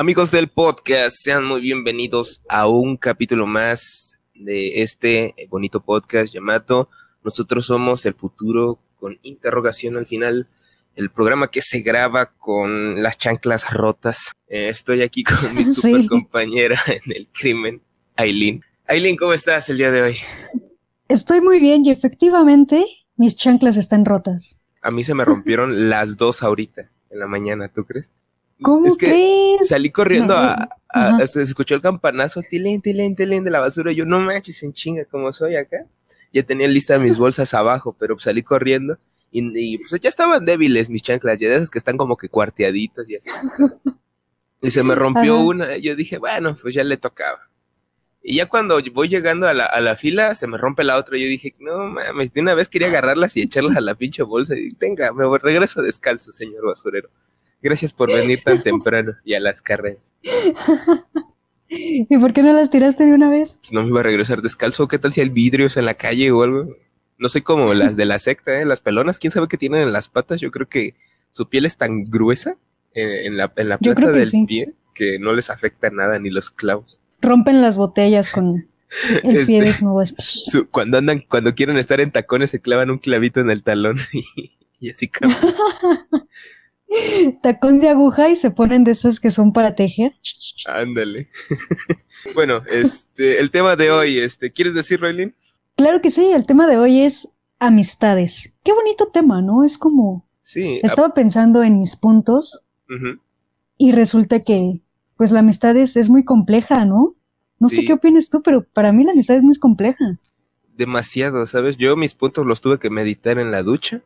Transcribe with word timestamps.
Amigos 0.00 0.30
del 0.30 0.46
podcast, 0.46 1.16
sean 1.24 1.44
muy 1.44 1.60
bienvenidos 1.60 2.40
a 2.48 2.68
un 2.68 2.96
capítulo 2.96 3.48
más 3.48 4.20
de 4.32 4.80
este 4.84 5.34
bonito 5.50 5.80
podcast 5.80 6.32
llamado 6.32 6.88
Nosotros 7.24 7.66
somos 7.66 8.06
el 8.06 8.14
futuro 8.14 8.78
con 8.94 9.18
interrogación 9.22 9.96
al 9.96 10.06
final. 10.06 10.46
El 10.94 11.10
programa 11.10 11.50
que 11.50 11.62
se 11.62 11.80
graba 11.80 12.26
con 12.26 13.02
las 13.02 13.18
chanclas 13.18 13.72
rotas. 13.72 14.30
Eh, 14.46 14.68
estoy 14.68 15.02
aquí 15.02 15.24
con 15.24 15.52
mi 15.56 15.64
super 15.64 16.06
compañera 16.06 16.78
en 16.86 17.16
el 17.16 17.26
crimen, 17.36 17.82
Aileen. 18.14 18.62
Aileen, 18.86 19.16
¿cómo 19.16 19.32
estás 19.32 19.68
el 19.68 19.78
día 19.78 19.90
de 19.90 20.02
hoy? 20.02 20.16
Estoy 21.08 21.40
muy 21.40 21.58
bien 21.58 21.84
y 21.84 21.90
efectivamente 21.90 22.84
mis 23.16 23.34
chanclas 23.34 23.76
están 23.76 24.04
rotas. 24.04 24.62
A 24.80 24.92
mí 24.92 25.02
se 25.02 25.14
me 25.14 25.24
rompieron 25.24 25.90
las 25.90 26.16
dos 26.16 26.44
ahorita, 26.44 26.88
en 27.10 27.18
la 27.18 27.26
mañana, 27.26 27.66
¿tú 27.66 27.84
crees? 27.84 28.12
¿Cómo 28.60 28.86
es 28.86 28.96
que 28.96 29.56
salí 29.62 29.90
corriendo 29.90 30.34
a, 30.34 30.68
se 31.26 31.42
escuchó 31.42 31.74
el 31.74 31.82
campanazo, 31.82 32.42
tilín, 32.42 32.80
tilín, 32.80 33.14
tilín 33.14 33.44
de 33.44 33.50
la 33.50 33.60
basura. 33.60 33.92
Y 33.92 33.96
yo, 33.96 34.04
no 34.04 34.18
manches, 34.20 34.62
en 34.62 34.72
chinga, 34.72 35.04
como 35.04 35.32
soy 35.32 35.56
acá. 35.56 35.86
Ya 36.32 36.42
tenía 36.42 36.66
lista 36.68 36.98
mis 36.98 37.18
bolsas 37.18 37.54
abajo, 37.54 37.94
pero 37.98 38.18
salí 38.18 38.42
corriendo 38.42 38.98
y, 39.30 39.78
pues 39.78 40.00
ya 40.00 40.08
estaban 40.08 40.44
débiles 40.44 40.88
mis 40.88 41.02
chanclas, 41.02 41.38
ya 41.38 41.48
de 41.48 41.56
esas 41.56 41.70
que 41.70 41.78
están 41.78 41.96
como 41.96 42.16
que 42.16 42.28
cuarteaditas 42.28 43.08
y 43.08 43.16
así. 43.16 43.30
Y 44.60 44.72
se 44.72 44.82
me 44.82 44.96
rompió 44.96 45.38
una, 45.38 45.76
yo 45.76 45.94
dije, 45.94 46.18
bueno, 46.18 46.58
pues 46.60 46.74
ya 46.74 46.82
le 46.82 46.96
tocaba. 46.96 47.48
Y 48.24 48.38
ya 48.38 48.46
cuando 48.46 48.82
voy 48.92 49.08
llegando 49.08 49.46
a 49.46 49.54
la, 49.54 49.66
a 49.66 49.80
la 49.80 49.94
fila, 49.94 50.34
se 50.34 50.48
me 50.48 50.58
rompe 50.58 50.82
la 50.82 50.96
otra. 50.96 51.16
Yo 51.16 51.26
dije, 51.26 51.54
no 51.60 51.86
mames, 51.86 52.32
de 52.32 52.40
una 52.40 52.54
vez 52.54 52.68
quería 52.68 52.88
agarrarlas 52.88 53.36
y 53.36 53.42
echarlas 53.42 53.76
a 53.76 53.80
la 53.80 53.94
pinche 53.94 54.24
bolsa. 54.24 54.56
Y 54.58 54.72
tenga, 54.72 55.12
me 55.12 55.26
voy, 55.26 55.38
regreso 55.38 55.80
descalzo, 55.80 56.32
señor 56.32 56.66
basurero. 56.66 57.08
Gracias 57.60 57.92
por 57.92 58.12
venir 58.14 58.42
tan 58.42 58.62
temprano 58.62 59.14
y 59.24 59.34
a 59.34 59.40
las 59.40 59.62
carreras. 59.62 60.14
¿Y 61.68 62.18
por 62.18 62.32
qué 62.32 62.42
no 62.42 62.52
las 62.52 62.70
tiraste 62.70 63.04
de 63.04 63.12
una 63.12 63.28
vez? 63.28 63.58
Pues 63.60 63.72
no 63.72 63.82
me 63.82 63.88
iba 63.88 64.00
a 64.00 64.04
regresar 64.04 64.42
descalzo. 64.42 64.88
¿Qué 64.88 64.98
tal 64.98 65.12
si 65.12 65.20
hay 65.20 65.28
vidrios 65.28 65.76
en 65.76 65.84
la 65.84 65.94
calle 65.94 66.30
o 66.30 66.42
algo? 66.42 66.76
No 67.18 67.28
soy 67.28 67.42
como 67.42 67.74
las 67.74 67.96
de 67.96 68.06
la 68.06 68.18
secta, 68.18 68.60
¿eh? 68.60 68.64
Las 68.64 68.80
pelonas, 68.80 69.18
¿quién 69.18 69.32
sabe 69.32 69.48
qué 69.48 69.58
tienen 69.58 69.82
en 69.82 69.92
las 69.92 70.08
patas? 70.08 70.40
Yo 70.40 70.50
creo 70.50 70.68
que 70.68 70.94
su 71.30 71.48
piel 71.48 71.66
es 71.66 71.76
tan 71.76 72.04
gruesa 72.04 72.56
en, 72.94 73.36
la, 73.36 73.52
en 73.56 73.68
la 73.68 73.78
plata 73.78 74.10
del 74.10 74.30
pie 74.46 74.74
que 74.94 75.18
no 75.18 75.32
les 75.32 75.50
afecta 75.50 75.90
nada 75.90 76.18
ni 76.18 76.30
los 76.30 76.50
clavos. 76.50 76.98
Rompen 77.20 77.60
las 77.60 77.76
botellas 77.76 78.30
con 78.30 78.68
el 79.24 79.46
pie 79.46 79.62
desnudo. 79.62 80.04
cuando 80.70 80.98
andan, 80.98 81.20
cuando 81.28 81.54
quieren 81.54 81.76
estar 81.76 82.00
en 82.00 82.12
tacones 82.12 82.50
se 82.50 82.60
clavan 82.60 82.90
un 82.90 82.98
clavito 82.98 83.40
en 83.40 83.50
el 83.50 83.62
talón 83.62 83.98
y, 84.12 84.52
y 84.80 84.90
así 84.90 85.08
cambian. 85.08 85.40
tacón 87.42 87.80
de 87.80 87.88
aguja 87.88 88.28
y 88.28 88.36
se 88.36 88.50
ponen 88.50 88.84
de 88.84 88.92
esos 88.92 89.20
que 89.20 89.30
son 89.30 89.52
para 89.52 89.74
tejer. 89.74 90.12
Ándale. 90.66 91.28
bueno, 92.34 92.62
este, 92.70 93.40
el 93.40 93.50
tema 93.50 93.76
de 93.76 93.90
hoy, 93.90 94.18
este, 94.18 94.50
¿quieres 94.50 94.74
decirlo, 94.74 95.08
Eileen? 95.08 95.34
Claro 95.76 96.00
que 96.00 96.10
sí, 96.10 96.24
el 96.26 96.46
tema 96.46 96.66
de 96.66 96.78
hoy 96.78 97.00
es 97.00 97.32
amistades. 97.58 98.54
Qué 98.64 98.72
bonito 98.72 99.08
tema, 99.08 99.42
¿no? 99.42 99.64
Es 99.64 99.78
como... 99.78 100.26
Sí. 100.40 100.80
Estaba 100.82 101.12
pensando 101.12 101.62
en 101.62 101.78
mis 101.78 101.96
puntos 101.96 102.62
y 103.76 103.92
resulta 103.92 104.40
que, 104.40 104.80
pues 105.16 105.30
la 105.30 105.40
amistad 105.40 105.76
es, 105.76 105.96
es 105.96 106.08
muy 106.08 106.24
compleja, 106.24 106.86
¿no? 106.86 107.16
No 107.60 107.68
sé 107.68 107.84
qué 107.84 107.92
opinas 107.92 108.30
tú, 108.30 108.40
pero 108.42 108.64
para 108.64 108.92
mí 108.92 109.04
la 109.04 109.12
amistad 109.12 109.36
es 109.36 109.42
muy 109.42 109.56
compleja. 109.56 110.18
Demasiado, 110.74 111.46
¿sabes? 111.46 111.76
Yo 111.76 111.96
mis 111.96 112.14
puntos 112.14 112.46
los 112.46 112.62
tuve 112.62 112.78
que 112.78 112.88
meditar 112.88 113.38
en 113.38 113.50
la 113.50 113.62
ducha 113.62 114.00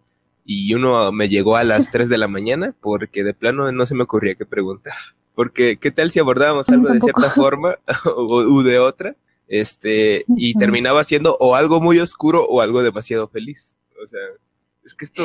y 0.44 0.74
uno 0.74 1.12
me 1.12 1.28
llegó 1.28 1.56
a 1.56 1.64
las 1.64 1.90
3 1.90 2.08
de 2.08 2.18
la 2.18 2.28
mañana 2.28 2.74
porque 2.80 3.24
de 3.24 3.34
plano 3.34 3.70
no 3.70 3.86
se 3.86 3.94
me 3.94 4.02
ocurría 4.02 4.34
qué 4.34 4.46
preguntar. 4.46 4.94
Porque, 5.34 5.78
¿qué 5.78 5.90
tal 5.90 6.10
si 6.10 6.18
abordábamos 6.18 6.68
algo 6.68 6.92
de 6.92 7.00
cierta 7.00 7.30
forma 7.30 7.76
o, 8.16 8.62
de 8.62 8.78
otra? 8.78 9.16
Este, 9.48 10.24
y 10.28 10.54
terminaba 10.54 11.04
siendo 11.04 11.36
o 11.40 11.54
algo 11.54 11.80
muy 11.80 11.98
oscuro 11.98 12.44
o 12.44 12.60
algo 12.60 12.82
demasiado 12.82 13.28
feliz. 13.28 13.78
O 14.02 14.06
sea, 14.06 14.20
es 14.84 14.94
que 14.94 15.04
esto 15.04 15.22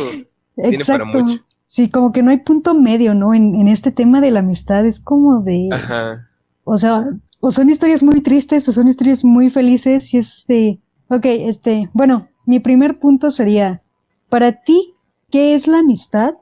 tiene 0.56 0.84
para 0.86 1.06
mucho. 1.06 1.44
Sí, 1.64 1.90
como 1.90 2.14
que 2.14 2.24
no 2.24 2.32
hay 2.32 2.38
punto 2.38 2.74
medio, 2.74 3.14
¿no? 3.14 3.34
En, 3.34 3.56
en 3.56 3.68
este 3.68 3.92
tema 3.92 4.22
de 4.22 4.32
la 4.32 4.40
amistad 4.40 4.86
es 4.86 5.02
como 5.02 5.42
de... 5.42 5.68
Ajá. 5.72 6.30
O 6.64 6.78
sea, 6.78 7.06
o 7.42 7.52
son 7.52 7.70
historias 7.70 8.04
muy 8.04 8.22
tristes 8.22 8.68
o 8.70 8.72
son 8.72 8.88
historias 8.88 9.26
muy 9.26 9.50
felices 9.50 10.14
y 10.14 10.18
es 10.18 10.46
de... 10.48 10.80
Ok, 11.10 11.26
este, 11.26 11.90
bueno, 11.94 12.30
mi 12.46 12.60
primer 12.60 13.00
punto 13.00 13.32
sería, 13.32 13.82
para 14.30 14.64
ti, 14.64 14.96
¿Qué 15.30 15.54
es 15.54 15.68
la 15.68 15.80
amistad 15.80 16.36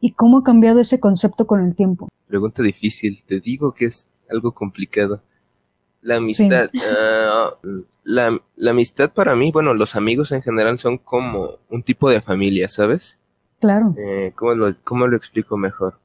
y 0.00 0.12
cómo 0.12 0.38
ha 0.38 0.42
cambiado 0.42 0.80
ese 0.80 0.98
concepto 0.98 1.46
con 1.46 1.62
el 1.62 1.74
tiempo? 1.74 2.08
Pregunta 2.26 2.62
difícil, 2.62 3.22
te 3.24 3.38
digo 3.38 3.74
que 3.74 3.84
es 3.84 4.08
algo 4.30 4.52
complicado. 4.52 5.22
La 6.00 6.16
amistad, 6.16 6.70
ah, 6.74 7.50
la, 8.02 8.40
amistad 8.70 9.12
para 9.12 9.34
mí, 9.36 9.52
bueno, 9.52 9.74
los 9.74 9.94
amigos 9.94 10.32
en 10.32 10.42
general 10.42 10.78
son 10.78 10.98
como 10.98 11.58
un 11.70 11.82
tipo 11.82 12.10
de 12.10 12.20
familia, 12.20 12.68
¿sabes? 12.68 13.18
Claro. 13.60 13.94
Eh, 13.98 14.32
¿cómo, 14.34 14.54
lo, 14.54 15.16
explico 15.16 15.56
mejor? 15.56 15.98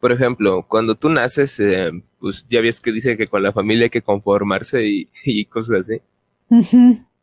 Por 0.00 0.12
ejemplo, 0.12 0.64
cuando 0.68 0.94
tú 0.94 1.08
naces, 1.08 1.58
eh, 1.60 1.90
pues 2.18 2.46
ya 2.48 2.60
ves 2.60 2.80
que 2.80 2.92
dice 2.92 3.16
que 3.16 3.28
con 3.28 3.42
la 3.42 3.52
familia 3.52 3.84
hay 3.84 3.90
que 3.90 4.02
conformarse 4.02 4.84
y, 4.86 5.44
cosas 5.46 5.88
así. 5.88 6.00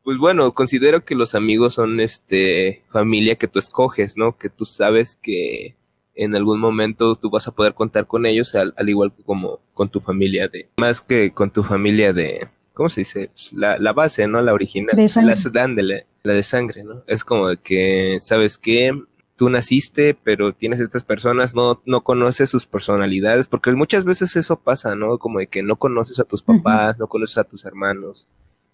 Pues 0.03 0.17
bueno, 0.17 0.51
considero 0.53 1.05
que 1.05 1.15
los 1.15 1.35
amigos 1.35 1.75
son 1.75 1.99
este 1.99 2.83
familia 2.91 3.35
que 3.35 3.47
tú 3.47 3.59
escoges, 3.59 4.17
¿no? 4.17 4.37
Que 4.37 4.49
tú 4.49 4.65
sabes 4.65 5.15
que 5.21 5.75
en 6.15 6.35
algún 6.35 6.59
momento 6.59 7.15
tú 7.15 7.29
vas 7.29 7.47
a 7.47 7.51
poder 7.51 7.73
contar 7.73 8.07
con 8.07 8.25
ellos, 8.25 8.55
al, 8.55 8.73
igual 8.87 9.13
que 9.13 9.23
como 9.23 9.59
con 9.73 9.89
tu 9.89 9.99
familia 9.99 10.47
de, 10.47 10.69
más 10.77 11.01
que 11.01 11.31
con 11.31 11.51
tu 11.51 11.63
familia 11.63 12.13
de, 12.13 12.47
¿cómo 12.73 12.89
se 12.89 13.01
dice? 13.01 13.29
Pues, 13.29 13.53
la, 13.53 13.77
la 13.77 13.93
base, 13.93 14.27
¿no? 14.27 14.41
La 14.41 14.53
original. 14.53 14.95
De 14.95 15.07
sangre. 15.07 15.35
La, 15.83 16.03
la 16.23 16.33
de 16.33 16.43
sangre, 16.43 16.83
¿no? 16.83 17.03
Es 17.07 17.23
como 17.23 17.47
que, 17.63 18.17
¿sabes 18.19 18.57
qué? 18.57 18.99
Tú 19.35 19.49
naciste, 19.49 20.13
pero 20.13 20.53
tienes 20.53 20.79
estas 20.79 21.03
personas, 21.03 21.55
no, 21.55 21.81
no 21.85 22.01
conoces 22.01 22.49
sus 22.49 22.67
personalidades, 22.67 23.47
porque 23.47 23.71
muchas 23.71 24.05
veces 24.05 24.35
eso 24.35 24.59
pasa, 24.59 24.95
¿no? 24.95 25.17
Como 25.17 25.39
de 25.39 25.47
que 25.47 25.63
no 25.63 25.77
conoces 25.77 26.19
a 26.19 26.25
tus 26.25 26.43
papás, 26.43 26.99
no 26.99 27.07
conoces 27.07 27.39
a 27.39 27.43
tus 27.43 27.65
hermanos, 27.65 28.27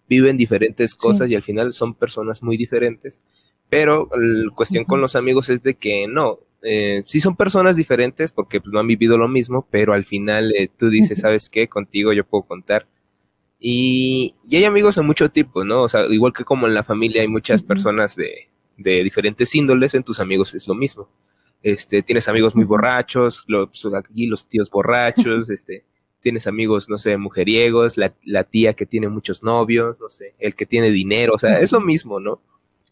viven 0.10 0.38
diferentes 0.38 0.96
cosas 0.96 1.30
y 1.30 1.36
al 1.36 1.44
final 1.44 1.74
son 1.74 1.94
personas 1.94 2.44
muy 2.44 2.58
diferentes. 2.58 3.22
Pero 3.70 4.10
la 4.16 4.52
cuestión 4.56 4.86
con 4.86 5.02
los 5.02 5.16
amigos 5.16 5.50
es 5.50 5.62
de 5.62 5.76
que 5.76 6.08
no, 6.08 6.40
eh, 6.64 7.04
sí 7.06 7.20
son 7.20 7.36
personas 7.36 7.76
diferentes 7.76 8.32
porque 8.32 8.62
pues 8.62 8.74
no 8.74 8.80
han 8.80 8.88
vivido 8.88 9.18
lo 9.18 9.28
mismo, 9.28 9.68
pero 9.70 9.94
al 9.94 10.06
final 10.06 10.54
eh, 10.56 10.70
tú 10.70 10.90
dices, 10.90 11.22
¿sabes 11.22 11.50
qué? 11.50 11.68
Contigo 11.68 12.14
yo 12.14 12.26
puedo 12.26 12.44
contar. 12.44 12.88
Y, 13.60 14.36
y, 14.48 14.58
hay 14.58 14.66
amigos 14.66 14.96
de 14.96 15.02
mucho 15.02 15.30
tipo, 15.30 15.64
¿no? 15.64 15.84
O 15.84 15.90
sea, 15.90 16.06
igual 16.08 16.34
que 16.34 16.44
como 16.44 16.68
en 16.68 16.74
la 16.74 16.84
familia 16.84 17.22
hay 17.24 17.28
muchas 17.28 17.64
personas 17.64 18.16
de, 18.16 18.50
de 18.78 19.04
diferentes 19.04 19.54
índoles, 19.56 19.96
en 19.96 20.04
tus 20.04 20.20
amigos 20.20 20.54
es 20.54 20.68
lo 20.68 20.76
mismo. 20.76 21.10
Este, 21.64 22.04
tienes 22.04 22.28
amigos 22.28 22.56
muy 22.56 22.66
borrachos, 22.66 23.44
los, 23.48 23.86
aquí 23.96 24.28
los 24.28 24.48
tíos 24.48 24.70
borrachos, 24.70 25.50
este, 25.50 25.84
tienes 26.28 26.46
amigos, 26.46 26.90
no 26.90 26.98
sé, 26.98 27.16
mujeriegos, 27.16 27.96
la, 27.96 28.14
la, 28.26 28.44
tía 28.44 28.74
que 28.74 28.86
tiene 28.86 29.08
muchos 29.08 29.44
novios, 29.44 30.02
no 30.02 30.10
sé, 30.10 30.36
el 30.40 30.56
que 30.56 30.66
tiene 30.66 30.92
dinero, 30.92 31.36
o 31.36 31.40
sea, 31.40 31.62
es 31.62 31.72
lo 31.72 31.80
mismo, 31.80 32.20
¿no? 32.20 32.42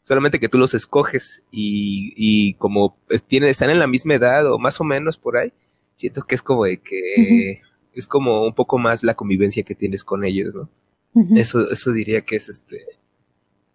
Solamente 0.03 0.40
que 0.40 0.47
tú 0.47 0.57
los 0.57 0.73
escoges 0.73 1.44
y, 1.51 2.13
y 2.16 2.53
como 2.53 2.97
tienen, 3.28 3.50
están 3.50 3.72
en 3.72 3.79
la 3.79 3.88
misma 3.88 4.13
edad 4.13 4.50
o 4.50 4.57
más 4.57 4.79
o 4.79 4.85
menos 4.85 5.18
por 5.18 5.35
ahí, 5.35 5.51
siento 5.96 6.22
que 6.22 6.35
es 6.35 6.41
como 6.41 6.63
de 6.63 6.78
que 6.78 7.59
es 7.94 8.07
como 8.07 8.46
un 8.46 8.53
poco 8.53 8.78
más 8.78 9.03
la 9.03 9.16
convivencia 9.16 9.63
que 9.63 9.75
tienes 9.75 10.06
con 10.06 10.23
ellos, 10.23 10.56
¿no? 10.56 10.69
Eso, 11.35 11.69
eso 11.69 11.91
diría 11.91 12.22
que 12.22 12.38
es 12.38 12.47
este 12.47 12.85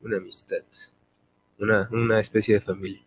una 0.02 0.16
amistad, 0.16 0.64
una, 1.58 1.86
una 1.92 2.18
especie 2.18 2.54
de 2.54 2.60
familia. 2.62 3.02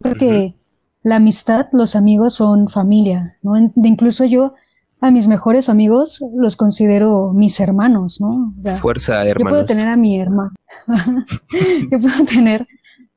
Porque 0.00 0.56
la 1.04 1.16
amistad, 1.16 1.66
los 1.70 1.94
amigos 1.94 2.34
son 2.34 2.66
familia, 2.66 3.38
¿no? 3.42 3.56
incluso 3.84 4.24
yo, 4.24 4.54
a 5.00 5.10
mis 5.10 5.28
mejores 5.28 5.68
amigos 5.68 6.22
los 6.34 6.56
considero 6.56 7.32
mis 7.32 7.60
hermanos, 7.60 8.20
¿no? 8.20 8.54
Fuerza, 8.76 9.24
hermanos. 9.26 9.38
Yo 9.38 9.48
puedo 9.48 9.66
tener 9.66 9.88
a 9.88 9.96
mi 9.96 10.18
hermana. 10.18 10.54
yo 11.90 12.00
puedo 12.00 12.24
tener, 12.24 12.66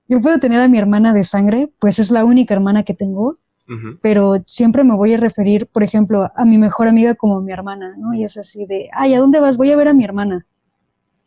yo 0.08 0.22
puedo 0.22 0.40
tener 0.40 0.60
a 0.60 0.68
mi 0.68 0.78
hermana 0.78 1.14
de 1.14 1.24
sangre, 1.24 1.72
pues 1.80 2.00
es 2.00 2.12
la 2.12 2.26
única 2.26 2.54
hermana 2.54 2.84
que 2.84 2.94
tengo, 2.94 3.38
pero 4.02 4.42
siempre 4.48 4.84
me 4.84 4.96
voy 4.96 5.14
a 5.14 5.18
referir, 5.18 5.68
por 5.68 5.84
ejemplo, 5.84 6.32
a 6.36 6.44
mi 6.44 6.58
mejor 6.58 6.88
amiga 6.88 7.14
como 7.14 7.40
mi 7.40 7.52
hermana, 7.52 7.96
¿no? 8.00 8.16
Y 8.16 8.24
es 8.24 8.36
así 8.36 8.66
de, 8.66 8.90
ay, 8.94 9.14
¿a 9.14 9.20
dónde 9.20 9.40
vas? 9.40 9.58
Voy 9.58 9.72
a 9.72 9.76
ver 9.76 9.88
a 9.88 9.94
mi 9.94 10.04
hermana, 10.04 10.48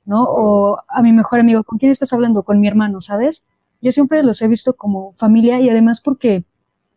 ¿no? 0.04 0.24
O 0.24 0.76
a 0.88 1.02
mi 1.02 1.12
mejor 1.12 1.38
amigo, 1.38 1.62
¿con 1.62 1.78
quién 1.78 1.92
estás 1.92 2.12
hablando? 2.12 2.42
Con 2.42 2.60
mi 2.60 2.66
hermano, 2.66 3.00
¿sabes? 3.00 3.46
Yo 3.80 3.92
siempre 3.92 4.24
los 4.24 4.42
he 4.42 4.48
visto 4.48 4.74
como 4.74 5.12
familia 5.18 5.60
y 5.60 5.70
además 5.70 6.00
porque 6.00 6.44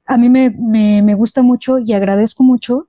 a 0.08 0.18
mí 0.18 0.30
me, 0.30 0.50
me, 0.50 1.04
me 1.04 1.14
gusta 1.14 1.44
mucho 1.44 1.78
y 1.78 1.94
agradezco 1.94 2.44
mucho 2.44 2.88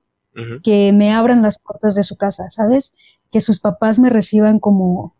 que 0.63 0.93
me 0.93 1.11
abran 1.13 1.41
las 1.41 1.57
puertas 1.57 1.95
de 1.95 2.03
su 2.03 2.15
casa, 2.15 2.49
¿sabes? 2.49 2.93
Que 3.31 3.41
sus 3.41 3.59
papás 3.59 3.99
me 3.99 4.09
reciban 4.09 4.59
como 4.59 5.15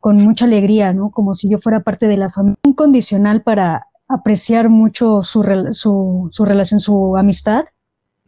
con 0.00 0.16
mucha 0.16 0.44
alegría, 0.44 0.92
¿no? 0.92 1.10
Como 1.10 1.34
si 1.34 1.48
yo 1.48 1.58
fuera 1.58 1.80
parte 1.80 2.06
de 2.06 2.16
la 2.16 2.30
familia. 2.30 2.58
Un 2.64 2.74
condicional 2.74 3.42
para 3.42 3.86
apreciar 4.08 4.68
mucho 4.68 5.22
su, 5.22 5.42
su, 5.72 6.28
su 6.30 6.44
relación, 6.44 6.80
su 6.80 7.16
amistad, 7.16 7.64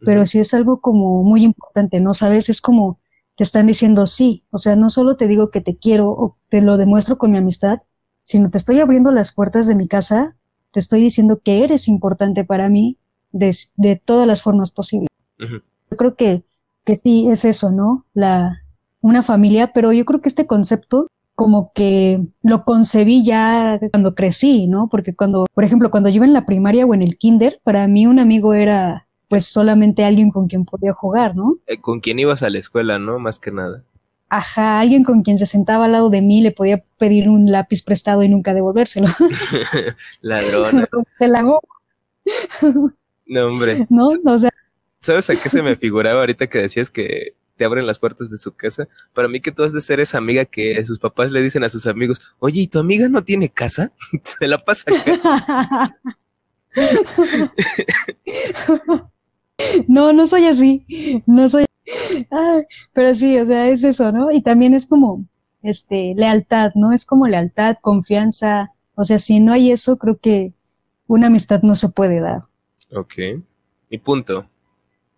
pero 0.03 0.25
si 0.25 0.39
es 0.39 0.53
algo 0.53 0.81
como 0.81 1.23
muy 1.23 1.43
importante, 1.43 1.99
¿no? 1.99 2.13
Sabes, 2.13 2.49
es 2.49 2.59
como 2.59 2.99
te 3.35 3.43
están 3.43 3.67
diciendo 3.67 4.07
sí, 4.07 4.43
o 4.51 4.57
sea, 4.57 4.75
no 4.75 4.89
solo 4.89 5.15
te 5.15 5.27
digo 5.27 5.51
que 5.51 5.61
te 5.61 5.77
quiero 5.77 6.09
o 6.09 6.37
te 6.49 6.61
lo 6.61 6.77
demuestro 6.77 7.17
con 7.17 7.31
mi 7.31 7.37
amistad, 7.37 7.81
sino 8.23 8.49
te 8.49 8.57
estoy 8.57 8.79
abriendo 8.79 9.11
las 9.11 9.31
puertas 9.31 9.67
de 9.67 9.75
mi 9.75 9.87
casa, 9.87 10.35
te 10.71 10.79
estoy 10.79 11.01
diciendo 11.01 11.41
que 11.43 11.63
eres 11.63 11.87
importante 11.87 12.43
para 12.43 12.69
mí 12.69 12.97
de, 13.31 13.55
de 13.77 13.95
todas 13.95 14.27
las 14.27 14.41
formas 14.41 14.71
posibles. 14.71 15.07
Yo 15.91 15.97
creo 15.97 16.15
que, 16.15 16.43
que 16.85 16.95
sí 16.95 17.27
es 17.29 17.45
eso, 17.45 17.69
¿no? 17.69 18.05
La, 18.13 18.61
una 19.01 19.21
familia, 19.21 19.71
pero 19.73 19.91
yo 19.91 20.05
creo 20.05 20.21
que 20.21 20.29
este 20.29 20.47
concepto 20.47 21.07
como 21.35 21.71
que 21.73 22.21
lo 22.43 22.65
concebí 22.65 23.25
ya 23.25 23.79
cuando 23.91 24.15
crecí, 24.15 24.67
¿no? 24.67 24.87
Porque 24.89 25.15
cuando, 25.15 25.45
por 25.53 25.63
ejemplo, 25.63 25.91
cuando 25.91 26.09
yo 26.09 26.17
iba 26.17 26.25
en 26.25 26.33
la 26.33 26.45
primaria 26.45 26.85
o 26.85 26.93
en 26.93 27.01
el 27.01 27.17
kinder, 27.17 27.59
para 27.63 27.87
mí 27.87 28.05
un 28.05 28.19
amigo 28.19 28.53
era 28.53 29.07
pues 29.27 29.45
solamente 29.45 30.03
alguien 30.03 30.29
con 30.29 30.47
quien 30.47 30.65
podía 30.65 30.93
jugar, 30.93 31.35
¿no? 31.35 31.57
Eh, 31.65 31.79
con 31.79 31.99
quien 31.99 32.19
ibas 32.19 32.43
a 32.43 32.49
la 32.49 32.59
escuela, 32.59 32.99
¿no? 32.99 33.17
Más 33.17 33.39
que 33.39 33.51
nada. 33.51 33.83
Ajá, 34.29 34.79
alguien 34.79 35.03
con 35.03 35.23
quien 35.23 35.37
se 35.37 35.45
sentaba 35.45 35.85
al 35.85 35.93
lado 35.93 36.09
de 36.09 36.21
mí 36.21 36.41
le 36.41 36.51
podía 36.51 36.83
pedir 36.97 37.27
un 37.27 37.51
lápiz 37.51 37.83
prestado 37.83 38.23
y 38.23 38.29
nunca 38.29 38.53
devolvérselo. 38.53 39.07
Ladrón. 40.21 40.87
Te 41.19 41.27
la. 41.27 41.41
No, 41.41 43.47
hombre. 43.47 43.85
No, 43.89 44.07
o 44.25 44.39
sea. 44.39 44.51
¿Sabes 45.01 45.29
a 45.31 45.35
qué 45.35 45.49
se 45.49 45.63
me 45.63 45.75
figuraba 45.75 46.19
ahorita 46.19 46.47
que 46.47 46.59
decías 46.59 46.91
que 46.91 47.33
te 47.57 47.65
abren 47.65 47.87
las 47.87 47.97
puertas 47.97 48.29
de 48.29 48.37
su 48.37 48.53
casa? 48.53 48.87
Para 49.13 49.27
mí 49.27 49.39
que 49.39 49.51
tú 49.51 49.63
has 49.63 49.73
de 49.73 49.81
ser 49.81 49.99
esa 49.99 50.19
amiga 50.19 50.45
que 50.45 50.85
sus 50.85 50.99
papás 50.99 51.31
le 51.31 51.41
dicen 51.41 51.63
a 51.63 51.69
sus 51.69 51.87
amigos, 51.87 52.35
oye, 52.37 52.61
¿y 52.61 52.67
tu 52.67 52.77
amiga 52.77 53.09
no 53.09 53.23
tiene 53.23 53.49
casa? 53.49 53.91
se 54.23 54.47
la 54.47 54.63
pasa 54.63 54.91
acá. 54.91 55.97
No, 59.87 60.11
no 60.11 60.25
soy 60.25 60.47
así, 60.47 60.83
no 61.27 61.47
soy, 61.47 61.65
pero 62.93 63.13
sí, 63.13 63.37
o 63.37 63.45
sea, 63.45 63.69
es 63.69 63.83
eso, 63.83 64.11
¿no? 64.11 64.31
Y 64.31 64.41
también 64.41 64.73
es 64.73 64.87
como, 64.87 65.23
este, 65.61 66.15
lealtad, 66.15 66.71
¿no? 66.73 66.91
Es 66.91 67.05
como 67.05 67.27
lealtad, 67.27 67.77
confianza, 67.79 68.71
o 68.95 69.03
sea, 69.03 69.19
si 69.19 69.39
no 69.39 69.53
hay 69.53 69.71
eso, 69.71 69.97
creo 69.97 70.17
que 70.17 70.53
una 71.05 71.27
amistad 71.27 71.61
no 71.61 71.75
se 71.75 71.89
puede 71.89 72.21
dar. 72.21 72.45
Ok, 72.91 73.13
mi 73.91 73.99
punto. 73.99 74.47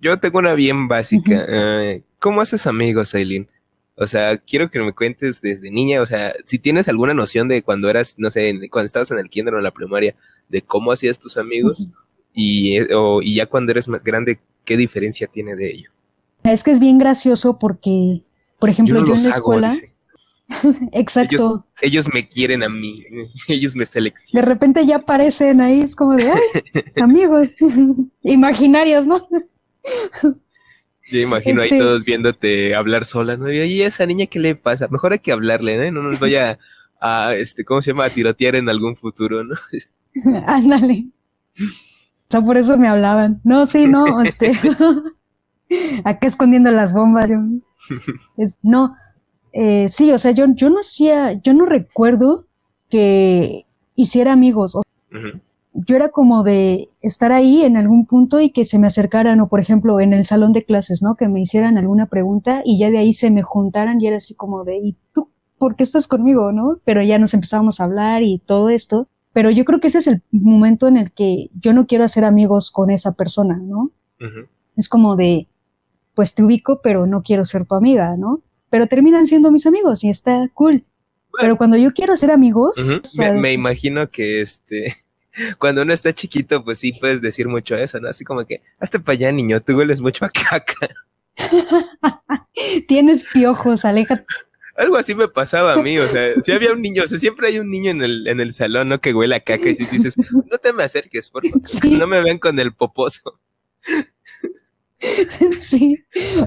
Yo 0.03 0.19
tengo 0.19 0.39
una 0.39 0.53
bien 0.53 0.89
básica. 0.89 1.45
Eh, 1.47 2.03
¿Cómo 2.19 2.41
haces 2.41 2.67
amigos, 2.67 3.15
Aileen? 3.15 3.47
O 3.95 4.05
sea, 4.05 4.37
quiero 4.37 4.69
que 4.69 4.79
me 4.79 4.91
cuentes 4.91 5.41
desde 5.41 5.71
niña, 5.71 6.01
o 6.01 6.05
sea, 6.05 6.33
si 6.43 6.59
tienes 6.59 6.89
alguna 6.89 7.13
noción 7.13 7.47
de 7.47 7.61
cuando 7.61 7.89
eras, 7.89 8.15
no 8.17 8.29
sé, 8.29 8.59
cuando 8.69 8.87
estabas 8.87 9.11
en 9.11 9.19
el 9.19 9.29
kinder 9.29 9.53
o 9.53 9.57
en 9.57 9.63
la 9.63 9.71
primaria, 9.71 10.15
de 10.49 10.61
cómo 10.61 10.91
hacías 10.91 11.19
tus 11.19 11.37
amigos, 11.37 11.87
y, 12.33 12.79
eh, 12.79 12.87
y 13.21 13.35
ya 13.35 13.45
cuando 13.45 13.71
eres 13.71 13.87
más 13.87 14.03
grande, 14.03 14.39
¿qué 14.65 14.75
diferencia 14.75 15.27
tiene 15.27 15.55
de 15.55 15.69
ello? 15.69 15.91
Es 16.43 16.63
que 16.63 16.71
es 16.71 16.79
bien 16.79 16.97
gracioso 16.97 17.57
porque, 17.57 18.23
por 18.59 18.69
ejemplo, 18.69 19.05
yo, 19.05 19.15
en 19.15 19.23
la 19.23 19.29
escuela... 19.29 19.73
Exacto. 20.91 21.65
Ellos, 21.81 22.09
me 22.13 22.27
quieren 22.27 22.63
a 22.63 22.69
mí, 22.69 23.05
ellos 23.47 23.75
me 23.77 23.85
seleccionan. 23.85 24.43
De 24.45 24.53
repente 24.53 24.85
ya 24.85 24.97
aparecen 24.97 25.61
ahí, 25.61 25.79
es 25.79 25.95
como 25.95 26.15
de, 26.15 26.29
Ay, 26.29 26.83
amigos, 27.01 27.51
imaginarios, 28.23 29.07
¿no? 29.07 29.25
Yo 31.11 31.19
imagino 31.19 31.61
ahí 31.61 31.77
todos 31.77 32.05
viéndote 32.05 32.75
hablar 32.75 33.05
sola, 33.05 33.37
¿no? 33.37 33.51
Y 33.51 33.81
esa 33.81 34.05
niña, 34.05 34.25
¿qué 34.25 34.39
le 34.39 34.55
pasa? 34.55 34.87
Mejor 34.87 35.13
hay 35.13 35.19
que 35.19 35.31
hablarle, 35.31 35.91
¿no? 35.91 36.01
No 36.01 36.09
nos 36.09 36.19
vaya 36.19 36.57
a, 36.99 37.33
este, 37.35 37.65
¿cómo 37.65 37.81
se 37.81 37.91
llama? 37.91 38.05
A 38.05 38.09
tirotear 38.09 38.55
en 38.55 38.69
algún 38.69 38.95
futuro, 38.95 39.43
¿no? 39.43 39.55
Ándale. 40.47 41.07
O 41.59 42.29
sea, 42.29 42.41
por 42.41 42.57
eso 42.57 42.77
me 42.77 42.87
hablaban. 42.87 43.41
No, 43.43 43.65
sí, 43.65 43.85
no, 43.85 44.21
este. 44.21 44.51
Acá 46.03 46.27
escondiendo 46.27 46.71
las 46.71 46.93
bombas. 46.93 47.29
no, 48.61 48.95
eh, 49.51 49.85
sí, 49.87 50.11
o 50.11 50.17
sea, 50.17 50.31
yo, 50.31 50.45
yo 50.55 50.69
no 50.69 50.79
hacía, 50.79 51.33
yo 51.33 51.53
no 51.53 51.65
recuerdo 51.65 52.47
que 52.89 53.65
hiciera 53.95 54.33
amigos. 54.33 54.77
Yo 55.73 55.95
era 55.95 56.09
como 56.09 56.43
de 56.43 56.89
estar 57.01 57.31
ahí 57.31 57.63
en 57.63 57.77
algún 57.77 58.05
punto 58.05 58.39
y 58.39 58.51
que 58.51 58.63
se 58.63 58.77
me 58.79 58.87
acercaran, 58.87 59.39
o 59.41 59.47
por 59.47 59.59
ejemplo, 59.59 59.99
en 59.99 60.13
el 60.13 60.23
salón 60.23 60.51
de 60.53 60.65
clases, 60.65 61.01
¿no? 61.01 61.15
Que 61.15 61.27
me 61.27 61.41
hicieran 61.41 61.77
alguna 61.77 62.05
pregunta 62.05 62.61
y 62.63 62.77
ya 62.77 62.91
de 62.91 62.99
ahí 62.99 63.13
se 63.13 63.31
me 63.31 63.41
juntaran 63.41 63.99
y 63.99 64.07
era 64.07 64.17
así 64.17 64.35
como 64.35 64.63
de, 64.63 64.77
¿y 64.77 64.97
tú 65.13 65.29
por 65.57 65.75
qué 65.75 65.83
estás 65.83 66.07
conmigo, 66.07 66.51
no? 66.51 66.79
Pero 66.83 67.01
ya 67.01 67.17
nos 67.17 67.33
empezábamos 67.33 67.79
a 67.79 67.85
hablar 67.85 68.21
y 68.21 68.39
todo 68.39 68.69
esto. 68.69 69.07
Pero 69.33 69.49
yo 69.49 69.65
creo 69.65 69.79
que 69.79 69.87
ese 69.87 69.97
es 69.99 70.07
el 70.07 70.21
momento 70.31 70.87
en 70.87 70.97
el 70.97 71.11
que 71.11 71.49
yo 71.59 71.73
no 71.73 71.87
quiero 71.87 72.03
hacer 72.03 72.23
amigos 72.23 72.69
con 72.69 72.91
esa 72.91 73.13
persona, 73.13 73.57
¿no? 73.57 73.91
Es 74.75 74.87
como 74.87 75.15
de, 75.15 75.47
pues 76.15 76.35
te 76.35 76.43
ubico, 76.43 76.81
pero 76.81 77.07
no 77.07 77.21
quiero 77.21 77.43
ser 77.43 77.65
tu 77.65 77.75
amiga, 77.75 78.15
¿no? 78.15 78.41
Pero 78.69 78.87
terminan 78.87 79.25
siendo 79.25 79.51
mis 79.51 79.65
amigos 79.65 80.03
y 80.03 80.09
está 80.09 80.49
cool. 80.53 80.85
pero 81.39 81.57
cuando 81.57 81.77
yo 81.77 81.93
quiero 81.93 82.15
ser 82.15 82.31
amigos... 82.31 82.75
me, 83.17 83.53
imagino 83.53 84.09
que 84.09 84.41
este... 84.41 84.93
Cuando 85.59 85.81
uno 85.81 85.93
está 85.93 86.13
chiquito, 86.13 86.63
pues 86.63 86.79
sí 86.79 86.93
puedes 86.99 87.21
decir 87.21 87.47
mucho 87.47 87.75
eso, 87.75 87.99
¿no? 87.99 88.09
Así 88.09 88.23
como 88.23 88.45
que, 88.45 88.61
hazte 88.79 88.99
para 88.99 89.13
allá, 89.13 89.31
niño, 89.31 89.61
tú 89.61 89.77
hueles 89.77 90.01
mucho 90.01 90.25
a 90.25 90.29
caca. 90.29 90.89
Tienes 92.87 93.23
piojos, 93.23 93.85
aléjate. 93.85 94.25
Algo 94.75 94.97
así 94.97 95.13
me 95.13 95.27
pasaba 95.27 95.73
a 95.73 95.77
mí, 95.77 95.99
o 95.99 96.07
sea, 96.07 96.41
si 96.41 96.51
había 96.51 96.73
un 96.73 96.81
niño, 96.81 97.03
o 97.03 97.07
sea, 97.07 97.19
siempre 97.19 97.47
hay 97.47 97.59
un 97.59 97.69
niño 97.69 97.91
en 97.91 98.01
el, 98.01 98.27
en 98.27 98.39
el 98.39 98.53
salón, 98.53 98.89
¿no? 98.89 98.99
Que 98.99 99.13
huele 99.13 99.35
a 99.35 99.39
caca 99.39 99.69
y 99.69 99.75
dices, 99.75 100.15
no 100.17 100.57
te 100.57 100.73
me 100.73 100.81
acerques, 100.81 101.29
por 101.29 101.45
favor, 101.45 101.99
no 101.99 102.07
me 102.07 102.21
ven 102.23 102.39
con 102.39 102.59
el 102.59 102.73
poposo. 102.73 103.39
Sí, 105.59 105.97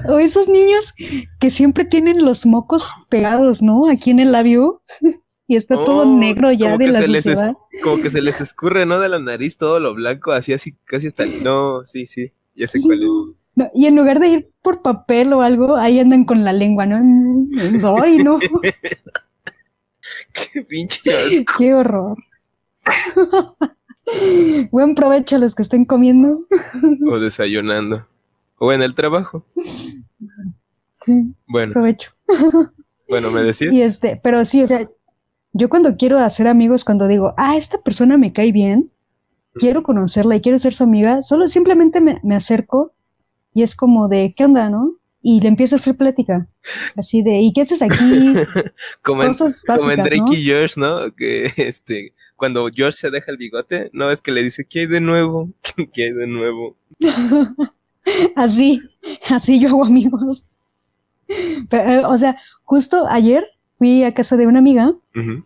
o 0.09 0.17
esos 0.17 0.49
niños 0.49 0.95
que 1.39 1.51
siempre 1.51 1.85
tienen 1.85 2.25
los 2.25 2.47
mocos 2.47 2.91
pegados, 3.07 3.61
¿no? 3.61 3.87
Aquí 3.87 4.09
en 4.09 4.17
el 4.17 4.31
labio 4.31 4.81
y 5.47 5.55
está 5.55 5.75
todo 5.75 6.01
oh, 6.01 6.19
negro 6.19 6.51
ya 6.51 6.77
de 6.77 6.87
la 6.87 7.01
suciedad. 7.01 7.53
como 7.83 8.01
que 8.01 8.09
se 8.09 8.21
les 8.21 8.41
escurre, 8.41 8.85
¿no? 8.85 8.99
De 8.99 9.09
la 9.09 9.19
nariz 9.19 9.57
todo 9.57 9.79
lo 9.79 9.93
blanco, 9.93 10.31
así, 10.31 10.53
así, 10.53 10.75
casi 10.85 11.07
hasta... 11.07 11.25
No, 11.41 11.85
sí, 11.85 12.05
sí, 12.07 12.31
ya 12.55 12.67
sé 12.67 12.79
cuál 12.83 13.03
es 13.03 13.09
y 13.73 13.87
en 13.87 13.95
lugar 13.95 14.19
de 14.19 14.27
ir 14.27 14.51
por 14.61 14.81
papel 14.81 15.33
o 15.33 15.41
algo, 15.41 15.77
ahí 15.77 15.99
andan 15.99 16.25
con 16.25 16.43
la 16.43 16.53
lengua, 16.53 16.85
¿no? 16.85 16.97
Ay, 18.01 18.17
no. 18.17 18.39
Qué 20.53 20.61
pinche 20.61 21.01
Qué 21.57 21.73
horror. 21.73 22.17
Buen 24.71 24.95
provecho 24.95 25.35
a 25.35 25.39
los 25.39 25.53
que 25.53 25.63
estén 25.63 25.83
comiendo. 25.85 26.45
o 27.09 27.19
desayunando. 27.19 28.07
O 28.57 28.71
en 28.71 28.81
el 28.81 28.95
trabajo. 28.95 29.45
Sí. 31.01 31.35
Bueno. 31.47 31.73
Provecho. 31.73 32.11
Bueno, 33.09 33.31
me 33.31 33.43
decías. 33.43 33.73
Y 33.73 33.81
este, 33.81 34.19
pero 34.23 34.45
sí, 34.45 34.63
o 34.63 34.67
sea, 34.67 34.89
yo 35.57 35.69
cuando 35.69 35.97
quiero 35.97 36.19
hacer 36.19 36.47
amigos, 36.47 36.85
cuando 36.85 37.07
digo, 37.07 37.33
ah, 37.37 37.57
esta 37.57 37.79
persona 37.81 38.17
me 38.17 38.31
cae 38.31 38.51
bien, 38.51 38.91
quiero 39.55 39.83
conocerla 39.83 40.35
y 40.35 40.41
quiero 40.41 40.57
ser 40.57 40.73
su 40.73 40.83
amiga, 40.83 41.21
solo 41.21 41.47
simplemente 41.47 41.99
me, 41.99 42.19
me 42.23 42.35
acerco 42.35 42.93
y 43.53 43.63
es 43.63 43.75
como 43.75 44.07
de, 44.07 44.33
¿qué 44.35 44.45
onda, 44.45 44.69
no? 44.69 44.97
Y 45.21 45.41
le 45.41 45.47
empiezo 45.47 45.75
a 45.75 45.77
hacer 45.77 45.97
plática, 45.97 46.47
así 46.95 47.23
de, 47.23 47.39
¿y 47.41 47.51
qué 47.51 47.61
haces 47.61 47.81
aquí? 47.81 47.95
como, 49.01 49.23
en, 49.23 49.33
como 49.65 49.91
en 49.91 50.03
Drake 50.03 50.33
y 50.33 50.43
George, 50.43 50.75
¿no? 50.77 51.13
Que 51.15 51.51
este, 51.57 52.13
cuando 52.35 52.69
George 52.73 52.97
se 52.97 53.09
deja 53.09 53.31
el 53.31 53.37
bigote, 53.37 53.89
no 53.93 54.11
es 54.11 54.21
que 54.21 54.31
le 54.31 54.43
dice, 54.43 54.65
¿qué 54.65 54.81
hay 54.81 54.85
de 54.85 55.01
nuevo? 55.01 55.49
¿Qué 55.93 56.03
hay 56.03 56.13
de 56.13 56.27
nuevo? 56.27 56.77
así, 58.35 58.81
así 59.29 59.59
yo 59.59 59.69
hago 59.69 59.85
amigos. 59.85 60.45
Eh, 61.27 62.03
o 62.05 62.17
sea, 62.17 62.37
justo 62.63 63.05
ayer 63.09 63.43
fui 63.77 64.03
a 64.03 64.13
casa 64.13 64.37
de 64.37 64.47
una 64.47 64.59
amiga, 64.59 64.95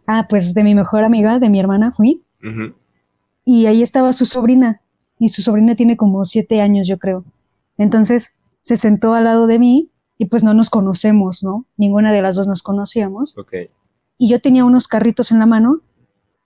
ah, 0.07 0.27
pues 0.29 0.53
de 0.53 0.63
mi 0.63 0.75
mejor 0.75 1.03
amiga, 1.03 1.39
de 1.39 1.49
mi 1.49 1.59
hermana 1.59 1.91
fui, 1.91 2.23
y 3.45 3.65
ahí 3.65 3.81
estaba 3.81 4.13
su 4.13 4.25
sobrina, 4.25 4.81
y 5.19 5.29
su 5.29 5.41
sobrina 5.41 5.75
tiene 5.75 5.97
como 5.97 6.23
siete 6.25 6.61
años, 6.61 6.87
yo 6.87 6.97
creo. 6.97 7.23
Entonces 7.77 8.33
se 8.61 8.77
sentó 8.77 9.13
al 9.13 9.25
lado 9.25 9.47
de 9.47 9.59
mí 9.59 9.89
y 10.17 10.25
pues 10.25 10.43
no 10.43 10.53
nos 10.53 10.69
conocemos, 10.69 11.43
¿no? 11.43 11.65
Ninguna 11.77 12.11
de 12.11 12.21
las 12.21 12.35
dos 12.35 12.47
nos 12.47 12.63
conocíamos. 12.63 13.35
Y 14.17 14.29
yo 14.29 14.39
tenía 14.39 14.65
unos 14.65 14.87
carritos 14.87 15.31
en 15.31 15.39
la 15.39 15.45
mano 15.45 15.81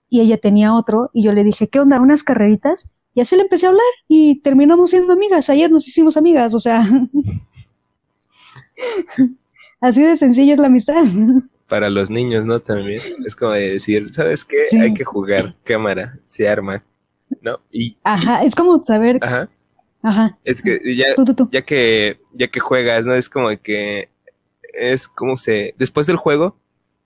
y 0.08 0.20
ella 0.20 0.38
tenía 0.38 0.74
otro 0.74 1.10
y 1.12 1.24
yo 1.24 1.32
le 1.32 1.44
dije, 1.44 1.68
¿qué 1.68 1.80
onda? 1.80 2.00
¿Unas 2.00 2.22
carreritas? 2.22 2.92
Y 3.14 3.20
así 3.20 3.36
le 3.36 3.42
empecé 3.42 3.66
a 3.66 3.70
hablar 3.70 3.84
y 4.08 4.40
terminamos 4.40 4.90
siendo 4.90 5.12
amigas. 5.12 5.50
Ayer 5.50 5.70
nos 5.70 5.86
hicimos 5.88 6.16
amigas, 6.16 6.54
o 6.54 6.58
sea. 6.58 6.82
así 9.80 10.02
de 10.02 10.16
sencillo 10.16 10.52
es 10.52 10.58
la 10.58 10.66
amistad. 10.66 11.02
Para 11.68 11.90
los 11.90 12.10
niños, 12.10 12.46
¿no? 12.46 12.60
También. 12.60 13.00
Es 13.24 13.34
como 13.34 13.52
decir, 13.52 14.12
¿sabes 14.12 14.44
qué? 14.44 14.62
Hay 14.80 14.94
que 14.94 15.04
jugar, 15.04 15.56
cámara, 15.64 16.18
se 16.24 16.48
arma, 16.48 16.84
¿no? 17.42 17.60
Y, 17.72 17.96
Ajá, 18.04 18.44
es 18.44 18.54
como 18.54 18.82
saber 18.82 19.18
Ajá. 19.22 19.48
Ajá. 20.02 20.38
Es 20.44 20.62
que 20.62 20.80
ya, 20.94 21.06
ya 21.50 21.62
que, 21.62 22.20
ya 22.32 22.48
que 22.48 22.60
juegas, 22.60 23.06
¿no? 23.06 23.14
Es 23.14 23.28
como 23.28 23.48
que 23.60 24.10
es 24.72 25.08
como 25.08 25.36
se, 25.36 25.74
después 25.78 26.06
del 26.06 26.16
juego, 26.16 26.56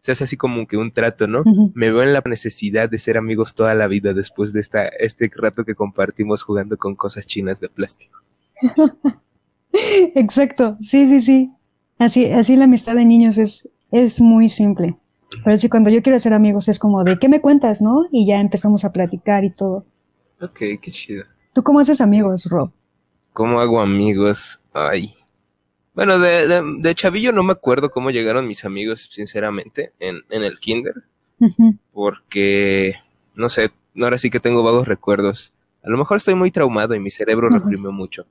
se 0.00 0.12
hace 0.12 0.24
así 0.24 0.36
como 0.36 0.66
que 0.66 0.76
un 0.76 0.92
trato, 0.92 1.26
¿no? 1.26 1.42
Me 1.74 1.90
veo 1.90 2.02
en 2.02 2.12
la 2.12 2.22
necesidad 2.24 2.88
de 2.88 2.98
ser 2.98 3.18
amigos 3.18 3.54
toda 3.54 3.74
la 3.74 3.86
vida 3.86 4.14
después 4.14 4.52
de 4.52 4.60
esta, 4.60 4.86
este 4.86 5.30
rato 5.34 5.64
que 5.64 5.74
compartimos 5.74 6.42
jugando 6.42 6.78
con 6.78 6.96
cosas 6.96 7.26
chinas 7.26 7.60
de 7.60 7.68
plástico. 7.68 8.18
Exacto, 9.72 10.76
sí, 10.80 11.06
sí, 11.06 11.20
sí. 11.20 11.52
Así, 11.98 12.26
así 12.26 12.56
la 12.56 12.64
amistad 12.64 12.94
de 12.94 13.04
niños 13.04 13.36
es, 13.36 13.68
es 13.90 14.20
muy 14.20 14.48
simple. 14.48 14.94
Pero 15.44 15.56
sí, 15.56 15.68
cuando 15.68 15.90
yo 15.90 16.02
quiero 16.02 16.16
hacer 16.16 16.32
amigos 16.32 16.68
es 16.68 16.78
como 16.78 17.04
de, 17.04 17.18
¿qué 17.18 17.28
me 17.28 17.40
cuentas, 17.40 17.82
no? 17.82 18.06
Y 18.10 18.26
ya 18.26 18.40
empezamos 18.40 18.84
a 18.84 18.92
platicar 18.92 19.44
y 19.44 19.50
todo. 19.50 19.84
Ok, 20.40 20.58
qué 20.80 20.90
chido. 20.90 21.24
¿Tú 21.52 21.62
cómo 21.62 21.80
haces 21.80 22.00
amigos, 22.00 22.46
Rob? 22.46 22.70
¿Cómo 23.32 23.60
hago 23.60 23.80
amigos? 23.80 24.60
Ay. 24.72 25.14
Bueno, 25.94 26.18
de, 26.18 26.62
de, 26.80 26.94
chavillo 26.94 27.32
no 27.32 27.42
me 27.42 27.52
acuerdo 27.52 27.90
cómo 27.90 28.10
llegaron 28.10 28.46
mis 28.46 28.64
amigos, 28.64 29.08
sinceramente, 29.10 29.92
en, 29.98 30.20
en 30.30 30.44
el 30.44 30.58
kinder. 30.58 30.94
Porque, 31.92 32.94
no 33.34 33.48
sé, 33.48 33.70
ahora 34.00 34.18
sí 34.18 34.30
que 34.30 34.40
tengo 34.40 34.62
vagos 34.62 34.86
recuerdos. 34.86 35.54
A 35.82 35.88
lo 35.88 35.96
mejor 35.96 36.18
estoy 36.18 36.34
muy 36.34 36.50
traumado 36.50 36.94
y 36.94 37.00
mi 37.00 37.10
cerebro 37.10 37.48
reprimió 37.48 37.92
mucho. 37.92 38.26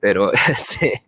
Pero, 0.00 0.32
este... 0.48 1.02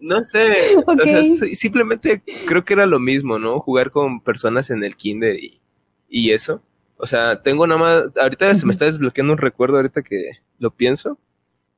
no 0.00 0.24
sé, 0.24 0.54
o 0.86 0.96
sea, 0.96 1.22
simplemente 1.22 2.22
creo 2.46 2.64
que 2.64 2.74
era 2.74 2.86
lo 2.86 3.00
mismo, 3.00 3.38
¿no? 3.38 3.60
Jugar 3.60 3.90
con 3.90 4.20
personas 4.20 4.70
en 4.70 4.84
el 4.84 4.96
kinder 4.96 5.36
y, 5.36 5.60
y 6.08 6.30
eso. 6.30 6.62
O 6.96 7.06
sea, 7.06 7.42
tengo 7.42 7.66
nada 7.66 7.80
más, 7.80 8.04
ahorita 8.20 8.54
se 8.54 8.66
me 8.66 8.72
está 8.72 8.84
desbloqueando 8.84 9.32
un 9.32 9.38
recuerdo 9.38 9.76
ahorita 9.76 10.02
que 10.02 10.22
lo 10.58 10.70
pienso. 10.70 11.18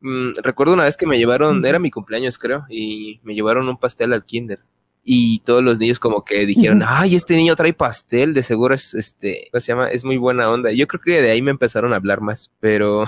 Mm, 0.00 0.32
recuerdo 0.42 0.74
una 0.74 0.84
vez 0.84 0.96
que 0.96 1.06
me 1.06 1.18
llevaron, 1.18 1.64
era 1.64 1.78
mi 1.78 1.90
cumpleaños 1.90 2.38
creo, 2.38 2.66
y 2.68 3.20
me 3.22 3.34
llevaron 3.34 3.68
un 3.68 3.78
pastel 3.78 4.12
al 4.12 4.24
kinder. 4.24 4.60
Y 5.08 5.38
todos 5.40 5.62
los 5.62 5.78
niños 5.78 6.00
como 6.00 6.24
que 6.24 6.44
dijeron, 6.46 6.82
ay, 6.84 7.14
este 7.14 7.36
niño 7.36 7.54
trae 7.56 7.72
pastel, 7.72 8.34
de 8.34 8.42
seguro 8.42 8.74
es, 8.74 8.92
este, 8.92 9.48
¿cómo 9.52 9.60
se 9.60 9.72
llama? 9.72 9.88
Es 9.88 10.04
muy 10.04 10.16
buena 10.16 10.50
onda. 10.50 10.72
Yo 10.72 10.86
creo 10.88 11.00
que 11.00 11.22
de 11.22 11.30
ahí 11.30 11.42
me 11.42 11.52
empezaron 11.52 11.92
a 11.92 11.96
hablar 11.96 12.20
más, 12.20 12.52
pero... 12.60 13.06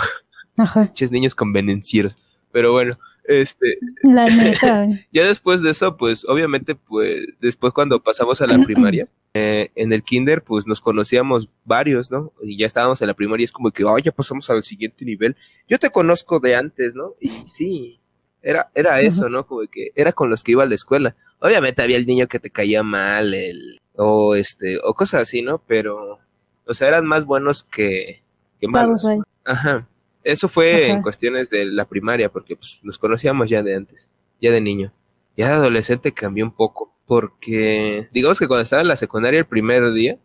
Ajá. 0.57 0.93
niños 1.11 1.35
convenencieros. 1.35 2.17
Pero 2.53 2.73
bueno, 2.73 2.99
este, 3.29 3.79
la 4.03 4.27
neta. 4.29 4.89
ya 5.13 5.27
después 5.27 5.63
de 5.63 5.71
eso, 5.71 5.97
pues 5.97 6.25
obviamente, 6.27 6.75
pues 6.75 7.21
después 7.41 7.73
cuando 7.73 8.03
pasamos 8.03 8.41
a 8.41 8.47
la 8.47 8.59
primaria, 8.59 9.07
eh, 9.35 9.71
en 9.75 9.93
el 9.93 10.03
kinder, 10.03 10.43
pues 10.43 10.67
nos 10.67 10.81
conocíamos 10.81 11.51
varios, 11.65 12.11
¿no? 12.11 12.33
Y 12.43 12.59
ya 12.59 12.67
estábamos 12.67 13.01
en 13.03 13.09
la 13.09 13.15
primaria, 13.15 13.45
es 13.45 13.53
como 13.53 13.71
que, 13.71 13.85
oh, 13.85 13.99
ya 13.99 14.13
pasamos 14.13 14.49
al 14.51 14.63
siguiente 14.63 15.05
nivel. 15.05 15.37
Yo 15.69 15.79
te 15.79 15.91
conozco 15.91 16.41
de 16.41 16.57
antes, 16.57 16.97
¿no? 16.97 17.15
Y 17.21 17.29
sí, 17.47 18.01
era, 18.43 18.71
era 18.75 19.01
eso, 19.03 19.29
¿no? 19.29 19.47
Como 19.47 19.61
que 19.71 19.93
era 19.95 20.13
con 20.13 20.31
los 20.31 20.43
que 20.43 20.53
iba 20.53 20.63
a 20.63 20.67
la 20.67 20.75
escuela. 20.75 21.15
Obviamente 21.41 21.83
había 21.83 21.99
el 21.99 22.07
niño 22.07 22.27
que 22.27 22.41
te 22.41 22.51
caía 22.51 22.83
mal, 22.83 23.35
el, 23.35 23.79
o 23.95 24.35
este, 24.35 24.79
o 24.83 24.95
cosas 24.95 25.23
así, 25.23 25.43
¿no? 25.43 25.63
Pero, 25.67 26.19
o 26.67 26.75
sea, 26.75 26.89
eran 26.89 27.07
más 27.07 27.27
buenos 27.27 27.63
que, 27.63 28.23
que 28.59 28.69
malos. 28.69 29.07
Ajá. 29.45 29.87
Eso 30.29 30.47
fue 30.47 30.91
en 30.91 31.01
cuestiones 31.01 31.49
de 31.49 31.65
la 31.65 31.87
primaria, 31.87 32.29
porque 32.29 32.55
pues, 32.55 32.81
nos 32.83 32.99
conocíamos 32.99 33.49
ya 33.49 33.63
de 33.63 33.75
antes, 33.75 34.11
ya 34.43 34.53
de 34.53 34.61
niño. 34.61 34.93
Ya 35.39 35.49
de 35.49 35.55
adolescente 35.55 36.13
cambió 36.13 36.45
un 36.45 36.51
poco, 36.51 36.95
porque 37.07 38.11
digamos 38.13 38.39
que 38.39 38.47
cuando 38.47 38.61
estaba 38.61 38.83
en 38.83 38.89
la 38.89 38.97
secundaria 38.97 39.41
el 39.41 39.47
primer 39.47 39.91
día, 39.93 40.19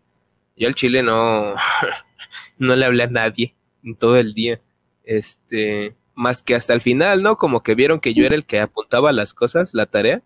yo 0.58 0.68
al 0.68 0.76
chile 0.76 1.04
no, 1.04 1.54
no 2.58 2.76
le 2.76 2.86
hablé 2.86 3.04
a 3.04 3.08
nadie 3.08 3.56
en 3.82 3.96
todo 3.96 4.18
el 4.18 4.34
día. 4.34 4.60
Este, 5.06 5.96
más 6.16 6.44
que 6.44 6.56
hasta 6.56 6.74
el 6.74 6.82
final, 6.82 7.24
¿no? 7.24 7.38
Como 7.38 7.64
que 7.64 7.74
vieron 7.74 8.02
que 8.02 8.14
yo 8.14 8.26
era 8.26 8.36
el 8.36 8.46
que 8.46 8.60
apuntaba 8.60 9.14
las 9.14 9.34
cosas, 9.34 9.74
la 9.74 9.86
tarea. 9.86 10.22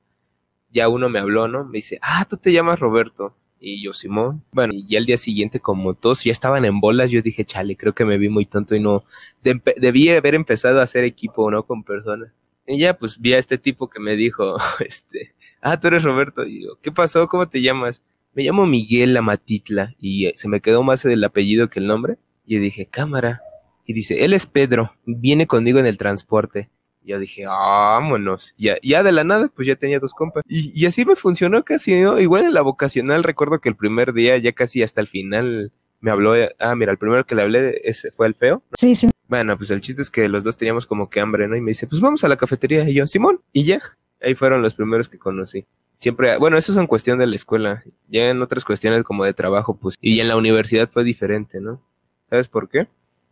Ya 0.72 0.90
uno 0.90 1.08
me 1.08 1.20
habló, 1.20 1.48
¿no? 1.48 1.66
Me 1.66 1.78
dice, 1.78 2.00
ah, 2.02 2.26
tú 2.28 2.38
te 2.38 2.52
llamas 2.52 2.80
Roberto. 2.80 3.36
Y 3.60 3.84
yo, 3.84 3.94
Simón. 3.94 4.44
Bueno, 4.52 4.74
y 4.76 4.96
al 4.96 5.06
día 5.06 5.18
siguiente, 5.18 5.60
como 5.60 5.94
todos 5.94 6.24
ya 6.24 6.32
estaban 6.32 6.66
en 6.66 6.80
bolas, 6.80 7.12
yo 7.12 7.22
dije, 7.22 7.46
chale, 7.46 7.76
creo 7.76 7.94
que 7.94 8.06
me 8.06 8.18
vi 8.18 8.30
muy 8.30 8.46
tonto 8.46 8.76
y 8.76 8.80
no. 8.80 9.04
debí 9.42 10.10
haber 10.10 10.36
empezado 10.36 10.80
a 10.80 10.84
hacer 10.84 11.04
equipo, 11.04 11.50
¿no? 11.50 11.64
Con 11.64 11.84
personas. 11.84 12.32
Y 12.68 12.80
ya, 12.80 12.98
pues 12.98 13.20
vi 13.20 13.34
a 13.34 13.38
este 13.38 13.58
tipo 13.58 13.90
que 13.90 14.00
me 14.00 14.16
dijo, 14.16 14.56
este, 14.86 15.34
ah, 15.62 15.80
tú 15.80 15.88
eres 15.88 16.04
Roberto. 16.04 16.46
Y 16.46 16.64
yo, 16.64 16.80
¿qué 16.82 16.92
pasó? 16.92 17.28
¿Cómo 17.28 17.48
te 17.48 17.62
llamas? 17.62 18.04
Me 18.34 18.44
llamo 18.44 18.66
Miguel 18.66 19.18
Amatitla. 19.18 19.96
Y 20.00 20.28
eh, 20.28 20.34
se 20.36 20.48
me 20.48 20.62
quedó 20.62 20.84
más 20.84 21.04
el 21.06 21.24
apellido 21.24 21.70
que 21.70 21.80
el 21.80 21.88
nombre. 21.88 22.18
Y 22.46 22.58
dije, 22.60 22.86
cámara. 22.86 23.42
Y 23.86 23.94
dice, 23.94 24.26
él 24.26 24.34
es 24.34 24.48
Pedro, 24.48 24.92
viene 25.06 25.48
conmigo 25.48 25.80
en 25.80 25.86
el 25.86 25.98
transporte 25.98 26.70
yo 27.08 27.20
dije, 27.20 27.48
vámonos. 27.48 28.54
Ya, 28.58 28.78
ya 28.84 29.02
de 29.02 29.12
la 29.12 29.24
nada, 29.24 29.50
pues 29.56 29.68
ya 29.68 29.76
tenía 29.76 30.00
dos 30.00 30.14
compas. 30.14 30.44
Y, 30.48 30.72
y 30.80 30.86
así 30.86 31.06
me 31.06 31.16
funcionó 31.16 31.64
casi, 31.64 32.00
¿no? 32.00 32.20
Igual 32.20 32.46
en 32.46 32.54
la 32.54 32.62
vocacional, 32.62 33.24
recuerdo 33.24 33.60
que 33.60 33.70
el 33.70 33.76
primer 33.76 34.14
día, 34.14 34.38
ya 34.38 34.52
casi 34.52 34.84
hasta 34.84 35.02
el 35.02 35.08
final, 35.08 35.72
me 36.00 36.12
habló, 36.12 36.34
ah, 36.60 36.76
mira, 36.76 36.92
el 36.92 36.98
primero 36.98 37.26
que 37.26 37.36
le 37.36 37.42
hablé 37.42 37.82
ese 37.84 38.12
fue 38.12 38.28
el 38.28 38.36
feo. 38.36 38.62
Sí, 38.74 38.96
sí. 38.96 39.10
Bueno, 39.28 39.58
pues 39.58 39.72
el 39.72 39.82
chiste 39.82 40.02
es 40.02 40.12
que 40.12 40.30
los 40.30 40.44
dos 40.44 40.58
teníamos 40.58 40.86
como 40.86 41.10
que 41.10 41.20
hambre, 41.20 41.48
¿no? 41.48 41.56
Y 41.56 41.62
me 41.62 41.72
dice, 41.72 41.88
pues 41.88 42.02
vamos 42.02 42.24
a 42.24 42.28
la 42.28 42.38
cafetería. 42.38 42.88
Y 42.88 42.94
yo, 42.94 43.08
Simón, 43.08 43.42
y 43.52 43.66
ya. 43.66 43.82
Ahí 44.22 44.36
fueron 44.36 44.62
los 44.62 44.76
primeros 44.76 45.10
que 45.10 45.18
conocí. 45.18 45.66
Siempre, 45.96 46.38
bueno, 46.38 46.58
eso 46.58 46.72
es 46.72 46.78
en 46.78 46.88
cuestión 46.88 47.20
de 47.20 47.28
la 47.28 47.36
escuela. 47.36 47.84
Ya 48.08 48.30
en 48.30 48.42
otras 48.42 48.64
cuestiones 48.64 49.04
como 49.04 49.26
de 49.26 49.34
trabajo, 49.34 49.76
pues, 49.78 49.96
y 50.00 50.20
en 50.20 50.28
la 50.28 50.38
universidad 50.38 50.90
fue 50.90 51.04
diferente, 51.04 51.60
¿no? 51.60 51.82
¿Sabes 52.30 52.48
por 52.48 52.70
qué? 52.70 52.88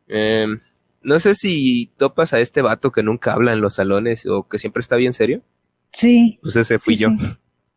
Eh, 0.07 0.47
no 1.05 1.19
sé 1.19 1.35
si 1.35 1.93
topas 1.97 2.33
a 2.33 2.39
este 2.39 2.61
vato 2.61 2.91
que 2.91 3.03
nunca 3.03 3.33
habla 3.33 3.53
en 3.53 3.61
los 3.61 3.75
salones 3.75 4.25
o 4.25 4.47
que 4.47 4.59
siempre 4.59 4.81
está 4.81 4.97
bien 4.97 5.13
serio. 5.13 5.43
Sí. 5.93 6.39
Pues 6.41 6.55
ese 6.57 6.79
fui 6.79 6.95
yo. 6.95 7.09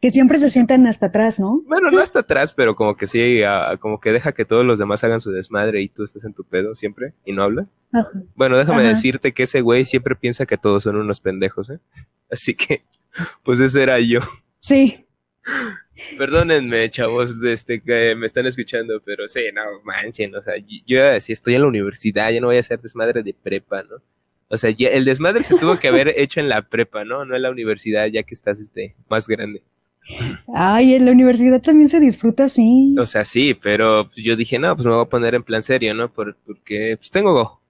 Que 0.01 0.11
siempre 0.11 0.39
se 0.39 0.49
sientan 0.49 0.87
hasta 0.87 1.07
atrás, 1.07 1.41
¿no? 1.41 1.61
Bueno, 1.67 1.91
no 1.91 1.99
hasta 1.99 2.21
atrás, 2.21 2.53
pero 2.53 2.77
como 2.77 2.97
que 2.97 3.07
sí, 3.07 3.41
como 3.81 4.01
que 4.01 4.13
deja 4.13 4.33
que 4.33 4.45
todos 4.45 4.65
los 4.65 4.79
demás 4.79 5.03
hagan 5.05 5.21
su 5.21 5.31
desmadre 5.31 5.83
y 5.83 5.89
tú 5.89 6.05
estés 6.05 6.25
en 6.25 6.35
tu 6.35 6.45
pedo 6.45 6.75
siempre 6.75 7.15
y 7.25 7.33
no 7.33 7.43
habla. 7.43 7.67
Bueno, 8.35 8.57
déjame 8.57 8.83
decirte 8.85 9.33
que 9.33 9.43
ese 9.43 9.61
güey 9.61 9.85
siempre 9.85 10.15
piensa 10.15 10.47
que 10.47 10.57
todos 10.57 10.85
son 10.85 10.97
unos 10.97 11.21
pendejos, 11.21 11.71
¿eh? 11.71 11.81
Así 12.31 12.55
que, 12.55 12.85
pues 13.43 13.61
ese 13.61 13.83
era 13.83 13.99
yo. 13.99 14.21
Sí. 14.61 15.05
Perdónenme, 16.17 16.91
chavos, 16.91 17.43
este, 17.45 17.81
que 17.81 18.15
me 18.15 18.27
están 18.27 18.47
escuchando, 18.47 19.01
pero 19.05 19.27
sí, 19.27 19.41
no 19.55 19.63
manchen, 19.85 20.35
o 20.35 20.41
sea, 20.41 20.55
yo, 20.87 21.21
si 21.21 21.33
estoy 21.33 21.55
en 21.55 21.63
la 21.63 21.69
universidad, 21.69 22.31
ya 22.31 22.41
no 22.41 22.49
voy 22.49 22.59
a 22.59 22.63
ser 22.63 22.81
desmadre 22.81 23.23
de 23.23 23.35
prepa, 23.35 23.83
¿no? 23.83 23.97
O 24.49 24.57
sea, 24.57 24.71
el 24.79 25.05
desmadre 25.05 25.43
se 25.43 25.59
tuvo 25.59 25.79
que 25.79 25.89
haber 25.89 26.09
hecho 26.17 26.41
en 26.41 26.49
la 26.49 26.63
prepa, 26.63 27.05
¿no? 27.05 27.25
No 27.25 27.37
en 27.37 27.43
la 27.43 27.51
universidad, 27.51 28.07
ya 28.07 28.23
que 28.23 28.35
estás, 28.35 28.59
este, 28.61 28.95
más 29.09 29.27
grande. 29.27 29.63
Ay, 30.55 30.95
en 30.95 31.05
la 31.05 31.13
universidad 31.13 31.61
también 31.61 31.89
se 31.89 32.01
disfruta 32.01 32.45
así. 32.45 32.95
O 32.99 33.05
sea, 33.05 33.25
sí, 33.25 33.55
pero 33.55 34.09
yo 34.17 34.37
dije, 34.37 34.59
no, 34.59 34.75
pues 34.75 34.87
me 34.87 34.95
voy 34.95 35.05
a 35.05 35.09
poner 35.09 35.35
en 35.35 35.43
plan 35.43 35.63
serio, 35.63 35.93
¿no? 35.95 36.11
porque, 36.11 36.97
pues 36.97 37.11
tengo 37.11 37.61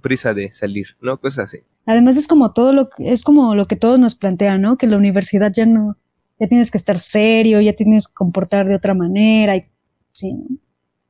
prisa 0.00 0.34
de 0.34 0.50
salir, 0.52 0.88
¿no? 1.00 1.18
Cosas 1.18 1.46
así. 1.46 1.58
Además 1.86 2.16
es 2.16 2.28
como 2.28 2.52
todo 2.52 2.72
lo, 2.72 2.88
es 2.98 3.22
como 3.22 3.54
lo 3.54 3.66
que 3.66 3.76
todos 3.76 3.98
nos 3.98 4.14
plantean, 4.14 4.62
¿no? 4.62 4.76
Que 4.76 4.86
la 4.86 4.96
universidad 4.96 5.52
ya 5.52 5.66
no, 5.66 5.96
ya 6.42 6.48
tienes 6.48 6.72
que 6.72 6.78
estar 6.78 6.98
serio, 6.98 7.60
ya 7.60 7.72
tienes 7.72 8.08
que 8.08 8.14
comportar 8.14 8.66
de 8.66 8.74
otra 8.74 8.94
manera. 8.94 9.54
Y, 9.54 9.64
sí. 10.10 10.34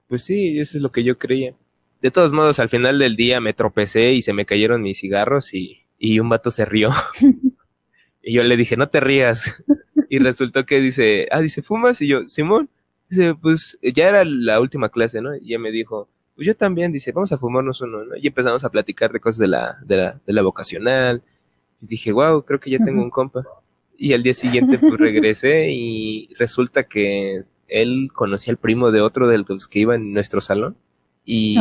Pues 0.06 0.24
sí, 0.24 0.58
eso 0.58 0.76
es 0.76 0.82
lo 0.82 0.92
que 0.92 1.02
yo 1.02 1.16
creía. 1.16 1.54
De 2.02 2.10
todos 2.10 2.32
modos, 2.32 2.58
al 2.58 2.68
final 2.68 2.98
del 2.98 3.16
día 3.16 3.40
me 3.40 3.54
tropecé 3.54 4.12
y 4.12 4.20
se 4.20 4.34
me 4.34 4.44
cayeron 4.44 4.82
mis 4.82 5.00
cigarros 5.00 5.54
y, 5.54 5.86
y 5.98 6.20
un 6.20 6.28
vato 6.28 6.50
se 6.50 6.66
rió. 6.66 6.90
y 8.22 8.34
yo 8.34 8.42
le 8.42 8.58
dije, 8.58 8.76
no 8.76 8.90
te 8.90 9.00
rías. 9.00 9.64
y 10.10 10.18
resultó 10.18 10.66
que 10.66 10.82
dice, 10.82 11.28
ah, 11.30 11.40
dice, 11.40 11.62
¿fumas? 11.62 12.02
Y 12.02 12.08
yo, 12.08 12.28
Simón. 12.28 12.68
Dice, 13.08 13.34
pues 13.34 13.78
ya 13.82 14.08
era 14.08 14.24
la 14.26 14.60
última 14.60 14.90
clase, 14.90 15.22
¿no? 15.22 15.34
Y 15.34 15.48
ella 15.48 15.58
me 15.58 15.70
dijo, 15.70 16.08
pues 16.34 16.46
yo 16.46 16.54
también, 16.54 16.92
dice, 16.92 17.12
vamos 17.12 17.32
a 17.32 17.38
fumarnos 17.38 17.80
uno, 17.80 18.04
¿no? 18.04 18.16
Y 18.16 18.26
empezamos 18.26 18.64
a 18.64 18.70
platicar 18.70 19.12
de 19.12 19.20
cosas 19.20 19.38
de 19.38 19.48
la, 19.48 19.78
de 19.82 19.96
la, 19.96 20.20
de 20.26 20.32
la 20.34 20.42
vocacional. 20.42 21.22
Y 21.80 21.86
dije, 21.86 22.12
wow, 22.12 22.44
creo 22.44 22.60
que 22.60 22.70
ya 22.70 22.78
tengo 22.84 23.02
un 23.02 23.10
compa. 23.10 23.44
Y 23.96 24.12
al 24.14 24.22
día 24.22 24.34
siguiente 24.34 24.78
pues 24.78 24.94
regresé 24.94 25.70
y 25.70 26.28
resulta 26.38 26.84
que 26.84 27.42
él 27.68 28.10
conocía 28.12 28.52
al 28.52 28.58
primo 28.58 28.90
de 28.90 29.00
otro 29.00 29.28
de 29.28 29.38
los 29.38 29.68
que 29.68 29.80
iba 29.80 29.94
en 29.94 30.12
nuestro 30.12 30.40
salón. 30.40 30.76
Y, 31.24 31.56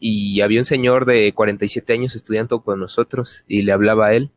y 0.00 0.40
había 0.40 0.60
un 0.60 0.64
señor 0.64 1.06
de 1.06 1.32
47 1.32 1.92
años 1.92 2.16
estudiando 2.16 2.62
con 2.62 2.80
nosotros 2.80 3.44
y 3.46 3.62
le 3.62 3.72
hablaba 3.72 4.06
a 4.06 4.14
él. 4.14 4.30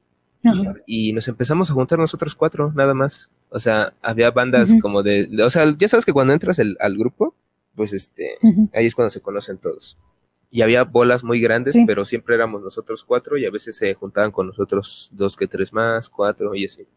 Y 0.86 1.14
nos 1.14 1.28
empezamos 1.28 1.70
a 1.70 1.74
juntar 1.74 2.00
nosotros 2.00 2.36
cuatro, 2.36 2.72
nada 2.76 2.94
más. 2.94 3.34
O 3.50 3.60
sea, 3.60 3.94
había 4.02 4.32
bandas 4.32 4.76
como 4.82 5.04
de, 5.04 5.30
O 5.44 5.50
sea, 5.50 5.76
ya 5.78 5.88
sabes 5.88 6.06
que 6.06 6.14
cuando 6.14 6.34
entras 6.34 6.60
al 6.60 6.98
grupo, 6.98 7.34
pues 7.78 7.94
este, 7.94 8.38
ahí 8.74 8.88
es 8.88 8.96
cuando 8.96 9.12
se 9.12 9.22
conocen 9.22 9.58
todos. 9.58 9.98
Y 10.50 10.62
había 10.62 10.84
bolas 10.84 11.24
muy 11.24 11.40
grandes, 11.40 11.78
pero 11.86 12.06
siempre 12.06 12.36
éramos 12.36 12.62
nosotros 12.62 13.04
cuatro 13.04 13.38
y 13.38 13.46
a 13.46 13.52
veces 13.52 13.78
se 13.78 13.94
juntaban 13.94 14.32
con 14.32 14.48
nosotros 14.48 15.12
dos 15.14 15.36
que 15.36 15.48
tres 15.48 15.74
más, 15.74 16.10
cuatro 16.10 16.56
y 16.56 16.66
así. 16.66 16.88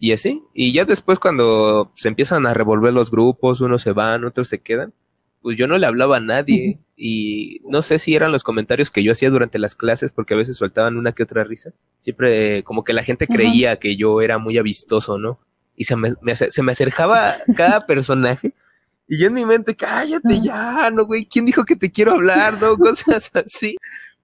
Y 0.00 0.12
así. 0.12 0.42
Y 0.54 0.72
ya 0.72 0.84
después 0.84 1.18
cuando 1.18 1.92
se 1.94 2.08
empiezan 2.08 2.46
a 2.46 2.54
revolver 2.54 2.92
los 2.92 3.10
grupos, 3.10 3.60
unos 3.60 3.82
se 3.82 3.92
van, 3.92 4.24
otros 4.24 4.48
se 4.48 4.60
quedan, 4.60 4.94
pues 5.42 5.58
yo 5.58 5.66
no 5.66 5.76
le 5.76 5.86
hablaba 5.86 6.16
a 6.16 6.20
nadie. 6.20 6.78
Y 6.96 7.60
no 7.64 7.82
sé 7.82 7.98
si 7.98 8.14
eran 8.14 8.32
los 8.32 8.42
comentarios 8.42 8.90
que 8.90 9.02
yo 9.02 9.12
hacía 9.12 9.30
durante 9.30 9.58
las 9.58 9.74
clases, 9.76 10.12
porque 10.12 10.34
a 10.34 10.38
veces 10.38 10.56
soltaban 10.56 10.96
una 10.96 11.12
que 11.12 11.22
otra 11.22 11.44
risa. 11.44 11.72
Siempre 12.00 12.62
como 12.62 12.82
que 12.82 12.92
la 12.92 13.02
gente 13.02 13.26
creía 13.26 13.78
que 13.78 13.96
yo 13.96 14.20
era 14.20 14.38
muy 14.38 14.58
avistoso, 14.58 15.18
¿no? 15.18 15.38
Y 15.76 15.84
se 15.84 15.96
me, 15.96 16.10
se 16.34 16.62
me 16.62 16.72
acercaba 16.72 17.34
cada 17.56 17.86
personaje. 17.86 18.54
Y 19.06 19.18
yo 19.18 19.28
en 19.28 19.34
mi 19.34 19.46
mente, 19.46 19.74
cállate 19.74 20.40
ya, 20.42 20.90
no, 20.90 21.06
güey, 21.06 21.26
¿quién 21.26 21.46
dijo 21.46 21.64
que 21.64 21.76
te 21.76 21.90
quiero 21.90 22.12
hablar, 22.12 22.60
no? 22.60 22.76
Cosas 22.78 23.30
así. 23.34 23.76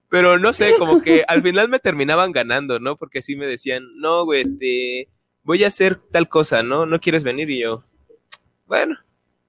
Pero 0.09 0.37
no 0.37 0.53
sé, 0.53 0.73
como 0.77 1.01
que 1.01 1.23
al 1.27 1.41
final 1.41 1.69
me 1.69 1.79
terminaban 1.79 2.31
ganando, 2.31 2.79
¿no? 2.79 2.95
Porque 2.95 3.19
así 3.19 3.35
me 3.35 3.47
decían, 3.47 3.83
no, 3.97 4.25
güey, 4.25 4.41
este, 4.41 5.09
voy 5.45 5.63
a 5.63 5.67
hacer 5.67 5.95
tal 5.95 6.27
cosa, 6.27 6.63
¿no? 6.63 6.85
¿No 6.85 6.99
quieres 6.99 7.23
venir? 7.23 7.49
Y 7.49 7.61
yo, 7.61 7.85
bueno, 8.67 8.97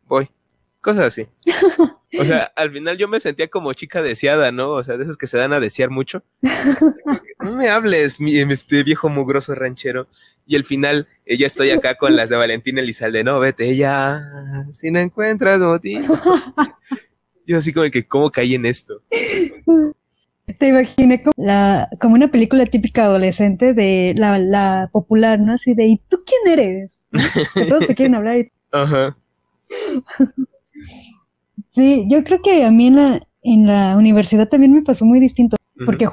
voy. 0.07 0.29
Cosas 0.81 1.05
así. 1.05 1.27
O 2.17 2.25
sea, 2.25 2.53
al 2.55 2.71
final 2.71 2.97
yo 2.97 3.09
me 3.09 3.19
sentía 3.19 3.49
como 3.49 3.73
chica 3.73 4.03
deseada, 4.03 4.53
¿no? 4.53 4.71
O 4.71 4.85
sea, 4.85 4.97
de 4.97 5.03
esas 5.03 5.17
que 5.17 5.27
se 5.27 5.39
dan 5.39 5.53
a 5.53 5.59
desear 5.59 5.91
mucho. 5.91 6.23
No 7.39 7.53
me 7.53 7.69
hables, 7.69 8.19
mi, 8.19 8.39
este 8.39 8.83
viejo 8.83 9.09
mugroso 9.09 9.55
ranchero. 9.55 10.09
Y 10.47 10.57
al 10.57 10.65
final, 10.65 11.07
ella 11.27 11.47
estoy 11.47 11.71
acá 11.71 11.97
con 11.97 12.17
las 12.17 12.29
de 12.29 12.37
Valentina 12.37 12.81
Elizalde, 12.81 13.23
no, 13.23 13.39
vete 13.39 13.77
ya, 13.77 14.25
si 14.73 14.91
no 14.91 14.99
encuentras 14.99 15.61
motivo. 15.61 16.15
Yo 17.47 17.59
así 17.59 17.73
como 17.73 17.89
que, 17.91 18.09
¿cómo 18.09 18.31
caí 18.31 18.55
en 18.55 18.67
esto? 18.67 19.03
Te 20.59 20.69
imaginé 20.69 21.23
como, 21.23 21.35
la, 21.37 21.89
como 22.01 22.15
una 22.15 22.29
película 22.29 22.67
típica 22.67 23.05
adolescente 23.05 23.75
de 23.75 24.15
la, 24.17 24.39
la 24.39 24.89
popular, 24.93 25.41
¿no? 25.41 25.53
Así 25.53 25.75
de, 25.75 25.87
¿y 25.87 25.97
tú 26.09 26.19
quién 26.25 26.59
eres? 26.59 27.05
Que 27.55 27.65
todos 27.65 27.85
se 27.85 27.95
quieren 27.95 28.15
hablar. 28.15 28.39
Y... 28.39 28.53
Ajá. 28.73 29.17
Sí, 31.69 32.07
yo 32.09 32.23
creo 32.23 32.41
que 32.43 32.65
a 32.65 32.71
mí 32.71 32.87
en 32.87 32.97
la, 32.97 33.21
en 33.43 33.67
la 33.67 33.97
universidad 33.97 34.49
también 34.49 34.73
me 34.73 34.83
pasó 34.83 35.05
muy 35.05 35.19
distinto, 35.19 35.57
porque 35.85 36.09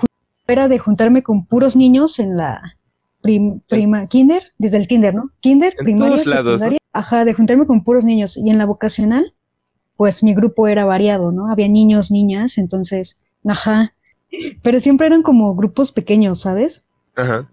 era 0.47 0.67
de 0.67 0.79
juntarme 0.79 1.23
con 1.23 1.45
puros 1.45 1.75
niños 1.75 2.19
en 2.19 2.35
la 2.35 2.77
prima, 3.21 4.07
kinder, 4.07 4.51
desde 4.57 4.77
el 4.77 4.87
kinder, 4.87 5.15
¿no? 5.15 5.29
Kinder, 5.39 5.73
en 5.77 5.85
primaria, 5.85 6.17
secundaria, 6.17 6.79
ajá, 6.91 7.23
de 7.23 7.33
juntarme 7.33 7.65
con 7.65 7.83
puros 7.83 8.03
niños. 8.03 8.37
Y 8.37 8.49
en 8.49 8.57
la 8.57 8.65
vocacional, 8.65 9.33
pues 9.95 10.23
mi 10.23 10.33
grupo 10.33 10.67
era 10.67 10.85
variado, 10.85 11.31
¿no? 11.31 11.51
Había 11.51 11.67
niños, 11.67 12.11
niñas, 12.11 12.57
entonces, 12.57 13.19
ajá. 13.45 13.93
Pero 14.61 14.79
siempre 14.79 15.07
eran 15.07 15.21
como 15.21 15.55
grupos 15.55 15.91
pequeños, 15.91 16.41
¿sabes? 16.41 16.85
Ajá. 17.15 17.49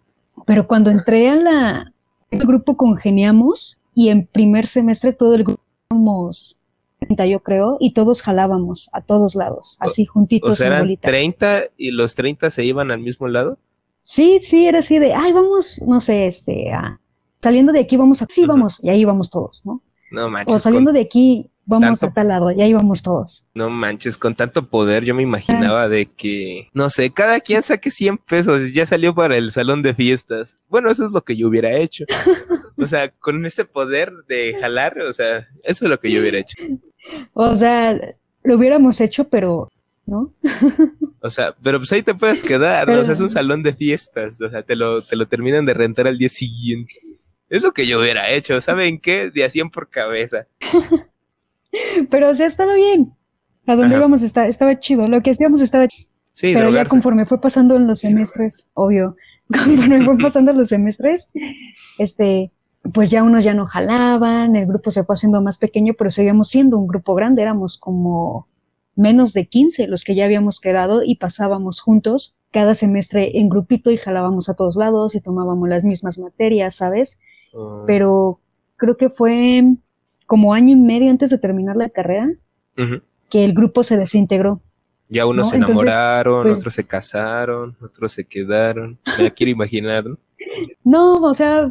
Pero 0.47 0.67
cuando 0.67 0.91
entré 0.91 1.29
a 1.29 1.37
la 1.37 1.93
el 2.31 2.47
grupo 2.47 2.77
congeniamos 2.77 3.81
y 3.95 4.09
en 4.09 4.27
primer 4.27 4.67
semestre 4.67 5.13
todo 5.13 5.35
el 5.35 5.45
grupo 5.45 5.63
éramos 5.91 6.61
30, 7.01 7.27
yo 7.27 7.41
creo, 7.41 7.77
y 7.81 7.93
todos 7.93 8.23
jalábamos 8.23 8.91
a 8.93 9.01
todos 9.01 9.35
lados, 9.35 9.77
así 9.81 10.05
juntitos. 10.05 10.51
O 10.51 10.55
sea, 10.55 10.69
eran 10.69 10.97
30 10.97 11.63
y 11.77 11.91
los 11.91 12.15
30 12.15 12.51
se 12.51 12.65
iban 12.65 12.91
al 12.91 13.01
mismo 13.01 13.27
lado. 13.27 13.59
Sí, 14.01 14.39
sí, 14.43 14.67
era 14.67 14.79
así 14.79 14.99
de, 14.99 15.15
ay, 15.15 15.33
vamos, 15.33 15.83
no 15.87 16.01
sé, 16.01 16.27
este, 16.27 16.71
saliendo 17.43 17.73
de 17.73 17.81
aquí 17.81 17.97
vamos 17.97 18.23
a, 18.23 18.27
sí, 18.29 18.47
vamos, 18.47 18.79
y 18.83 18.91
ahí 18.91 19.05
vamos 19.05 19.31
todos, 19.31 19.65
¿no? 19.67 19.83
No 20.11 20.31
manches. 20.31 20.55
O 20.55 20.59
saliendo 20.59 20.93
de 20.93 21.00
aquí 21.00 21.50
vamos 21.67 22.02
a 22.02 22.12
tal 22.12 22.29
lado, 22.29 22.50
y 22.50 22.61
ahí 22.61 22.73
vamos 22.73 23.02
todos. 23.02 23.47
No 23.55 23.71
manches, 23.71 24.17
con 24.17 24.35
tanto 24.35 24.67
poder 24.67 25.05
yo 25.05 25.14
me 25.14 25.23
imaginaba 25.23 25.88
de 25.88 26.07
que, 26.07 26.69
no 26.73 26.90
sé, 26.90 27.11
cada 27.11 27.40
quien 27.40 27.62
saque 27.62 27.90
100 27.90 28.19
pesos, 28.19 28.73
ya 28.73 28.85
salió 28.87 29.14
para 29.14 29.37
el 29.37 29.52
salón 29.52 29.83
de 29.83 29.95
fiestas. 29.95 30.57
Bueno, 30.69 30.90
eso 30.90 31.07
es 31.07 31.12
lo 31.12 31.23
que 31.23 31.37
yo 31.37 31.49
hubiera 31.49 31.73
hecho. 31.73 32.05
o 32.76 32.87
sea, 32.87 33.11
con 33.11 33.45
ese 33.47 33.64
poder 33.64 34.12
de 34.29 34.57
jalar, 34.61 34.99
o 35.00 35.12
sea, 35.12 35.49
eso 35.62 35.85
es 35.85 35.90
lo 35.90 36.00
que 36.00 36.11
yo 36.11 36.21
hubiera 36.21 36.38
hecho. 36.38 36.57
O 37.35 37.55
sea, 37.55 37.99
lo 38.43 38.57
hubiéramos 38.57 39.00
hecho, 39.00 39.29
pero 39.29 39.71
¿no? 40.07 40.35
O 41.21 41.31
sea, 41.31 41.55
pero 41.62 41.79
pues 41.79 41.93
ahí 41.93 42.02
te 42.02 42.14
puedes 42.14 42.43
quedar, 42.43 42.88
¿no? 42.88 43.00
O 43.00 43.05
sea, 43.05 43.12
es 43.12 43.21
un 43.21 43.31
salón 43.31 43.62
de 43.62 43.75
fiestas, 43.75 44.40
o 44.40 44.50
sea, 44.50 44.62
te 44.62 44.75
lo, 44.75 45.02
te 45.02 45.14
lo 45.14 45.29
terminan 45.29 45.64
de 45.67 45.75
rentar 45.75 46.09
al 46.09 46.19
día 46.19 46.29
siguiente. 46.29 46.95
Es 47.50 47.62
lo 47.62 47.73
que 47.73 47.87
yo 47.87 47.99
hubiera 47.99 48.30
hecho, 48.30 48.61
¿saben 48.61 49.00
qué? 49.00 49.30
De 49.30 49.45
a 49.45 49.50
100 49.50 49.71
por 49.71 49.90
cabeza. 49.90 50.47
pero, 52.11 52.30
o 52.30 52.35
sea, 52.35 52.47
estaba 52.47 52.75
bien. 52.75 53.12
A 53.66 53.76
dónde 53.76 53.97
íbamos 53.97 54.23
estaba, 54.23 54.47
estaba 54.47 54.78
chido, 54.78 55.07
lo 55.09 55.21
que 55.21 55.30
hacíamos 55.30 55.61
estaba 55.61 55.87
chido. 55.88 56.09
Sí, 56.33 56.54
pero 56.54 56.71
ya 56.71 56.85
conforme 56.85 57.26
fue 57.26 57.40
pasando 57.40 57.76
en 57.76 57.87
los 57.87 58.00
semestres, 58.00 58.69
obvio, 58.75 59.17
conforme 59.49 60.04
fue 60.04 60.17
pasando 60.17 60.52
los 60.52 60.69
semestres, 60.69 61.28
este, 61.99 62.52
pues 62.93 63.10
ya 63.10 63.23
unos 63.23 63.45
ya 63.45 63.52
no 63.52 63.67
jalaban, 63.67 64.56
el 64.56 64.67
grupo 64.67 64.91
se 64.91 65.04
fue 65.04 65.15
haciendo 65.15 65.43
más 65.43 65.58
pequeño, 65.58 65.95
pero 65.99 66.10
seguíamos 66.10 66.49
siendo 66.49 66.78
un 66.78 66.86
grupo 66.86 67.15
grande, 67.15 67.43
éramos 67.43 67.78
como 67.78 68.49
menos 68.97 69.32
de 69.32 69.47
15 69.47 69.89
los 69.89 70.04
que 70.04 70.15
ya 70.15 70.25
habíamos 70.25 70.60
quedado 70.60 71.02
y 71.04 71.17
pasábamos 71.17 71.80
juntos 71.80 72.36
cada 72.52 72.75
semestre 72.75 73.39
en 73.39 73.49
grupito 73.49 73.91
y 73.91 73.97
jalábamos 73.97 74.49
a 74.49 74.54
todos 74.54 74.76
lados 74.76 75.15
y 75.15 75.21
tomábamos 75.21 75.69
las 75.69 75.84
mismas 75.84 76.19
materias, 76.19 76.76
¿sabes? 76.76 77.21
Ah. 77.54 77.84
Pero 77.86 78.41
creo 78.76 78.97
que 78.97 79.10
fue 79.10 79.63
como 80.26 80.54
año 80.54 80.73
y 80.73 80.76
medio 80.76 81.10
antes 81.10 81.30
de 81.30 81.39
terminar 81.39 81.76
la 81.76 81.89
carrera 81.89 82.30
que 83.28 83.45
el 83.45 83.52
grupo 83.52 83.82
se 83.82 83.97
desintegró. 83.97 84.60
Ya 85.10 85.26
unos 85.26 85.50
se 85.50 85.56
enamoraron, 85.56 86.45
pues 86.45 86.58
otros 86.58 86.75
se 86.75 86.84
casaron, 86.84 87.76
otros 87.82 88.13
se 88.13 88.25
quedaron. 88.25 88.99
Me 89.19 89.30
quiero 89.32 89.50
imaginar, 89.50 90.06
¿no? 90.06 90.19
No, 90.84 91.15
o 91.17 91.34
sea, 91.34 91.71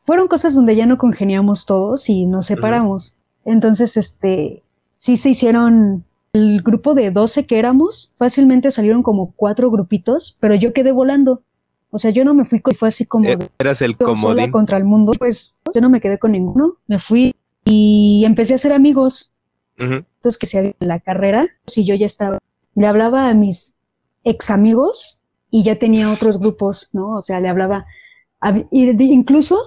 fueron 0.00 0.28
cosas 0.28 0.54
donde 0.54 0.76
ya 0.76 0.84
no 0.84 0.98
congeniamos 0.98 1.64
todos 1.64 2.10
y 2.10 2.26
nos 2.26 2.46
separamos. 2.46 3.16
Entonces, 3.44 3.96
este, 3.96 4.62
sí 4.94 5.16
se 5.16 5.30
hicieron 5.30 6.04
el 6.32 6.62
grupo 6.62 6.94
de 6.94 7.10
12 7.10 7.46
que 7.46 7.58
éramos, 7.58 8.12
fácilmente 8.16 8.70
salieron 8.70 9.02
como 9.02 9.32
cuatro 9.36 9.70
grupitos, 9.70 10.36
pero 10.40 10.54
yo 10.54 10.72
quedé 10.72 10.92
volando. 10.92 11.42
O 11.94 11.98
sea, 11.98 12.10
yo 12.10 12.24
no 12.24 12.32
me 12.32 12.44
fui, 12.44 12.60
con, 12.60 12.74
fue 12.74 12.88
así 12.88 13.04
como... 13.04 13.28
Eh, 13.28 13.38
eras 13.58 13.82
el 13.82 13.96
comodín. 13.96 14.50
contra 14.50 14.78
el 14.78 14.84
mundo. 14.84 15.12
Pues 15.18 15.58
yo 15.74 15.80
no 15.82 15.90
me 15.90 16.00
quedé 16.00 16.18
con 16.18 16.32
ninguno, 16.32 16.78
me 16.86 16.98
fui 16.98 17.34
y 17.64 18.24
empecé 18.24 18.54
a 18.54 18.56
hacer 18.56 18.72
amigos. 18.72 19.34
Entonces, 19.76 20.38
que 20.38 20.46
se 20.46 20.58
había 20.58 20.72
la 20.78 21.00
carrera, 21.00 21.48
si 21.66 21.84
yo 21.84 21.96
ya 21.96 22.06
estaba, 22.06 22.38
le 22.74 22.86
hablaba 22.86 23.28
a 23.28 23.34
mis 23.34 23.78
ex 24.22 24.50
amigos 24.50 25.22
y 25.50 25.64
ya 25.64 25.76
tenía 25.76 26.12
otros 26.12 26.38
grupos, 26.38 26.90
¿no? 26.92 27.16
O 27.16 27.20
sea, 27.20 27.40
le 27.40 27.48
hablaba, 27.48 27.84
y 28.70 28.90
incluso 29.12 29.58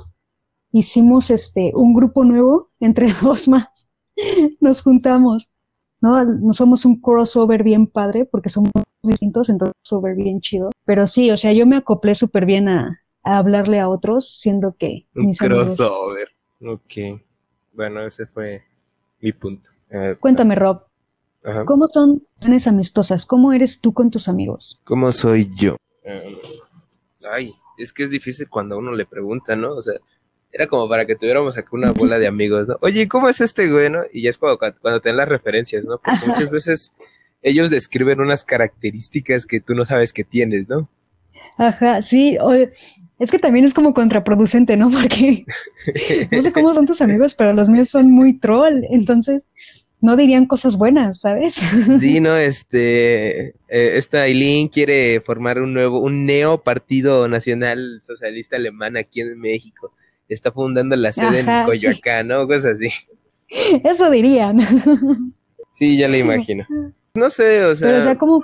hicimos 0.71 1.31
este, 1.31 1.73
un 1.75 1.93
grupo 1.93 2.23
nuevo 2.23 2.69
entre 2.79 3.07
dos 3.21 3.49
más. 3.49 3.89
Nos 4.61 4.81
juntamos 4.81 5.49
¿no? 6.01 6.23
No 6.23 6.53
somos 6.53 6.85
un 6.85 6.99
crossover 6.99 7.63
bien 7.63 7.87
padre 7.87 8.25
porque 8.25 8.49
somos 8.49 8.71
distintos, 9.07 9.49
entonces 9.49 9.73
crossover 9.83 10.15
bien 10.15 10.41
chido. 10.41 10.71
Pero 10.85 11.07
sí, 11.07 11.31
o 11.31 11.37
sea, 11.37 11.53
yo 11.53 11.65
me 11.65 11.77
acoplé 11.77 12.15
súper 12.15 12.45
bien 12.45 12.69
a, 12.69 13.01
hablarle 13.23 13.79
a 13.79 13.89
otros, 13.89 14.29
siendo 14.29 14.73
que 14.73 15.07
un 15.15 15.31
crossover. 15.31 16.29
Ok. 16.61 17.21
Bueno, 17.73 18.05
ese 18.05 18.25
fue 18.27 18.63
mi 19.21 19.31
punto. 19.31 19.69
Cuéntame, 20.19 20.55
Rob. 20.55 20.83
¿Cómo 21.65 21.87
son 21.87 22.23
relaciones 22.35 22.67
amistosas? 22.67 23.25
¿Cómo 23.25 23.53
eres 23.53 23.79
tú 23.79 23.93
con 23.93 24.09
tus 24.09 24.27
amigos? 24.27 24.81
¿Cómo 24.83 25.11
soy 25.11 25.51
yo? 25.55 25.73
Um, 26.05 27.29
ay, 27.31 27.53
es 27.77 27.93
que 27.93 28.03
es 28.03 28.09
difícil 28.09 28.49
cuando 28.49 28.77
uno 28.77 28.93
le 28.93 29.05
pregunta, 29.05 29.55
¿no? 29.55 29.75
O 29.75 29.81
sea, 29.81 29.93
era 30.51 30.67
como 30.67 30.89
para 30.89 31.05
que 31.05 31.15
tuviéramos 31.15 31.57
acá 31.57 31.69
una 31.73 31.91
bola 31.91 32.17
de 32.17 32.27
amigos, 32.27 32.67
¿no? 32.67 32.77
Oye, 32.81 33.07
¿cómo 33.07 33.29
es 33.29 33.41
este 33.41 33.69
güey, 33.69 33.89
no? 33.89 34.03
Y 34.11 34.23
ya 34.23 34.29
es 34.29 34.37
cuando, 34.37 34.57
cuando 34.57 35.01
te 35.01 35.09
dan 35.09 35.17
las 35.17 35.29
referencias, 35.29 35.83
¿no? 35.85 35.99
Porque 35.99 36.25
muchas 36.27 36.49
veces 36.49 36.95
ellos 37.45 37.69
describen 37.69 38.19
unas 38.19 38.43
características 38.43 39.45
que 39.45 39.61
tú 39.61 39.75
no 39.75 39.85
sabes 39.85 40.13
que 40.13 40.23
tienes, 40.23 40.67
¿no? 40.67 40.89
Ajá, 41.57 42.01
sí, 42.01 42.37
es 43.19 43.31
que 43.31 43.39
también 43.39 43.63
es 43.63 43.73
como 43.73 43.93
contraproducente, 43.93 44.75
¿no? 44.75 44.89
Porque 44.91 45.45
no 46.31 46.41
sé 46.41 46.51
cómo 46.51 46.73
son 46.73 46.85
tus 46.85 47.01
amigos, 47.01 47.35
pero 47.35 47.53
los 47.53 47.69
míos 47.69 47.89
son 47.89 48.11
muy 48.11 48.33
troll, 48.33 48.83
entonces 48.89 49.49
no 50.01 50.17
dirían 50.17 50.45
cosas 50.45 50.77
buenas, 50.77 51.21
¿sabes? 51.21 51.53
Sí, 51.99 52.19
no, 52.19 52.35
este, 52.35 53.49
eh, 53.49 53.53
esta 53.69 54.23
Aileen 54.23 54.67
quiere 54.67 55.21
formar 55.21 55.61
un 55.61 55.73
nuevo, 55.73 55.99
un 55.99 56.25
neo 56.25 56.61
partido 56.61 57.27
nacional 57.27 57.99
socialista 58.01 58.57
alemán 58.57 58.97
aquí 58.97 59.21
en 59.21 59.39
México 59.39 59.93
está 60.27 60.51
fundando 60.51 60.95
la 60.95 61.13
sede 61.13 61.41
en 61.41 61.65
Coyoacán, 61.65 62.27
¿no? 62.27 62.47
Cosas 62.47 62.73
así. 62.73 62.89
Eso 63.83 64.09
dirían. 64.09 64.59
Sí, 65.71 65.97
ya 65.97 66.07
le 66.07 66.19
imagino. 66.19 66.65
No 67.15 67.29
sé, 67.29 67.65
o 67.65 67.75
sea. 67.75 67.87
Pero, 67.87 67.99
o 67.99 68.03
sea, 68.03 68.17
¿cómo, 68.17 68.43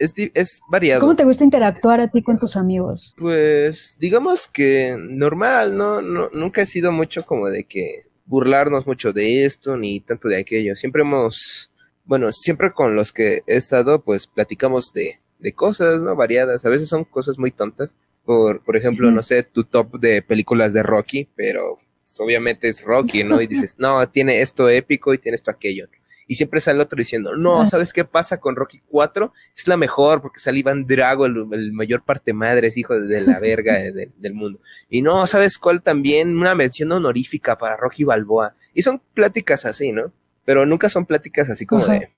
es, 0.00 0.14
es, 0.16 0.60
variado. 0.68 1.00
¿Cómo 1.00 1.14
te 1.14 1.24
gusta 1.24 1.44
interactuar 1.44 2.00
a 2.00 2.08
ti 2.08 2.22
con 2.22 2.38
tus 2.38 2.56
amigos? 2.56 3.14
Pues, 3.16 3.96
digamos 4.00 4.48
que 4.48 4.96
normal, 4.98 5.76
¿no? 5.76 6.00
no 6.00 6.30
nunca 6.32 6.62
he 6.62 6.66
sido 6.66 6.90
mucho 6.90 7.24
como 7.24 7.48
de 7.48 7.64
que 7.64 8.06
burlarnos 8.24 8.86
mucho 8.86 9.12
de 9.12 9.44
esto 9.44 9.76
ni 9.76 10.00
tanto 10.00 10.28
de 10.28 10.38
aquello. 10.38 10.74
Siempre 10.74 11.02
hemos, 11.02 11.70
bueno, 12.04 12.32
siempre 12.32 12.72
con 12.72 12.96
los 12.96 13.12
que 13.12 13.42
he 13.46 13.56
estado, 13.56 14.02
pues 14.02 14.26
platicamos 14.26 14.92
de, 14.92 15.20
de 15.38 15.52
cosas, 15.52 16.02
¿no? 16.02 16.16
Variadas. 16.16 16.64
A 16.64 16.70
veces 16.70 16.88
son 16.88 17.04
cosas 17.04 17.38
muy 17.38 17.50
tontas, 17.50 17.96
por, 18.24 18.62
por 18.64 18.76
ejemplo, 18.76 19.10
no 19.10 19.22
sé, 19.22 19.42
tu 19.42 19.64
top 19.64 19.98
de 19.98 20.22
películas 20.22 20.72
de 20.72 20.82
Rocky, 20.82 21.28
pero 21.36 21.78
pues, 22.02 22.18
obviamente 22.20 22.68
es 22.68 22.82
Rocky, 22.84 23.22
¿no? 23.22 23.40
Y 23.42 23.46
dices, 23.46 23.74
no, 23.78 24.08
tiene 24.08 24.40
esto 24.40 24.68
épico 24.68 25.12
y 25.12 25.18
tiene 25.18 25.36
esto 25.36 25.50
aquello. 25.50 25.88
Y 26.30 26.36
siempre 26.36 26.60
sale 26.60 26.80
otro 26.80 26.96
diciendo, 26.96 27.34
no, 27.34 27.66
¿sabes 27.66 27.92
qué 27.92 28.04
pasa 28.04 28.38
con 28.38 28.54
Rocky 28.54 28.80
4? 28.86 29.32
Es 29.56 29.66
la 29.66 29.76
mejor 29.76 30.22
porque 30.22 30.38
sale 30.38 30.60
Iván 30.60 30.84
Drago, 30.84 31.26
el, 31.26 31.72
mayor 31.72 32.04
parte 32.04 32.32
madre, 32.32 32.68
es 32.68 32.76
hijo 32.76 32.94
de 33.00 33.20
la 33.20 33.40
verga 33.40 33.80
del 33.80 34.32
mundo. 34.32 34.60
Y 34.88 35.02
no, 35.02 35.26
¿sabes 35.26 35.58
cuál 35.58 35.82
también? 35.82 36.38
Una 36.38 36.54
mención 36.54 36.92
honorífica 36.92 37.58
para 37.58 37.76
Rocky 37.76 38.04
Balboa. 38.04 38.54
Y 38.72 38.82
son 38.82 39.02
pláticas 39.12 39.66
así, 39.66 39.90
¿no? 39.90 40.12
Pero 40.44 40.64
nunca 40.66 40.88
son 40.88 41.04
pláticas 41.04 41.50
así 41.50 41.66
como 41.66 41.84
de, 41.84 42.08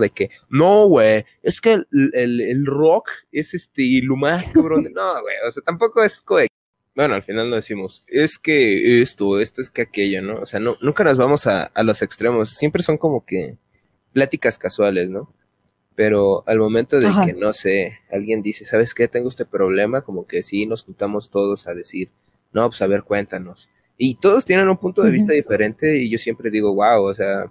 de 0.00 0.08
que 0.08 0.30
no, 0.48 0.86
güey, 0.86 1.26
es 1.42 1.60
que 1.60 1.82
el, 1.92 2.64
rock 2.64 3.10
es 3.30 3.52
este 3.52 4.00
lo 4.02 4.16
más 4.16 4.52
cabrón. 4.52 4.84
no, 4.94 5.20
güey, 5.20 5.36
o 5.46 5.50
sea, 5.50 5.62
tampoco 5.62 6.02
es 6.02 6.22
bueno, 7.00 7.14
al 7.14 7.22
final 7.22 7.48
no 7.48 7.56
decimos, 7.56 8.04
es 8.08 8.38
que 8.38 9.00
esto, 9.00 9.40
esto 9.40 9.62
es 9.62 9.70
que 9.70 9.80
aquello, 9.80 10.20
¿no? 10.20 10.38
O 10.40 10.44
sea, 10.44 10.60
no, 10.60 10.76
nunca 10.82 11.02
nos 11.02 11.16
vamos 11.16 11.46
a, 11.46 11.62
a 11.64 11.82
los 11.82 12.02
extremos, 12.02 12.50
siempre 12.50 12.82
son 12.82 12.98
como 12.98 13.24
que 13.24 13.56
pláticas 14.12 14.58
casuales, 14.58 15.08
¿no? 15.08 15.32
Pero 15.94 16.44
al 16.46 16.58
momento 16.58 17.00
de 17.00 17.10
que, 17.24 17.32
no 17.32 17.54
sé, 17.54 17.94
alguien 18.12 18.42
dice, 18.42 18.66
¿sabes 18.66 18.92
qué? 18.92 19.08
Tengo 19.08 19.30
este 19.30 19.46
problema, 19.46 20.02
como 20.02 20.26
que 20.26 20.42
sí, 20.42 20.66
nos 20.66 20.84
juntamos 20.84 21.30
todos 21.30 21.66
a 21.68 21.74
decir, 21.74 22.10
no, 22.52 22.68
pues 22.68 22.82
a 22.82 22.86
ver, 22.86 23.02
cuéntanos. 23.02 23.70
Y 23.96 24.16
todos 24.16 24.44
tienen 24.44 24.68
un 24.68 24.76
punto 24.76 25.02
de 25.02 25.10
vista 25.10 25.32
diferente 25.32 25.96
y 25.96 26.10
yo 26.10 26.18
siempre 26.18 26.50
digo, 26.50 26.74
wow, 26.74 27.04
o 27.04 27.14
sea, 27.14 27.50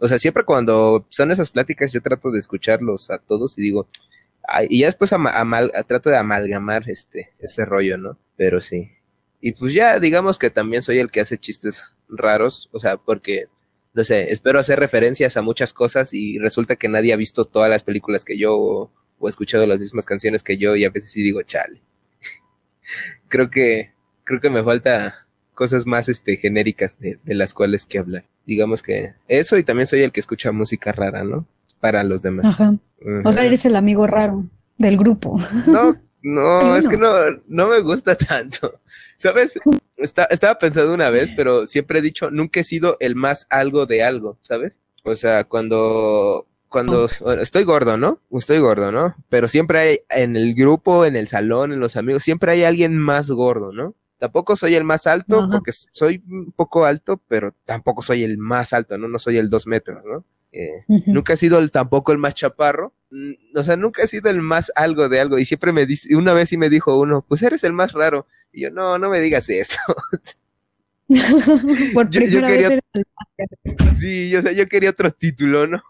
o 0.00 0.08
sea, 0.08 0.18
siempre 0.18 0.42
cuando 0.42 1.06
son 1.10 1.30
esas 1.30 1.52
pláticas 1.52 1.92
yo 1.92 2.02
trato 2.02 2.32
de 2.32 2.40
escucharlos 2.40 3.08
a 3.10 3.18
todos 3.18 3.56
y 3.56 3.62
digo, 3.62 3.86
y 4.68 4.80
ya 4.80 4.86
después 4.86 5.10
trato 5.86 6.10
de 6.10 6.16
amalgamar 6.16 6.88
este, 6.90 7.32
ese 7.38 7.64
rollo, 7.64 7.98
¿no? 7.98 8.18
Pero 8.36 8.60
sí. 8.60 8.90
Y 9.40 9.52
pues 9.52 9.72
ya 9.72 9.98
digamos 9.98 10.38
que 10.38 10.50
también 10.50 10.82
soy 10.82 10.98
el 10.98 11.10
que 11.10 11.20
hace 11.20 11.38
chistes 11.38 11.94
raros, 12.08 12.68
o 12.72 12.78
sea, 12.78 12.96
porque 12.96 13.46
no 13.92 14.04
sé, 14.04 14.30
espero 14.30 14.58
hacer 14.58 14.78
referencias 14.78 15.36
a 15.36 15.42
muchas 15.42 15.72
cosas 15.72 16.14
y 16.14 16.38
resulta 16.38 16.76
que 16.76 16.88
nadie 16.88 17.12
ha 17.12 17.16
visto 17.16 17.44
todas 17.44 17.70
las 17.70 17.82
películas 17.82 18.24
que 18.24 18.38
yo 18.38 18.56
o, 18.56 18.92
o 19.18 19.28
escuchado 19.28 19.66
las 19.66 19.80
mismas 19.80 20.06
canciones 20.06 20.42
que 20.42 20.56
yo 20.56 20.76
y 20.76 20.84
a 20.84 20.90
veces 20.90 21.10
sí 21.10 21.22
digo, 21.22 21.42
chale. 21.42 21.80
creo 23.28 23.50
que, 23.50 23.92
creo 24.24 24.40
que 24.40 24.50
me 24.50 24.62
falta 24.62 25.26
cosas 25.54 25.86
más 25.86 26.08
este, 26.08 26.36
genéricas 26.36 26.98
de, 27.00 27.18
de, 27.24 27.34
las 27.34 27.52
cuales 27.52 27.86
que 27.86 27.98
hablar. 27.98 28.26
Digamos 28.46 28.82
que 28.82 29.14
eso 29.28 29.58
y 29.58 29.64
también 29.64 29.86
soy 29.86 30.02
el 30.02 30.12
que 30.12 30.20
escucha 30.20 30.52
música 30.52 30.92
rara, 30.92 31.24
¿no? 31.24 31.46
Para 31.80 32.04
los 32.04 32.22
demás. 32.22 32.54
Ajá. 32.54 32.74
O 33.24 33.32
sea, 33.32 33.44
eres 33.44 33.64
el 33.64 33.76
amigo 33.76 34.06
raro 34.06 34.44
del 34.76 34.96
grupo. 34.96 35.38
No, 35.66 35.96
no, 36.22 36.76
es 36.76 36.88
que 36.88 36.96
no, 36.96 37.10
no 37.48 37.68
me 37.68 37.80
gusta 37.80 38.14
tanto. 38.16 38.80
¿Sabes? 39.16 39.58
estaba 39.96 40.58
pensando 40.58 40.94
una 40.94 41.10
vez, 41.10 41.30
pero 41.36 41.66
siempre 41.66 41.98
he 41.98 42.02
dicho, 42.02 42.30
nunca 42.30 42.60
he 42.60 42.64
sido 42.64 42.96
el 43.00 43.16
más 43.16 43.46
algo 43.50 43.84
de 43.84 44.02
algo, 44.02 44.38
¿sabes? 44.40 44.80
O 45.04 45.14
sea, 45.14 45.44
cuando, 45.44 46.46
cuando 46.68 47.04
estoy 47.04 47.64
gordo, 47.64 47.98
¿no? 47.98 48.18
Estoy 48.32 48.60
gordo, 48.60 48.92
¿no? 48.92 49.14
Pero 49.28 49.46
siempre 49.46 49.78
hay 49.78 49.98
en 50.08 50.36
el 50.36 50.54
grupo, 50.54 51.04
en 51.04 51.16
el 51.16 51.28
salón, 51.28 51.72
en 51.72 51.80
los 51.80 51.96
amigos, 51.96 52.22
siempre 52.22 52.52
hay 52.52 52.64
alguien 52.64 52.98
más 52.98 53.30
gordo, 53.30 53.72
¿no? 53.72 53.94
Tampoco 54.18 54.56
soy 54.56 54.74
el 54.74 54.84
más 54.84 55.06
alto, 55.06 55.48
porque 55.50 55.72
soy 55.72 56.22
un 56.30 56.52
poco 56.52 56.84
alto, 56.84 57.20
pero 57.26 57.54
tampoco 57.64 58.02
soy 58.02 58.22
el 58.22 58.36
más 58.36 58.74
alto, 58.74 58.98
¿no? 58.98 59.08
No 59.08 59.18
soy 59.18 59.38
el 59.38 59.48
dos 59.48 59.66
metros, 59.66 60.02
¿no? 60.04 60.24
Eh, 60.52 60.84
nunca 61.06 61.34
he 61.34 61.36
sido 61.36 61.58
el, 61.58 61.70
tampoco 61.70 62.12
el 62.12 62.18
más 62.18 62.34
chaparro. 62.34 62.92
O 63.54 63.62
sea, 63.62 63.76
nunca 63.76 64.02
he 64.02 64.06
sido 64.06 64.30
el 64.30 64.40
más 64.40 64.72
algo 64.74 65.08
de 65.08 65.20
algo. 65.20 65.38
Y 65.38 65.44
siempre 65.44 65.72
me 65.72 65.86
dice, 65.86 66.14
una 66.16 66.32
vez 66.32 66.48
sí 66.48 66.56
me 66.56 66.70
dijo 66.70 66.98
uno, 66.98 67.24
pues 67.26 67.42
eres 67.42 67.64
el 67.64 67.72
más 67.72 67.92
raro. 67.92 68.26
Y 68.52 68.62
yo, 68.62 68.70
no, 68.70 68.98
no 68.98 69.10
me 69.10 69.20
digas 69.20 69.48
eso. 69.48 69.80
Por 71.94 72.08
yo, 72.10 72.20
quería, 72.20 72.80
Sí, 73.94 74.30
yo, 74.30 74.40
yo 74.50 74.68
quería 74.68 74.90
otro 74.90 75.10
título, 75.10 75.66
¿no? 75.66 75.80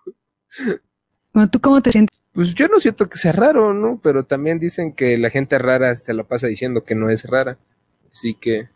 ¿tú 1.53 1.61
cómo 1.61 1.81
te 1.83 1.93
sientes? 1.93 2.21
Pues 2.33 2.55
yo 2.55 2.69
no 2.69 2.81
siento 2.81 3.09
que 3.09 3.19
sea 3.19 3.33
raro, 3.33 3.75
¿no? 3.75 4.01
Pero 4.03 4.25
también 4.25 4.59
dicen 4.59 4.93
que 4.93 5.19
la 5.19 5.31
gente 5.31 5.59
rara 5.59 5.95
se 5.95 6.15
la 6.15 6.25
pasa 6.25 6.47
diciendo 6.47 6.83
que 6.83 6.95
no 6.95 7.11
es 7.11 7.25
rara. 7.25 7.59
Así 8.11 8.35
que, 8.35 8.69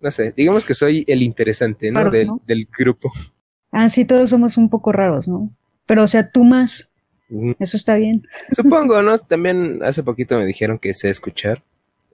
no 0.00 0.10
sé, 0.10 0.32
digamos 0.36 0.64
que 0.64 0.74
soy 0.74 1.04
el 1.06 1.22
interesante, 1.22 1.90
¿no? 1.90 2.10
del, 2.10 2.28
del 2.46 2.68
grupo. 2.76 3.12
Ah, 3.78 3.90
sí, 3.90 4.06
todos 4.06 4.30
somos 4.30 4.56
un 4.56 4.70
poco 4.70 4.90
raros, 4.90 5.28
¿no? 5.28 5.50
Pero, 5.84 6.04
o 6.04 6.06
sea, 6.06 6.30
tú 6.30 6.44
más. 6.44 6.90
Eso 7.58 7.76
está 7.76 7.96
bien. 7.96 8.26
Supongo, 8.52 9.02
¿no? 9.02 9.18
También 9.18 9.80
hace 9.82 10.02
poquito 10.02 10.38
me 10.38 10.46
dijeron 10.46 10.78
que 10.78 10.94
sé 10.94 11.10
escuchar. 11.10 11.62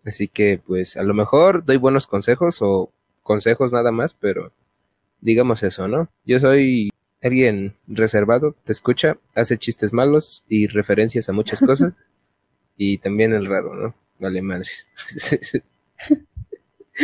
Así 0.04 0.26
que, 0.26 0.60
pues, 0.66 0.96
a 0.96 1.04
lo 1.04 1.14
mejor 1.14 1.64
doy 1.64 1.76
buenos 1.76 2.08
consejos 2.08 2.58
o 2.62 2.90
consejos 3.22 3.72
nada 3.72 3.92
más, 3.92 4.14
pero 4.14 4.50
digamos 5.20 5.62
eso, 5.62 5.86
¿no? 5.86 6.08
Yo 6.24 6.40
soy 6.40 6.90
alguien 7.22 7.76
reservado, 7.86 8.56
te 8.64 8.72
escucha, 8.72 9.18
hace 9.36 9.56
chistes 9.56 9.92
malos 9.92 10.44
y 10.48 10.66
referencias 10.66 11.28
a 11.28 11.32
muchas 11.32 11.60
cosas. 11.60 11.94
y 12.76 12.98
también 12.98 13.34
el 13.34 13.46
raro, 13.46 13.76
¿no? 13.76 13.94
Vale, 14.18 14.42
madres. 14.42 14.88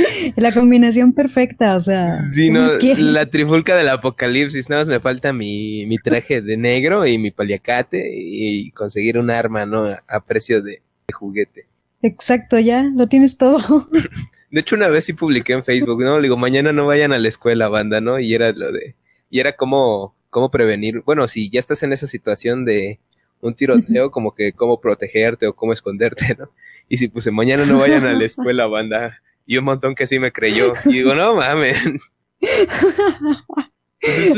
La 0.36 0.52
combinación 0.52 1.12
perfecta, 1.12 1.74
o 1.74 1.80
sea. 1.80 2.20
Sí, 2.22 2.50
no, 2.50 2.66
la 2.98 3.26
trifulca 3.26 3.76
del 3.76 3.88
apocalipsis. 3.88 4.68
Nada 4.68 4.82
más 4.82 4.88
me 4.88 5.00
falta 5.00 5.32
mi, 5.32 5.86
mi 5.86 5.98
traje 5.98 6.40
de 6.40 6.56
negro 6.56 7.06
y 7.06 7.18
mi 7.18 7.30
paliacate 7.30 8.10
y 8.14 8.70
conseguir 8.72 9.18
un 9.18 9.30
arma, 9.30 9.66
¿no? 9.66 9.86
A 10.06 10.24
precio 10.24 10.62
de, 10.62 10.82
juguete. 11.12 11.66
Exacto, 12.02 12.58
ya, 12.58 12.82
lo 12.82 13.08
tienes 13.08 13.38
todo. 13.38 13.88
De 14.50 14.60
hecho, 14.60 14.76
una 14.76 14.88
vez 14.88 15.04
sí 15.04 15.12
publiqué 15.12 15.52
en 15.52 15.64
Facebook, 15.64 16.02
¿no? 16.02 16.16
Le 16.16 16.22
digo, 16.22 16.38
mañana 16.38 16.72
no 16.72 16.86
vayan 16.86 17.12
a 17.12 17.18
la 17.18 17.28
escuela, 17.28 17.68
banda, 17.68 18.00
¿no? 18.00 18.18
Y 18.18 18.34
era 18.34 18.52
lo 18.52 18.72
de. 18.72 18.94
Y 19.28 19.40
era 19.40 19.52
como, 19.52 20.14
cómo 20.30 20.50
prevenir. 20.50 21.02
Bueno, 21.04 21.28
si 21.28 21.50
ya 21.50 21.60
estás 21.60 21.82
en 21.82 21.92
esa 21.92 22.06
situación 22.06 22.64
de 22.64 22.98
un 23.42 23.54
tiroteo, 23.54 24.10
como 24.10 24.34
que 24.34 24.52
cómo 24.52 24.80
protegerte 24.80 25.46
o 25.46 25.54
cómo 25.54 25.74
esconderte, 25.74 26.34
¿no? 26.38 26.50
Y 26.88 26.96
si 26.96 27.08
puse, 27.08 27.30
mañana 27.30 27.66
no 27.66 27.78
vayan 27.78 28.06
a 28.06 28.14
la 28.14 28.24
escuela, 28.24 28.66
banda 28.66 29.20
y 29.48 29.56
un 29.56 29.64
montón 29.64 29.94
que 29.94 30.06
sí 30.06 30.18
me 30.18 30.30
creyó. 30.30 30.74
Y 30.84 30.92
digo, 30.92 31.14
no 31.14 31.34
mames. 31.34 31.82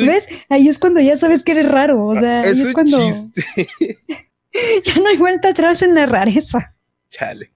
¿Ves? 0.07 0.29
Ahí 0.49 0.68
es 0.68 0.79
cuando 0.79 1.01
ya 1.01 1.16
sabes 1.16 1.42
que 1.42 1.51
eres 1.51 1.68
raro. 1.68 2.07
O 2.07 2.14
sea, 2.14 2.42
es, 2.42 2.64
cuando. 2.73 2.96
ya 4.85 4.94
no 5.03 5.09
hay 5.09 5.16
vuelta 5.16 5.49
atrás 5.49 5.83
en 5.83 5.96
la 5.96 6.07
rareza. 6.07 6.77
Chale. 7.09 7.51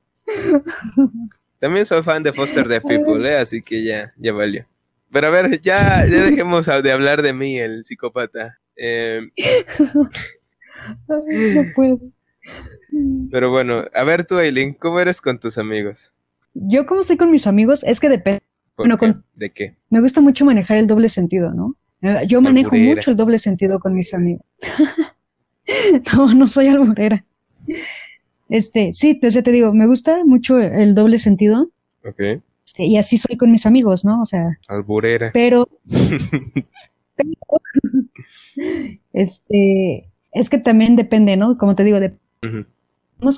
También 1.60 1.86
soy 1.86 2.02
fan 2.02 2.24
de 2.24 2.32
Foster 2.32 2.66
the 2.66 2.80
People, 2.80 3.24
¿eh? 3.30 3.36
así 3.36 3.62
que 3.62 3.84
ya, 3.84 4.12
ya 4.16 4.32
valió. 4.32 4.66
Pero 5.12 5.28
a 5.28 5.30
ver, 5.30 5.60
ya, 5.60 6.04
ya 6.06 6.24
dejemos 6.24 6.66
de 6.66 6.90
hablar 6.90 7.22
de 7.22 7.34
mí, 7.34 7.60
el 7.60 7.84
psicópata. 7.84 8.58
Eh... 8.74 9.20
no 11.06 11.62
puedo. 11.76 12.00
Pero 13.30 13.50
bueno, 13.50 13.84
a 13.94 14.02
ver 14.02 14.26
tú, 14.26 14.38
Aileen, 14.38 14.74
¿cómo 14.74 14.98
eres 14.98 15.20
con 15.20 15.38
tus 15.38 15.56
amigos? 15.56 16.12
Yo 16.54 16.86
como 16.86 17.02
soy 17.02 17.16
con 17.16 17.30
mis 17.30 17.46
amigos, 17.46 17.84
es 17.84 18.00
que 18.00 18.08
depende. 18.08 18.40
Bueno, 18.76 18.96
¿De 19.34 19.50
qué? 19.50 19.74
Me 19.90 20.00
gusta 20.00 20.20
mucho 20.20 20.44
manejar 20.44 20.78
el 20.78 20.86
doble 20.86 21.08
sentido, 21.08 21.52
¿no? 21.52 21.76
Eh, 22.02 22.24
yo 22.26 22.40
manejo 22.40 22.76
mucho 22.76 23.10
el 23.10 23.16
doble 23.16 23.38
sentido 23.38 23.78
con 23.78 23.94
mis 23.94 24.14
amigos. 24.14 24.44
no, 26.14 26.34
no 26.34 26.46
soy 26.46 26.68
alburera. 26.68 27.24
Este, 28.48 28.92
sí, 28.92 29.18
te, 29.18 29.30
te 29.30 29.52
digo, 29.52 29.72
me 29.72 29.86
gusta 29.86 30.24
mucho 30.24 30.58
el 30.58 30.94
doble 30.94 31.18
sentido. 31.18 31.70
Ok. 32.04 32.42
Este, 32.64 32.84
y 32.84 32.96
así 32.96 33.16
soy 33.16 33.36
con 33.36 33.50
mis 33.50 33.66
amigos, 33.66 34.04
¿no? 34.04 34.20
O 34.20 34.24
sea. 34.24 34.58
Alburera. 34.68 35.30
Pero. 35.32 35.68
este, 39.12 40.08
es 40.32 40.50
que 40.50 40.58
también 40.58 40.96
depende, 40.96 41.36
¿no? 41.36 41.56
Como 41.56 41.74
te 41.74 41.84
digo, 41.84 42.00
de, 42.00 42.14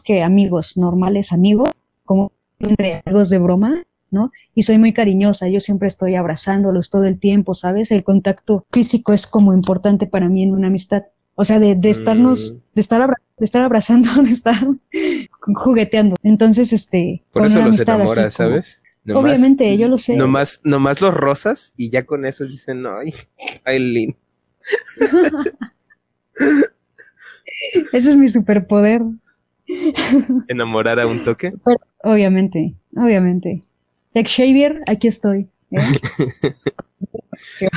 que 0.04 0.22
amigos 0.22 0.76
normales, 0.76 1.32
amigos, 1.32 1.70
como 2.04 2.32
entre 2.58 3.02
amigos 3.04 3.30
de 3.30 3.38
broma, 3.38 3.84
¿no? 4.10 4.32
Y 4.54 4.62
soy 4.62 4.78
muy 4.78 4.92
cariñosa, 4.92 5.48
yo 5.48 5.60
siempre 5.60 5.88
estoy 5.88 6.14
abrazándolos 6.14 6.90
todo 6.90 7.04
el 7.04 7.18
tiempo, 7.18 7.54
¿sabes? 7.54 7.90
El 7.90 8.04
contacto 8.04 8.66
físico 8.72 9.12
es 9.12 9.26
como 9.26 9.52
importante 9.52 10.06
para 10.06 10.28
mí 10.28 10.42
en 10.42 10.52
una 10.52 10.68
amistad. 10.68 11.04
O 11.34 11.44
sea, 11.44 11.58
de, 11.58 11.74
de 11.74 11.90
estarnos, 11.90 12.54
mm. 12.54 12.56
de 12.74 12.80
estar, 12.80 13.08
de 13.36 13.44
estar 13.44 13.62
abrazando, 13.62 14.08
de 14.22 14.30
estar 14.30 14.56
jugueteando. 15.54 16.16
Entonces, 16.22 16.72
este, 16.72 17.22
por 17.32 17.46
eso 17.46 17.60
los 17.60 17.80
enamora, 17.80 18.30
¿sabes? 18.30 18.82
obviamente, 19.14 19.76
yo 19.78 19.88
lo 19.88 19.98
sé. 19.98 20.16
Nomás, 20.16 20.60
nomás 20.64 21.00
los 21.00 21.14
rosas 21.14 21.74
y 21.76 21.90
ya 21.90 22.04
con 22.04 22.24
eso 22.26 22.44
dicen, 22.44 22.84
ay, 22.86 23.14
Aileen. 23.64 24.16
Ese 27.92 28.10
es 28.10 28.16
mi 28.16 28.28
superpoder. 28.28 29.02
¿Enamorar 30.48 31.00
a 31.00 31.06
un 31.06 31.22
toque? 31.22 31.52
obviamente, 32.02 32.74
obviamente. 32.96 33.62
Xavier, 34.14 34.82
aquí 34.86 35.08
estoy. 35.08 35.48
¿eh? 35.70 35.78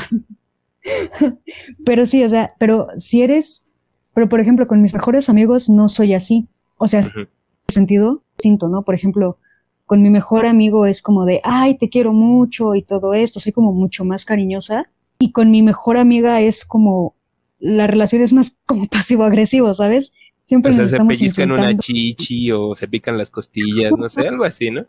pero 1.85 2.05
sí, 2.05 2.23
o 2.23 2.29
sea, 2.29 2.53
pero 2.59 2.87
si 2.97 3.21
eres, 3.21 3.67
pero 4.13 4.29
por 4.29 4.39
ejemplo, 4.39 4.67
con 4.67 4.81
mis 4.81 4.93
mejores 4.93 5.29
amigos 5.29 5.69
no 5.69 5.89
soy 5.89 6.13
así. 6.13 6.47
O 6.77 6.87
sea, 6.87 7.01
en 7.01 7.27
sentido 7.67 8.23
distinto, 8.37 8.69
¿no? 8.69 8.83
Por 8.83 8.95
ejemplo, 8.95 9.37
con 9.85 10.01
mi 10.01 10.09
mejor 10.09 10.45
amigo 10.45 10.85
es 10.85 11.01
como 11.01 11.25
de, 11.25 11.41
ay, 11.43 11.77
te 11.77 11.89
quiero 11.89 12.13
mucho 12.13 12.75
y 12.75 12.83
todo 12.83 13.13
esto, 13.13 13.39
soy 13.39 13.51
como 13.51 13.73
mucho 13.73 14.05
más 14.05 14.23
cariñosa. 14.23 14.89
Y 15.19 15.31
con 15.31 15.51
mi 15.51 15.61
mejor 15.61 15.97
amiga 15.97 16.39
es 16.39 16.63
como, 16.63 17.15
la 17.59 17.87
relación 17.87 18.21
es 18.21 18.31
más 18.31 18.57
como 18.65 18.87
pasivo-agresivo, 18.87 19.73
¿sabes? 19.73 20.13
Siempre 20.49 20.71
o 20.71 20.73
sea, 20.73 20.85
se 20.87 20.97
pellizcan 21.05 21.51
una 21.51 21.77
chichi 21.77 22.51
o 22.51 22.73
se 22.73 22.87
pican 22.87 23.19
las 23.19 23.29
costillas, 23.29 23.91
no 23.95 24.09
sé, 24.09 24.27
algo 24.27 24.43
así, 24.43 24.71
¿no? 24.71 24.83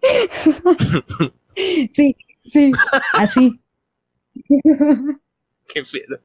sí, 1.92 2.14
sí, 2.38 2.70
así. 3.14 3.60
Qué 5.66 5.82
pedo. 5.82 6.20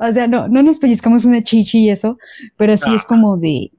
o 0.00 0.10
sea, 0.10 0.26
no, 0.26 0.48
no 0.48 0.62
nos 0.62 0.78
pellizcamos 0.78 1.26
una 1.26 1.42
chichi 1.42 1.80
y 1.80 1.90
eso, 1.90 2.16
pero 2.56 2.78
sí 2.78 2.94
es 2.94 3.04
como 3.04 3.36
de, 3.36 3.72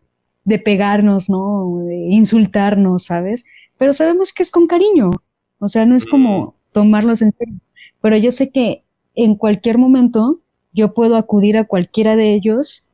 de 0.44 0.60
pegarnos, 0.60 1.32
¿no? 1.32 1.86
De 1.88 1.96
insultarnos, 2.12 3.06
¿sabes? 3.06 3.48
Pero 3.80 3.94
sabemos 3.94 4.32
que 4.32 4.44
es 4.44 4.52
con 4.52 4.68
cariño. 4.68 5.10
O 5.58 5.68
sea, 5.70 5.88
no 5.88 5.96
es 5.96 6.06
como 6.06 6.46
mm. 6.46 6.54
tomarlos 6.74 7.24
en 7.24 7.34
serio. 7.36 7.56
Pero 8.00 8.16
yo 8.16 8.32
sé 8.32 8.52
que 8.52 8.84
en 9.16 9.34
cualquier 9.34 9.80
momento 9.80 10.40
yo 10.72 10.94
puedo 10.94 11.16
acudir 11.16 11.58
a 11.58 11.66
cualquiera 11.66 12.16
de 12.16 12.36
ellos 12.36 12.86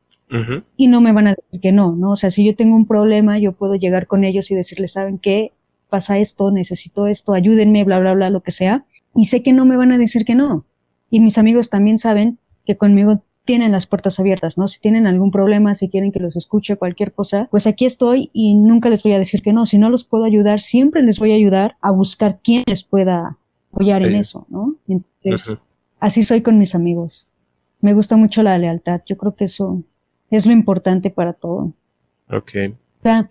y 0.76 0.88
no 0.88 1.00
me 1.00 1.12
van 1.12 1.28
a 1.28 1.34
decir 1.34 1.60
que 1.60 1.72
no, 1.72 1.94
¿no? 1.94 2.12
O 2.12 2.16
sea, 2.16 2.30
si 2.30 2.44
yo 2.44 2.56
tengo 2.56 2.74
un 2.74 2.86
problema, 2.86 3.38
yo 3.38 3.52
puedo 3.52 3.76
llegar 3.76 4.06
con 4.06 4.24
ellos 4.24 4.50
y 4.50 4.54
decirles, 4.54 4.92
¿saben 4.92 5.18
qué? 5.18 5.52
Pasa 5.88 6.18
esto, 6.18 6.50
necesito 6.50 7.06
esto, 7.06 7.32
ayúdenme, 7.32 7.84
bla, 7.84 8.00
bla, 8.00 8.14
bla, 8.14 8.30
lo 8.30 8.42
que 8.42 8.50
sea. 8.50 8.84
Y 9.14 9.26
sé 9.26 9.42
que 9.42 9.52
no 9.52 9.64
me 9.64 9.76
van 9.76 9.92
a 9.92 9.98
decir 9.98 10.24
que 10.24 10.34
no. 10.34 10.64
Y 11.10 11.20
mis 11.20 11.38
amigos 11.38 11.70
también 11.70 11.96
saben 11.96 12.38
que 12.64 12.76
conmigo 12.76 13.22
tienen 13.44 13.70
las 13.70 13.86
puertas 13.86 14.18
abiertas, 14.18 14.58
¿no? 14.58 14.66
Si 14.66 14.80
tienen 14.80 15.06
algún 15.06 15.30
problema, 15.30 15.76
si 15.76 15.88
quieren 15.88 16.10
que 16.10 16.18
los 16.18 16.36
escuche, 16.36 16.76
cualquier 16.76 17.12
cosa, 17.12 17.46
pues 17.52 17.68
aquí 17.68 17.84
estoy 17.84 18.28
y 18.32 18.54
nunca 18.54 18.90
les 18.90 19.04
voy 19.04 19.12
a 19.12 19.18
decir 19.18 19.40
que 19.40 19.52
no. 19.52 19.64
Si 19.64 19.78
no 19.78 19.88
los 19.88 20.04
puedo 20.04 20.24
ayudar, 20.24 20.60
siempre 20.60 21.02
les 21.02 21.20
voy 21.20 21.30
a 21.30 21.36
ayudar 21.36 21.76
a 21.80 21.92
buscar 21.92 22.40
quién 22.42 22.64
les 22.66 22.82
pueda 22.82 23.38
apoyar 23.72 24.02
en 24.02 24.16
eso, 24.16 24.46
¿no? 24.50 24.74
Entonces, 24.88 25.58
así 26.00 26.22
soy 26.22 26.42
con 26.42 26.58
mis 26.58 26.74
amigos. 26.74 27.28
Me 27.80 27.94
gusta 27.94 28.16
mucho 28.16 28.42
la 28.42 28.58
lealtad. 28.58 29.02
Yo 29.06 29.16
creo 29.16 29.36
que 29.36 29.44
eso 29.44 29.84
es 30.36 30.46
lo 30.46 30.52
importante 30.52 31.10
para 31.10 31.32
todo. 31.32 31.72
Ok. 32.30 32.52
O 32.70 33.02
sea, 33.02 33.28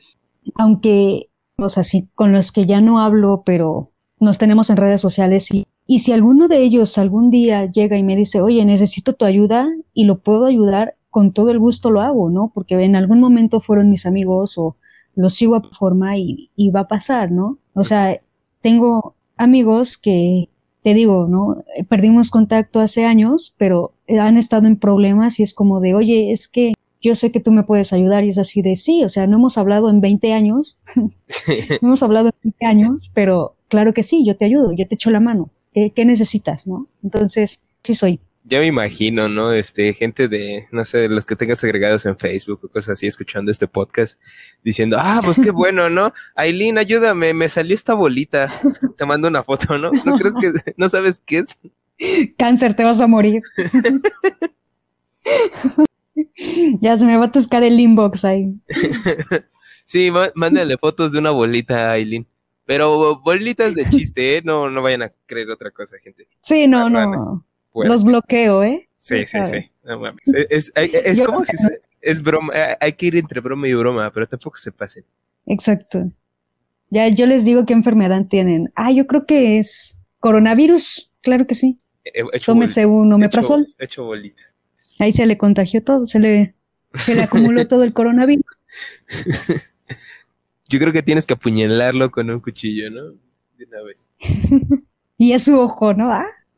aunque, 0.56 1.30
o 1.58 1.70
sea, 1.70 1.84
sí, 1.84 2.08
con 2.16 2.32
los 2.32 2.52
que 2.52 2.66
ya 2.66 2.82
no 2.82 3.00
hablo, 3.00 3.44
pero 3.46 3.92
nos 4.20 4.38
tenemos 4.38 4.70
en 4.70 4.78
redes 4.78 5.02
sociales 5.02 5.54
y 5.54 5.68
y 5.88 6.00
si 6.00 6.12
alguno 6.12 6.48
de 6.48 6.64
ellos 6.64 6.98
algún 6.98 7.30
día 7.30 7.72
llega 7.72 7.98
y 7.98 8.04
me 8.04 8.16
dice, 8.16 8.42
oye, 8.42 8.66
necesito 8.66 9.14
tu 9.14 9.26
ayuda 9.26 9.68
y 9.94 10.06
lo 10.06 10.20
puedo 10.20 10.46
ayudar, 10.46 10.96
con 11.12 11.32
todo 11.32 11.52
el 11.52 11.60
gusto 11.60 11.92
lo 11.92 12.02
hago, 12.02 12.30
¿no? 12.30 12.52
Porque 12.54 12.76
en 12.84 12.96
algún 12.96 13.20
momento 13.20 13.62
fueron 13.62 13.90
mis 13.90 14.06
amigos 14.06 14.58
o 14.58 14.76
los 15.16 15.36
sigo 15.36 15.56
a 15.56 15.62
forma 15.62 16.18
y, 16.18 16.50
y 16.56 16.72
va 16.72 16.82
a 16.82 16.88
pasar, 16.88 17.32
¿no? 17.32 17.60
O 17.74 17.84
sea, 17.84 18.20
tengo 18.62 19.16
amigos 19.38 19.98
que, 19.98 20.50
te 20.84 20.94
digo, 20.94 21.28
¿no? 21.28 21.64
Perdimos 21.88 22.32
contacto 22.32 22.80
hace 22.80 23.06
años, 23.06 23.56
pero 23.58 23.94
han 24.08 24.38
estado 24.38 24.68
en 24.68 24.78
problemas 24.78 25.40
y 25.40 25.44
es 25.44 25.54
como 25.54 25.80
de, 25.80 25.94
oye, 25.94 26.32
es 26.32 26.48
que 26.48 26.74
yo 27.06 27.16
sé 27.16 27.32
que 27.32 27.40
tú 27.40 27.52
me 27.52 27.64
puedes 27.64 27.94
ayudar 27.94 28.24
y 28.24 28.30
es 28.30 28.38
así 28.38 28.62
de 28.62 28.76
sí, 28.76 29.04
o 29.04 29.10
sea, 29.10 29.28
no 29.28 29.38
hemos 29.38 29.58
hablado 29.58 29.90
en 29.90 30.02
20 30.02 30.34
años, 30.34 30.80
no 31.82 31.88
hemos 31.88 32.04
hablado 32.04 32.28
en 32.28 32.52
20 32.52 32.66
años, 32.66 33.12
pero 33.14 33.56
claro 33.70 33.94
que 33.94 34.04
sí, 34.04 34.26
yo 34.26 34.36
te 34.36 34.46
ayudo, 34.46 34.74
yo 34.74 34.88
te 34.88 34.96
echo 34.96 35.12
la 35.12 35.20
mano. 35.20 35.52
¿qué 35.94 36.06
necesitas, 36.06 36.68
no? 36.68 36.88
Entonces, 37.04 37.64
sí 37.84 37.94
soy. 37.94 38.20
Ya 38.48 38.60
me 38.60 38.68
imagino, 38.68 39.28
¿no? 39.28 39.52
Este, 39.54 39.94
gente 39.94 40.28
de, 40.28 40.68
no 40.72 40.86
sé, 40.86 41.10
los 41.10 41.26
que 41.26 41.36
tengas 41.36 41.64
agregados 41.64 42.06
en 42.06 42.18
Facebook 42.18 42.60
o 42.64 42.70
cosas 42.70 42.92
así, 42.92 43.08
escuchando 43.08 43.52
este 43.52 43.68
podcast, 43.68 44.22
diciendo, 44.64 44.98
ah, 45.00 45.20
pues 45.24 45.40
qué 45.40 45.50
bueno, 45.52 45.90
¿no? 45.90 46.14
Aileen, 46.36 46.78
ayúdame, 46.78 47.34
me 47.34 47.50
salió 47.50 47.74
esta 47.74 47.96
bolita. 47.96 48.50
Te 48.98 49.06
mando 49.06 49.28
una 49.28 49.44
foto, 49.44 49.78
¿no? 49.78 49.92
¿No 50.06 50.18
crees 50.18 50.36
que, 50.36 50.52
no 50.78 50.88
sabes 50.90 51.22
qué 51.26 51.40
es? 51.40 51.60
Cáncer, 52.38 52.76
te 52.76 52.84
vas 52.84 53.02
a 53.02 53.08
morir. 53.08 53.42
ya 56.86 56.96
se 56.98 57.06
me 57.08 57.18
va 57.18 57.26
a 57.26 57.32
toscar 57.32 57.64
el 57.64 57.80
inbox 57.80 58.26
ahí. 58.26 58.54
sí, 59.86 60.12
mándale 60.36 60.78
fotos 60.78 61.12
de 61.12 61.18
una 61.18 61.32
bolita 61.32 61.90
a 61.90 61.94
Aileen. 61.94 62.28
Pero 62.68 63.20
bolitas 63.22 63.74
de 63.74 63.90
chiste, 63.90 64.38
¿eh? 64.38 64.42
No, 64.44 64.70
no 64.70 64.84
vayan 64.84 65.02
a 65.02 65.12
creer 65.26 65.50
otra 65.50 65.72
cosa, 65.72 65.98
gente. 66.04 66.28
Sí, 66.42 66.68
no, 66.68 66.88
no. 66.88 67.44
Los 67.74 68.04
bloqueo, 68.04 68.64
¿eh? 68.64 68.88
Sí, 68.98 69.26
sí, 69.26 69.40
sí. 69.46 69.72
No 69.84 70.00
mames. 70.00 70.28
Es, 70.50 70.72
es, 70.76 71.22
como 71.26 71.40
si 71.40 71.56
es 72.02 72.22
broma. 72.22 72.54
Eh, 72.56 72.78
hay 72.80 72.94
que 72.94 73.08
ir 73.08 73.16
entre 73.18 73.40
broma 73.40 73.68
y 73.68 73.74
broma, 73.74 74.12
pero 74.12 74.28
tampoco 74.28 74.58
se 74.58 74.72
pasen. 74.72 75.06
Exacto. 75.48 76.12
Ya 76.92 77.08
yo 77.08 77.26
les 77.26 77.46
digo 77.46 77.66
qué 77.66 77.74
enfermedad 77.74 78.28
tienen. 78.28 78.72
Ah, 78.76 78.92
yo 78.92 79.08
creo 79.08 79.26
que 79.26 79.58
es 79.58 80.00
coronavirus. 80.20 81.12
Claro 81.22 81.48
que 81.48 81.56
sí. 81.56 81.80
Tómese 82.46 82.86
un 82.86 83.12
omeprazol. 83.12 83.62
Hecho, 83.62 83.84
hecho 83.84 84.04
bolita. 84.04 84.44
Ahí 85.00 85.12
se 85.12 85.26
le 85.26 85.38
contagió 85.38 85.84
todo, 85.84 86.06
se 86.06 86.20
le, 86.20 86.55
se 86.98 87.16
le 87.16 87.24
acumuló 87.24 87.68
todo 87.68 87.84
el 87.84 87.94
coronavirus. 87.94 88.46
Yo 90.68 90.80
creo 90.80 90.92
que 90.92 91.04
tienes 91.04 91.26
que 91.28 91.36
apuñalarlo 91.36 92.10
con 92.12 92.30
un 92.30 92.40
cuchillo, 92.40 92.90
¿no? 92.90 93.12
De 93.58 93.66
una 93.66 93.84
vez. 93.84 94.14
y 95.18 95.34
es 95.34 95.44
su 95.44 95.60
ojo, 95.60 95.94
¿no? 95.94 96.12
¿Ah? 96.12 96.26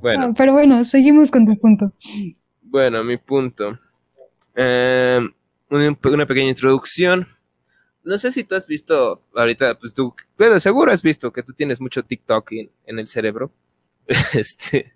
bueno. 0.00 0.24
Ah, 0.24 0.34
pero 0.36 0.52
bueno, 0.52 0.84
seguimos 0.84 1.30
con 1.30 1.46
tu 1.46 1.58
punto. 1.58 1.92
Bueno, 2.62 3.02
mi 3.04 3.16
punto. 3.16 3.78
Eh, 4.54 5.20
una, 5.70 6.26
pequeña 6.26 6.50
introducción. 6.50 7.26
No 8.04 8.18
sé 8.18 8.32
si 8.32 8.44
tú 8.44 8.54
has 8.54 8.66
visto, 8.66 9.22
ahorita, 9.34 9.78
pues 9.78 9.94
tú, 9.94 10.14
pero 10.36 10.58
seguro 10.60 10.92
has 10.92 11.02
visto 11.02 11.32
que 11.32 11.42
tú 11.42 11.52
tienes 11.52 11.80
mucho 11.80 12.02
TikTok 12.02 12.52
en, 12.52 12.98
el 12.98 13.06
cerebro. 13.08 13.52
este. 14.34 14.94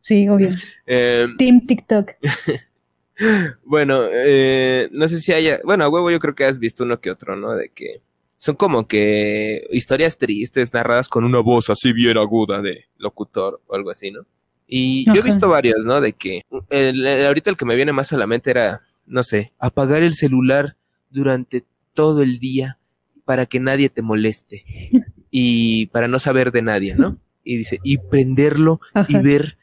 Sí, 0.00 0.28
obvio. 0.28 0.50
Eh, 0.86 1.26
Team 1.38 1.66
TikTok. 1.66 2.12
bueno, 3.64 4.02
eh, 4.12 4.88
no 4.92 5.08
sé 5.08 5.18
si 5.18 5.32
haya, 5.32 5.60
bueno, 5.64 5.84
a 5.84 5.88
huevo 5.88 6.10
yo 6.10 6.18
creo 6.18 6.34
que 6.34 6.44
has 6.44 6.58
visto 6.58 6.84
uno 6.84 7.00
que 7.00 7.10
otro, 7.10 7.36
¿no? 7.36 7.54
De 7.54 7.70
que 7.70 8.02
son 8.36 8.56
como 8.56 8.86
que 8.86 9.66
historias 9.70 10.18
tristes 10.18 10.74
narradas 10.74 11.08
con 11.08 11.24
una 11.24 11.40
voz 11.40 11.70
así 11.70 11.92
bien 11.92 12.18
aguda 12.18 12.60
de 12.60 12.84
locutor 12.98 13.60
o 13.66 13.74
algo 13.74 13.90
así, 13.90 14.10
¿no? 14.10 14.26
Y 14.68 15.06
yo 15.06 15.20
he 15.20 15.22
visto 15.22 15.48
varios, 15.48 15.84
¿no? 15.84 16.00
De 16.00 16.12
que 16.12 16.42
el, 16.70 17.26
ahorita 17.26 17.50
el 17.50 17.56
que 17.56 17.64
me 17.64 17.76
viene 17.76 17.92
más 17.92 18.12
a 18.12 18.16
la 18.16 18.26
mente 18.26 18.50
era, 18.50 18.82
no 19.06 19.22
sé, 19.22 19.52
apagar 19.58 20.02
el 20.02 20.14
celular 20.14 20.76
durante 21.08 21.64
todo 21.94 22.22
el 22.22 22.38
día 22.38 22.78
para 23.24 23.46
que 23.46 23.60
nadie 23.60 23.88
te 23.88 24.02
moleste 24.02 24.64
y 25.30 25.86
para 25.86 26.08
no 26.08 26.18
saber 26.18 26.50
de 26.52 26.62
nadie, 26.62 26.94
¿no? 26.94 27.18
Y 27.44 27.58
dice, 27.58 27.78
y 27.84 27.98
prenderlo 27.98 28.80
y 29.08 29.18
ver 29.18 29.56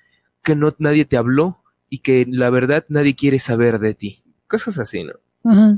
que 0.43 0.55
no 0.55 0.71
nadie 0.77 1.05
te 1.05 1.17
habló 1.17 1.59
y 1.89 1.99
que 1.99 2.25
la 2.29 2.49
verdad 2.49 2.85
nadie 2.89 3.15
quiere 3.15 3.39
saber 3.39 3.79
de 3.79 3.93
ti. 3.93 4.23
Cosas 4.47 4.77
así, 4.79 5.03
¿no? 5.03 5.13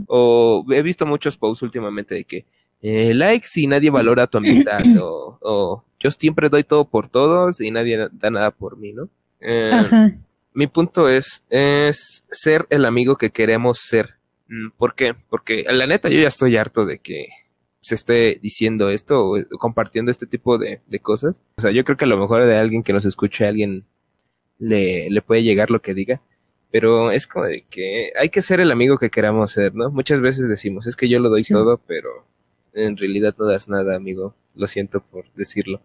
O 0.08 0.66
he 0.70 0.82
visto 0.82 1.06
muchos 1.06 1.38
posts 1.38 1.64
últimamente 1.64 2.14
de 2.14 2.24
que 2.24 2.46
eh, 2.82 3.14
likes 3.16 3.48
y 3.56 3.68
nadie 3.68 3.90
valora 3.90 4.28
tu 4.28 4.38
amistad 4.38 4.80
o, 5.02 5.84
yo 6.00 6.12
siempre 6.12 6.50
doy 6.50 6.64
todo 6.64 6.86
por 6.86 7.08
todos 7.08 7.62
y 7.62 7.72
nadie 7.72 8.10
da 8.12 8.30
nada 8.30 8.52
por 8.52 8.78
mí, 8.78 8.94
¿no? 8.94 9.10
Eh, 9.40 9.82
mi 10.54 10.68
punto 10.68 11.10
es, 11.10 11.44
es 11.50 12.26
ser 12.30 12.68
el 12.70 12.86
amigo 12.86 13.18
que 13.18 13.32
queremos 13.32 13.80
ser. 13.80 14.16
Mm, 14.48 14.70
¿Por 14.78 14.96
qué? 14.96 15.16
Porque 15.30 15.66
la 15.70 15.88
neta 15.88 16.10
yo 16.10 16.20
ya 16.20 16.28
estoy 16.28 16.58
harto 16.58 16.86
de 16.86 17.00
que 17.00 17.28
se 17.82 17.96
esté 17.96 18.40
diciendo 18.42 18.90
esto 18.90 19.26
o 19.26 19.58
compartiendo 19.60 20.12
este 20.12 20.28
tipo 20.28 20.58
de, 20.58 20.82
de 20.88 21.00
cosas. 21.00 21.44
O 21.58 21.62
sea, 21.62 21.72
yo 21.72 21.84
creo 21.84 21.98
que 21.98 22.06
a 22.06 22.08
lo 22.08 22.18
mejor 22.18 22.46
de 22.46 22.58
alguien 22.58 22.84
que 22.84 22.94
nos 22.94 23.06
escuche, 23.06 23.46
alguien 23.46 23.86
le, 24.60 25.10
le 25.10 25.22
puede 25.22 25.44
llegar 25.44 25.72
lo 25.72 25.82
que 25.82 25.94
diga. 25.94 26.22
Pero 26.72 27.12
es 27.12 27.26
como 27.28 27.46
de 27.46 27.64
que 27.70 28.12
hay 28.20 28.30
que 28.30 28.42
ser 28.42 28.60
el 28.60 28.72
amigo 28.72 28.98
que 28.98 29.10
queramos 29.10 29.52
ser, 29.52 29.74
¿no? 29.76 29.90
Muchas 29.92 30.20
veces 30.20 30.50
decimos, 30.50 30.88
es 30.88 30.96
que 30.98 31.08
yo 31.08 31.20
lo 31.20 31.30
doy 31.30 31.42
todo, 31.42 31.80
pero 31.88 32.10
en 32.74 32.98
realidad 32.98 33.34
no 33.40 33.46
das 33.46 33.70
nada, 33.70 33.96
amigo. 33.96 34.36
Lo 34.56 34.68
siento 34.68 35.02
por 35.02 35.26
decirlo. 35.36 35.82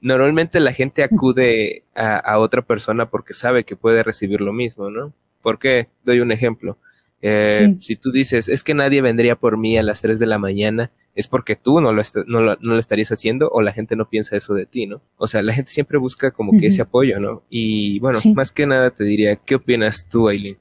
Normalmente 0.00 0.60
la 0.60 0.72
gente 0.72 1.02
acude 1.02 1.82
a, 1.94 2.16
a 2.16 2.38
otra 2.38 2.62
persona 2.62 3.08
porque 3.10 3.34
sabe 3.34 3.64
que 3.64 3.76
puede 3.76 4.02
recibir 4.02 4.40
lo 4.40 4.52
mismo, 4.52 4.90
¿no? 4.90 5.12
¿Por 5.42 5.58
qué? 5.58 5.88
Doy 6.04 6.20
un 6.20 6.32
ejemplo. 6.32 6.76
Eh, 7.20 7.76
Si 7.78 7.96
tú 7.96 8.10
dices, 8.10 8.48
es 8.48 8.64
que 8.64 8.74
nadie 8.74 9.00
vendría 9.02 9.36
por 9.36 9.56
mí 9.58 9.76
a 9.78 9.82
las 9.82 10.00
3 10.02 10.18
de 10.18 10.26
la 10.26 10.38
mañana, 10.38 10.90
es 11.14 11.28
porque 11.28 11.56
tú 11.56 11.80
no 11.80 11.92
lo, 11.92 12.02
no, 12.26 12.40
lo, 12.40 12.56
no 12.60 12.74
lo, 12.74 12.78
estarías 12.78 13.12
haciendo 13.12 13.48
o 13.50 13.60
la 13.60 13.72
gente 13.72 13.96
no 13.96 14.08
piensa 14.08 14.36
eso 14.36 14.54
de 14.54 14.64
ti, 14.64 14.86
¿no? 14.86 15.02
O 15.16 15.26
sea, 15.26 15.42
la 15.42 15.52
gente 15.52 15.70
siempre 15.70 15.98
busca 15.98 16.30
como 16.30 16.58
que 16.58 16.68
ese 16.68 16.82
apoyo, 16.82 17.20
¿no? 17.20 17.42
Y 17.50 17.98
bueno, 17.98 18.18
más 18.34 18.50
que 18.50 18.66
nada 18.66 18.90
te 18.90 19.04
diría, 19.04 19.36
¿qué 19.36 19.56
opinas 19.56 20.08
tú, 20.08 20.28
Aileen, 20.28 20.56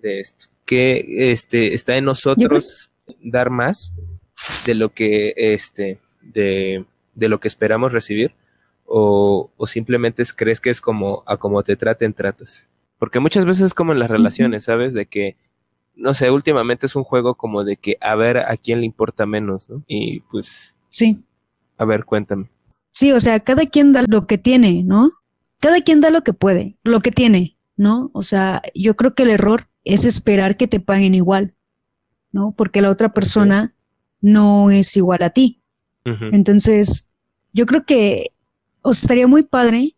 de 0.00 0.20
esto? 0.20 0.46
Que 0.64 1.32
este, 1.32 1.74
está 1.74 1.96
en 1.96 2.06
nosotros 2.06 2.92
dar 3.22 3.50
más 3.50 3.92
de 4.64 4.74
lo 4.74 4.90
que, 4.90 5.34
este, 5.36 5.98
de, 6.22 6.84
de 7.14 7.28
lo 7.28 7.38
que 7.38 7.48
esperamos 7.48 7.92
recibir 7.92 8.32
o, 8.86 9.50
o 9.56 9.66
simplemente 9.66 10.22
crees 10.34 10.60
que 10.60 10.70
es 10.70 10.80
como 10.80 11.22
a 11.26 11.36
como 11.36 11.62
te 11.62 11.76
traten, 11.76 12.14
tratas. 12.14 12.72
Porque 12.98 13.20
muchas 13.20 13.44
veces 13.44 13.66
es 13.66 13.74
como 13.74 13.92
en 13.92 13.98
las 13.98 14.10
relaciones, 14.10 14.64
¿sabes? 14.64 14.94
De 14.94 15.06
que 15.06 15.36
no 16.00 16.14
sé, 16.14 16.30
últimamente 16.30 16.86
es 16.86 16.96
un 16.96 17.04
juego 17.04 17.34
como 17.34 17.62
de 17.62 17.76
que 17.76 17.96
a 18.00 18.14
ver 18.14 18.38
a 18.38 18.56
quién 18.56 18.80
le 18.80 18.86
importa 18.86 19.26
menos, 19.26 19.68
¿no? 19.68 19.84
Y 19.86 20.20
pues... 20.20 20.78
Sí. 20.88 21.20
A 21.76 21.84
ver, 21.84 22.04
cuéntame. 22.04 22.48
Sí, 22.90 23.12
o 23.12 23.20
sea, 23.20 23.40
cada 23.40 23.66
quien 23.66 23.92
da 23.92 24.02
lo 24.08 24.26
que 24.26 24.38
tiene, 24.38 24.82
¿no? 24.82 25.12
Cada 25.60 25.82
quien 25.82 26.00
da 26.00 26.10
lo 26.10 26.22
que 26.22 26.32
puede, 26.32 26.76
lo 26.82 27.00
que 27.00 27.12
tiene, 27.12 27.56
¿no? 27.76 28.10
O 28.14 28.22
sea, 28.22 28.62
yo 28.74 28.96
creo 28.96 29.14
que 29.14 29.24
el 29.24 29.30
error 29.30 29.68
es 29.84 30.04
esperar 30.04 30.56
que 30.56 30.66
te 30.66 30.80
paguen 30.80 31.14
igual, 31.14 31.54
¿no? 32.32 32.54
Porque 32.56 32.80
la 32.80 32.90
otra 32.90 33.12
persona 33.12 33.74
no 34.20 34.70
es 34.70 34.96
igual 34.96 35.22
a 35.22 35.30
ti. 35.30 35.62
Entonces, 36.32 37.08
yo 37.52 37.66
creo 37.66 37.84
que 37.84 38.32
os 38.82 39.02
estaría 39.02 39.28
muy 39.28 39.42
padre 39.42 39.96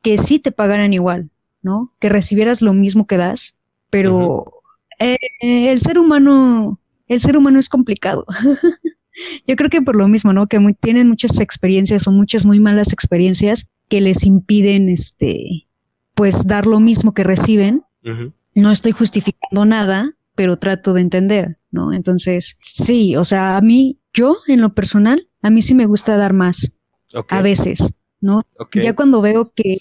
que 0.00 0.16
sí 0.16 0.38
te 0.38 0.52
pagaran 0.52 0.94
igual, 0.94 1.30
¿no? 1.60 1.90
Que 1.98 2.08
recibieras 2.08 2.62
lo 2.62 2.72
mismo 2.72 3.06
que 3.06 3.16
das, 3.16 3.58
pero 3.90 4.53
eh, 4.98 5.18
el 5.40 5.80
ser 5.80 5.98
humano, 5.98 6.80
el 7.08 7.20
ser 7.20 7.36
humano 7.36 7.58
es 7.58 7.68
complicado. 7.68 8.26
Yo 9.46 9.56
creo 9.56 9.70
que 9.70 9.82
por 9.82 9.96
lo 9.96 10.08
mismo, 10.08 10.32
¿no? 10.32 10.48
Que 10.48 10.58
tienen 10.80 11.08
muchas 11.08 11.40
experiencias 11.40 12.06
o 12.06 12.12
muchas 12.12 12.44
muy 12.44 12.60
malas 12.60 12.92
experiencias 12.92 13.68
que 13.88 14.00
les 14.00 14.24
impiden, 14.24 14.88
este, 14.88 15.66
pues 16.14 16.46
dar 16.46 16.66
lo 16.66 16.80
mismo 16.80 17.14
que 17.14 17.24
reciben. 17.24 17.82
No 18.54 18.70
estoy 18.70 18.92
justificando 18.92 19.64
nada, 19.64 20.14
pero 20.34 20.58
trato 20.58 20.92
de 20.92 21.00
entender, 21.00 21.58
¿no? 21.70 21.92
Entonces, 21.92 22.58
sí, 22.60 23.16
o 23.16 23.24
sea, 23.24 23.56
a 23.56 23.60
mí, 23.60 23.98
yo 24.12 24.36
en 24.46 24.60
lo 24.60 24.74
personal, 24.74 25.28
a 25.42 25.50
mí 25.50 25.62
sí 25.62 25.74
me 25.74 25.86
gusta 25.86 26.16
dar 26.16 26.32
más. 26.32 26.72
A 27.30 27.42
veces, 27.42 27.94
¿no? 28.20 28.42
Ya 28.72 28.94
cuando 28.94 29.20
veo 29.20 29.52
que, 29.54 29.78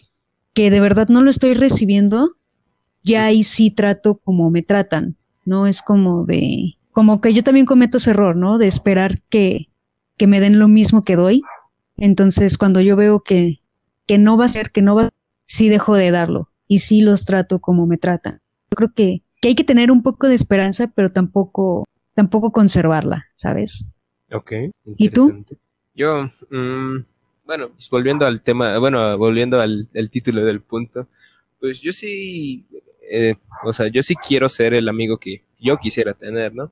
que 0.54 0.70
de 0.70 0.80
verdad 0.80 1.08
no 1.10 1.22
lo 1.22 1.30
estoy 1.32 1.54
recibiendo, 1.56 2.36
ya 3.04 3.26
ahí 3.26 3.44
sí 3.44 3.72
trato 3.72 4.18
como 4.18 4.50
me 4.50 4.62
tratan, 4.62 5.18
¿no? 5.46 5.68
Es 5.68 5.82
como 5.82 6.26
de, 6.26 6.78
como 6.92 7.22
que 7.22 7.34
yo 7.34 7.44
también 7.44 7.66
cometo 7.66 7.98
ese 7.98 8.12
error, 8.12 8.36
¿no? 8.36 8.58
De 8.58 8.68
esperar 8.68 9.22
que, 9.30 9.68
que 10.18 10.28
me 10.28 10.40
den 10.40 10.60
lo 10.60 10.68
mismo 10.68 11.04
que 11.04 11.16
doy. 11.16 11.42
Entonces, 11.98 12.58
cuando 12.58 12.82
yo 12.82 12.96
veo 12.96 13.20
que, 13.22 13.60
que 14.08 14.18
no 14.18 14.38
va 14.38 14.46
a 14.46 14.50
ser, 14.50 14.72
que 14.72 14.82
no 14.82 14.96
va, 14.96 15.10
sí 15.46 15.70
dejo 15.70 15.96
de 15.96 16.12
darlo 16.12 16.50
y 16.68 16.80
sí 16.80 17.02
los 17.02 17.26
trato 17.26 17.60
como 17.60 17.86
me 17.86 17.98
tratan. 17.98 18.42
Yo 18.72 18.76
creo 18.76 18.94
que, 18.94 19.22
que 19.42 19.50
hay 19.50 19.56
que 19.56 19.64
tener 19.64 19.92
un 19.92 20.02
poco 20.02 20.28
de 20.28 20.36
esperanza, 20.36 20.92
pero 20.96 21.10
tampoco, 21.10 21.86
tampoco 22.16 22.52
conservarla, 22.52 23.26
¿sabes? 23.34 23.88
Ok. 24.32 24.54
¿Y 24.98 25.10
tú? 25.10 25.46
Yo, 25.94 26.24
mm, 26.50 27.06
bueno, 27.46 27.70
pues 27.70 27.90
volviendo 27.90 28.26
al 28.26 28.42
tema, 28.42 28.80
bueno, 28.80 29.16
volviendo 29.18 29.60
al 29.60 29.88
título 30.10 30.44
del 30.44 30.62
punto, 30.62 31.08
pues 31.64 31.82
yo 31.82 31.94
sí, 31.94 32.66
eh, 33.12 33.36
o 33.64 33.74
sea, 33.74 33.88
yo 33.88 34.04
sí 34.04 34.16
quiero 34.16 34.50
ser 34.50 34.74
el 34.74 34.90
amigo 34.90 35.18
que 35.18 35.44
yo 35.60 35.78
quisiera 35.78 36.14
tener, 36.14 36.54
¿no? 36.54 36.72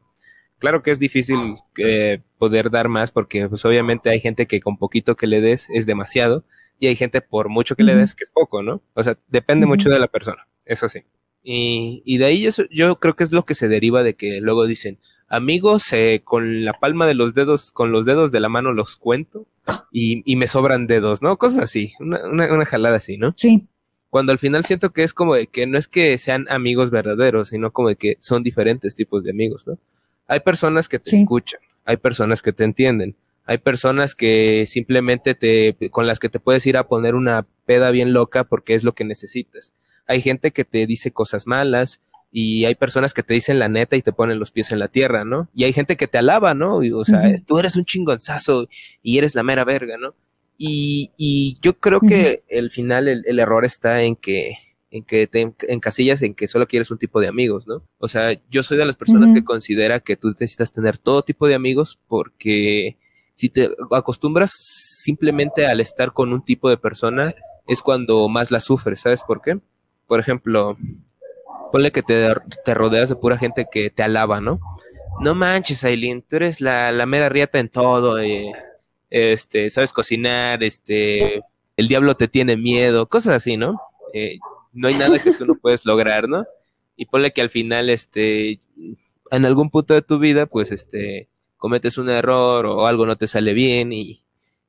Claro 0.59 0.83
que 0.83 0.91
es 0.91 0.99
difícil 0.99 1.55
eh, 1.77 2.21
poder 2.37 2.69
dar 2.69 2.87
más 2.87 3.11
porque 3.11 3.49
pues 3.49 3.65
obviamente 3.65 4.09
hay 4.09 4.19
gente 4.19 4.45
que 4.45 4.61
con 4.61 4.77
poquito 4.77 5.15
que 5.15 5.25
le 5.25 5.41
des 5.41 5.67
es 5.73 5.85
demasiado 5.85 6.43
y 6.79 6.87
hay 6.87 6.95
gente 6.95 7.21
por 7.21 7.49
mucho 7.49 7.75
que 7.75 7.83
le 7.83 7.95
des 7.95 8.15
que 8.15 8.23
es 8.23 8.31
poco, 8.31 8.61
¿no? 8.61 8.81
O 8.93 9.03
sea, 9.03 9.17
depende 9.27 9.65
mucho 9.65 9.89
de 9.89 9.99
la 9.99 10.07
persona, 10.07 10.47
eso 10.65 10.87
sí. 10.87 11.01
Y, 11.43 12.03
y 12.05 12.17
de 12.17 12.25
ahí 12.25 12.45
eso, 12.45 12.63
yo 12.69 12.99
creo 12.99 13.15
que 13.15 13.23
es 13.23 13.31
lo 13.31 13.43
que 13.43 13.55
se 13.55 13.67
deriva 13.67 14.03
de 14.03 14.15
que 14.15 14.39
luego 14.41 14.67
dicen, 14.67 14.99
amigos, 15.27 15.91
eh, 15.93 16.21
con 16.23 16.65
la 16.65 16.73
palma 16.73 17.07
de 17.07 17.15
los 17.15 17.33
dedos, 17.33 17.71
con 17.71 17.91
los 17.91 18.05
dedos 18.05 18.31
de 18.31 18.39
la 18.39 18.49
mano 18.49 18.73
los 18.73 18.97
cuento 18.97 19.47
y, 19.91 20.21
y 20.31 20.35
me 20.35 20.47
sobran 20.47 20.87
dedos, 20.87 21.21
¿no? 21.21 21.37
Cosas 21.37 21.63
así, 21.63 21.93
una, 21.99 22.27
una, 22.29 22.53
una 22.53 22.65
jalada 22.65 22.97
así, 22.97 23.17
¿no? 23.17 23.33
Sí. 23.35 23.67
Cuando 24.12 24.34
al 24.34 24.39
final 24.39 24.65
siento 24.65 24.89
que 24.89 25.04
es 25.04 25.13
como 25.13 25.36
de 25.36 25.47
que 25.47 25.65
no 25.65 25.78
es 25.78 25.88
que 25.88 26.17
sean 26.17 26.45
amigos 26.50 26.91
verdaderos, 26.91 27.47
sino 27.47 27.71
como 27.71 27.88
de 27.88 27.95
que 27.95 28.17
son 28.19 28.43
diferentes 28.43 28.93
tipos 28.93 29.24
de 29.24 29.32
amigos, 29.32 29.65
¿no? 29.65 29.80
Hay 30.28 30.41
personas 30.41 30.89
que 30.89 31.00
te 31.00 31.15
escuchan, 31.15 31.62
hay 31.86 31.95
personas 31.95 32.41
que 32.41 32.52
te 32.52 32.65
entienden, 32.65 33.15
hay 33.45 33.58
personas 33.58 34.13
que 34.13 34.65
simplemente 34.67 35.34
te, 35.34 35.78
con 35.91 36.08
las 36.08 36.19
que 36.19 36.28
te 36.28 36.41
puedes 36.41 36.65
ir 36.65 36.76
a 36.76 36.89
poner 36.89 37.15
una 37.15 37.47
peda 37.65 37.89
bien 37.89 38.12
loca 38.12 38.43
porque 38.43 38.76
es 38.76 38.84
lo 38.84 38.93
que 38.93 39.06
necesitas. 39.06 39.76
Hay 40.08 40.21
gente 40.21 40.52
que 40.52 40.65
te 40.65 40.86
dice 40.86 41.12
cosas 41.12 41.47
malas 41.47 42.02
y 42.34 42.65
hay 42.65 42.76
personas 42.76 43.13
que 43.13 43.24
te 43.24 43.34
dicen 43.34 43.60
la 43.60 43.69
neta 43.69 43.95
y 43.95 44.02
te 44.02 44.12
ponen 44.12 44.39
los 44.39 44.52
pies 44.52 44.74
en 44.74 44.80
la 44.80 44.89
tierra, 44.89 45.24
¿no? 45.24 45.47
Y 45.56 45.63
hay 45.63 45.71
gente 45.71 45.95
que 45.95 46.10
te 46.10 46.17
alaba, 46.17 46.54
¿no? 46.54 46.80
o 46.80 47.06
sea, 47.06 47.34
tú 47.47 47.60
eres 47.60 47.78
un 47.78 47.86
chingonzazo 47.86 48.67
y 49.02 49.17
eres 49.17 49.36
la 49.36 49.43
mera 49.43 49.63
verga, 49.63 49.97
¿no? 49.97 50.15
Y, 50.63 51.10
y 51.17 51.58
yo 51.60 51.74
creo 51.80 52.00
que 52.00 52.43
el 52.47 52.69
final, 52.69 53.08
el, 53.08 53.24
el 53.26 53.39
error 53.39 53.65
está 53.65 54.04
en 54.04 54.15
que 54.15 54.58
en 54.91 55.04
que 55.04 55.26
te 55.26 55.56
encasillas 55.69 56.21
en 56.21 56.36
que 56.36 56.47
solo 56.47 56.67
quieres 56.67 56.91
un 56.91 57.00
tipo 57.00 57.19
de 57.19 57.28
amigos, 57.28 57.67
¿no? 57.67 57.82
O 57.97 58.08
sea, 58.08 58.39
yo 58.52 58.62
soy 58.62 58.78
de 58.78 58.86
las 58.86 58.95
personas 58.95 59.34
que 59.34 59.43
considera 59.43 60.02
que 60.02 60.17
tú 60.17 60.30
necesitas 60.30 60.71
tener 60.71 61.00
todo 61.00 61.24
tipo 61.24 61.47
de 61.47 61.56
amigos 61.56 61.97
porque 62.08 62.97
si 63.34 63.50
te 63.50 63.69
acostumbras 63.89 64.52
simplemente 64.52 65.65
al 65.65 65.80
estar 65.80 66.13
con 66.13 66.32
un 66.32 66.45
tipo 66.45 66.69
de 66.69 66.78
persona 66.78 67.34
es 67.67 67.82
cuando 67.82 68.30
más 68.30 68.52
la 68.52 68.60
sufres, 68.60 69.02
¿sabes 69.02 69.24
por 69.24 69.41
qué? 69.41 69.58
Por 70.06 70.19
ejemplo, 70.19 70.78
ponle 71.71 71.91
que 71.91 72.04
te, 72.04 72.28
te 72.63 72.74
rodeas 72.76 73.10
de 73.10 73.15
pura 73.15 73.39
gente 73.39 73.65
que 73.71 73.89
te 73.89 74.04
alaba, 74.04 74.41
¿no? 74.41 74.60
No 75.21 75.34
manches, 75.34 75.84
Aileen, 75.86 76.21
tú 76.21 76.36
eres 76.36 76.62
la, 76.62 76.91
la 76.91 77.08
mera 77.08 77.30
riata 77.30 77.58
en 77.58 77.69
todo, 77.69 78.19
eh, 78.19 78.52
este, 79.12 79.69
sabes 79.69 79.93
cocinar, 79.93 80.63
este, 80.63 81.43
el 81.76 81.88
diablo 81.88 82.15
te 82.15 82.28
tiene 82.28 82.58
miedo, 82.58 83.08
cosas 83.08 83.36
así, 83.36 83.58
¿no? 83.58 83.80
Eh, 84.13 84.39
no 84.74 84.88
hay 84.88 84.95
nada 84.95 85.21
que 85.21 85.34
tú 85.34 85.45
no 85.45 85.56
puedes 85.56 85.86
lograr, 85.86 86.28
¿no? 86.28 86.45
Y 86.95 87.06
ponle 87.06 87.32
que 87.32 87.41
al 87.41 87.50
final, 87.50 87.89
este, 87.89 88.60
en 89.30 89.45
algún 89.45 89.69
punto 89.69 89.93
de 89.93 90.02
tu 90.02 90.17
vida, 90.17 90.45
pues, 90.45 90.71
este, 90.71 91.28
cometes 91.58 91.97
un 91.97 92.10
error 92.10 92.65
o 92.65 92.88
algo 92.88 93.06
no 93.06 93.17
te 93.17 93.28
sale 93.28 93.54
bien 93.54 93.91
y, 93.91 94.24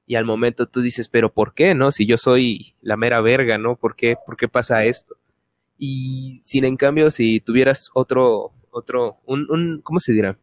y 0.07 0.17
al 0.17 0.25
momento 0.25 0.67
tú 0.67 0.81
dices, 0.81 1.09
pero 1.09 1.33
¿por 1.33 1.55
qué, 1.55 1.75
no? 1.75 1.93
Si 1.93 2.05
yo 2.05 2.17
soy 2.17 2.75
la 2.83 2.97
mera 2.97 3.21
verga, 3.21 3.59
¿no? 3.59 3.77
¿Por 3.77 3.95
qué, 3.95 4.17
por 4.27 4.37
qué 4.37 4.49
pasa 4.49 4.85
esto? 4.85 5.17
Y 5.79 6.41
sin 6.43 6.65
en 6.65 6.77
cambio, 6.77 7.11
si 7.11 7.41
tuvieras 7.41 7.91
otro, 7.95 8.53
otro, 8.71 9.19
un, 9.25 9.47
un, 9.51 9.81
¿cómo 9.83 10.01
se 10.01 10.13
dirá? 10.13 10.37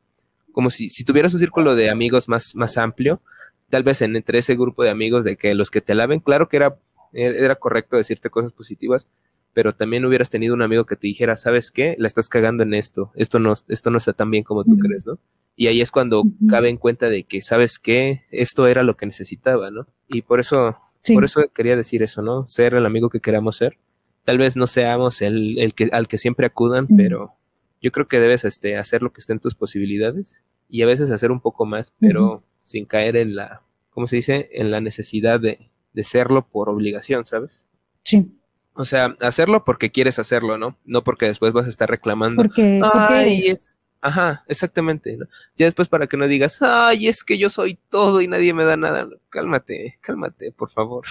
Como 0.53 0.69
si, 0.69 0.89
si 0.89 1.03
tuvieras 1.03 1.33
un 1.33 1.39
círculo 1.39 1.75
de 1.75 1.89
amigos 1.89 2.29
más, 2.29 2.55
más 2.55 2.77
amplio, 2.77 3.21
tal 3.69 3.83
vez 3.83 4.01
en, 4.01 4.15
entre 4.15 4.39
ese 4.39 4.55
grupo 4.55 4.83
de 4.83 4.89
amigos 4.89 5.23
de 5.23 5.37
que 5.37 5.53
los 5.53 5.71
que 5.71 5.81
te 5.81 5.93
alaben, 5.93 6.19
claro 6.19 6.49
que 6.49 6.57
era, 6.57 6.77
era 7.13 7.55
correcto 7.55 7.97
decirte 7.97 8.29
cosas 8.29 8.51
positivas, 8.51 9.07
pero 9.53 9.73
también 9.73 10.05
hubieras 10.05 10.29
tenido 10.29 10.53
un 10.53 10.61
amigo 10.61 10.85
que 10.85 10.95
te 10.95 11.07
dijera, 11.07 11.35
¿sabes 11.35 11.71
qué? 11.71 11.95
La 11.97 12.07
estás 12.07 12.29
cagando 12.29 12.63
en 12.63 12.73
esto, 12.73 13.11
esto 13.15 13.39
no, 13.39 13.53
esto 13.67 13.89
no 13.89 13.97
está 13.97 14.13
tan 14.13 14.29
bien 14.31 14.43
como 14.43 14.63
tú 14.63 14.77
crees, 14.77 15.05
¿no? 15.05 15.19
Y 15.55 15.67
ahí 15.67 15.81
es 15.81 15.91
cuando 15.91 16.23
cabe 16.47 16.69
en 16.69 16.77
cuenta 16.77 17.09
de 17.09 17.23
que, 17.23 17.41
¿sabes 17.41 17.79
qué? 17.79 18.23
Esto 18.31 18.67
era 18.67 18.83
lo 18.83 18.95
que 18.95 19.05
necesitaba, 19.05 19.71
¿no? 19.71 19.87
Y 20.07 20.21
por 20.21 20.39
eso, 20.39 20.77
por 21.13 21.25
eso 21.25 21.41
quería 21.53 21.75
decir 21.75 22.01
eso, 22.03 22.21
¿no? 22.21 22.47
Ser 22.47 22.75
el 22.75 22.85
amigo 22.85 23.09
que 23.09 23.19
queramos 23.19 23.57
ser. 23.57 23.77
Tal 24.23 24.37
vez 24.37 24.55
no 24.55 24.67
seamos 24.67 25.21
el, 25.21 25.59
el 25.59 25.73
que, 25.73 25.89
al 25.91 26.07
que 26.07 26.17
siempre 26.17 26.45
acudan, 26.45 26.87
pero 26.87 27.33
yo 27.81 27.91
creo 27.91 28.07
que 28.07 28.19
debes 28.19 28.45
este, 28.45 28.77
hacer 28.77 29.01
lo 29.01 29.11
que 29.11 29.19
esté 29.19 29.33
en 29.33 29.39
tus 29.39 29.55
posibilidades 29.55 30.43
y 30.69 30.83
a 30.83 30.85
veces 30.85 31.11
hacer 31.11 31.31
un 31.31 31.41
poco 31.41 31.65
más, 31.65 31.93
pero 31.99 32.43
sin 32.69 32.85
caer 32.85 33.15
en 33.15 33.35
la, 33.35 33.63
¿cómo 33.89 34.05
se 34.05 34.17
dice? 34.17 34.47
En 34.51 34.69
la 34.69 34.79
necesidad 34.79 35.39
de, 35.39 35.71
de 35.93 36.03
serlo 36.03 36.47
por 36.47 36.69
obligación, 36.69 37.25
¿sabes? 37.25 37.65
Sí. 38.03 38.31
O 38.73 38.85
sea, 38.85 39.17
hacerlo 39.21 39.63
porque 39.65 39.89
quieres 39.89 40.19
hacerlo, 40.19 40.59
¿no? 40.59 40.77
No 40.85 41.03
porque 41.03 41.25
después 41.25 41.51
vas 41.51 41.65
a 41.65 41.69
estar 41.69 41.89
reclamando. 41.89 42.43
Porque, 42.43 42.79
ay, 42.93 43.39
es... 43.39 43.79
Ajá, 44.01 44.45
exactamente. 44.47 45.17
¿no? 45.17 45.25
Ya 45.57 45.65
después 45.65 45.89
para 45.89 46.05
que 46.05 46.15
no 46.15 46.27
digas, 46.27 46.61
ay, 46.61 47.07
es 47.07 47.23
que 47.23 47.39
yo 47.39 47.49
soy 47.49 47.79
todo 47.89 48.21
y 48.21 48.27
nadie 48.27 48.53
me 48.53 48.65
da 48.65 48.77
nada. 48.77 49.09
Cálmate, 49.29 49.97
cálmate, 49.99 50.51
por 50.51 50.69
favor. 50.69 51.05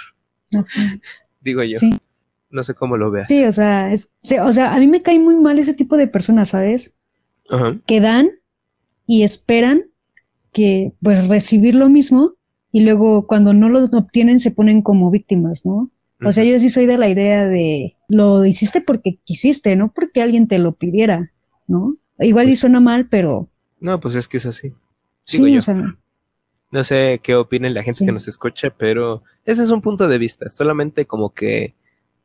Digo 1.40 1.64
yo. 1.64 1.74
Sí. 1.74 1.90
No 2.50 2.62
sé 2.62 2.74
cómo 2.74 2.96
lo 2.96 3.10
veas. 3.10 3.26
Sí, 3.26 3.44
o 3.44 3.52
sea, 3.52 3.92
es, 3.92 4.12
o 4.40 4.52
sea, 4.52 4.72
a 4.72 4.78
mí 4.78 4.86
me 4.86 5.02
cae 5.02 5.18
muy 5.18 5.34
mal 5.36 5.58
ese 5.58 5.74
tipo 5.74 5.96
de 5.96 6.06
personas, 6.06 6.50
¿sabes? 6.50 6.94
Ajá. 7.50 7.76
Que 7.84 8.00
dan 8.00 8.30
y 9.06 9.24
esperan 9.24 9.87
que, 10.58 10.92
pues, 11.00 11.28
recibir 11.28 11.76
lo 11.76 11.88
mismo 11.88 12.34
y 12.72 12.82
luego 12.82 13.28
cuando 13.28 13.54
no 13.54 13.68
lo 13.68 13.84
obtienen 13.84 14.40
se 14.40 14.50
ponen 14.50 14.82
como 14.82 15.08
víctimas, 15.10 15.64
¿no? 15.64 15.90
O 16.24 16.32
sea, 16.32 16.42
yo 16.42 16.58
sí 16.58 16.68
soy 16.68 16.86
de 16.86 16.98
la 16.98 17.08
idea 17.08 17.46
de 17.46 17.96
lo 18.08 18.44
hiciste 18.44 18.80
porque 18.80 19.20
quisiste, 19.22 19.76
no 19.76 19.92
porque 19.92 20.20
alguien 20.20 20.48
te 20.48 20.58
lo 20.58 20.72
pidiera, 20.72 21.30
¿no? 21.68 21.96
Igual 22.18 22.46
y 22.46 22.50
pues 22.50 22.58
suena 22.58 22.80
mal, 22.80 23.06
pero... 23.08 23.48
No, 23.78 24.00
pues 24.00 24.16
es 24.16 24.26
que 24.26 24.38
es 24.38 24.46
así. 24.46 24.72
sí, 25.20 25.56
o 25.56 25.60
sea... 25.60 25.96
No 26.72 26.84
sé 26.84 27.20
qué 27.22 27.36
opinen 27.36 27.72
la 27.72 27.84
gente 27.84 28.04
que 28.04 28.12
nos 28.12 28.26
escucha, 28.26 28.70
pero 28.76 29.22
ese 29.44 29.62
es 29.62 29.70
un 29.70 29.80
punto 29.80 30.08
de 30.08 30.18
vista. 30.18 30.50
Solamente 30.50 31.06
como 31.06 31.32
que 31.32 31.74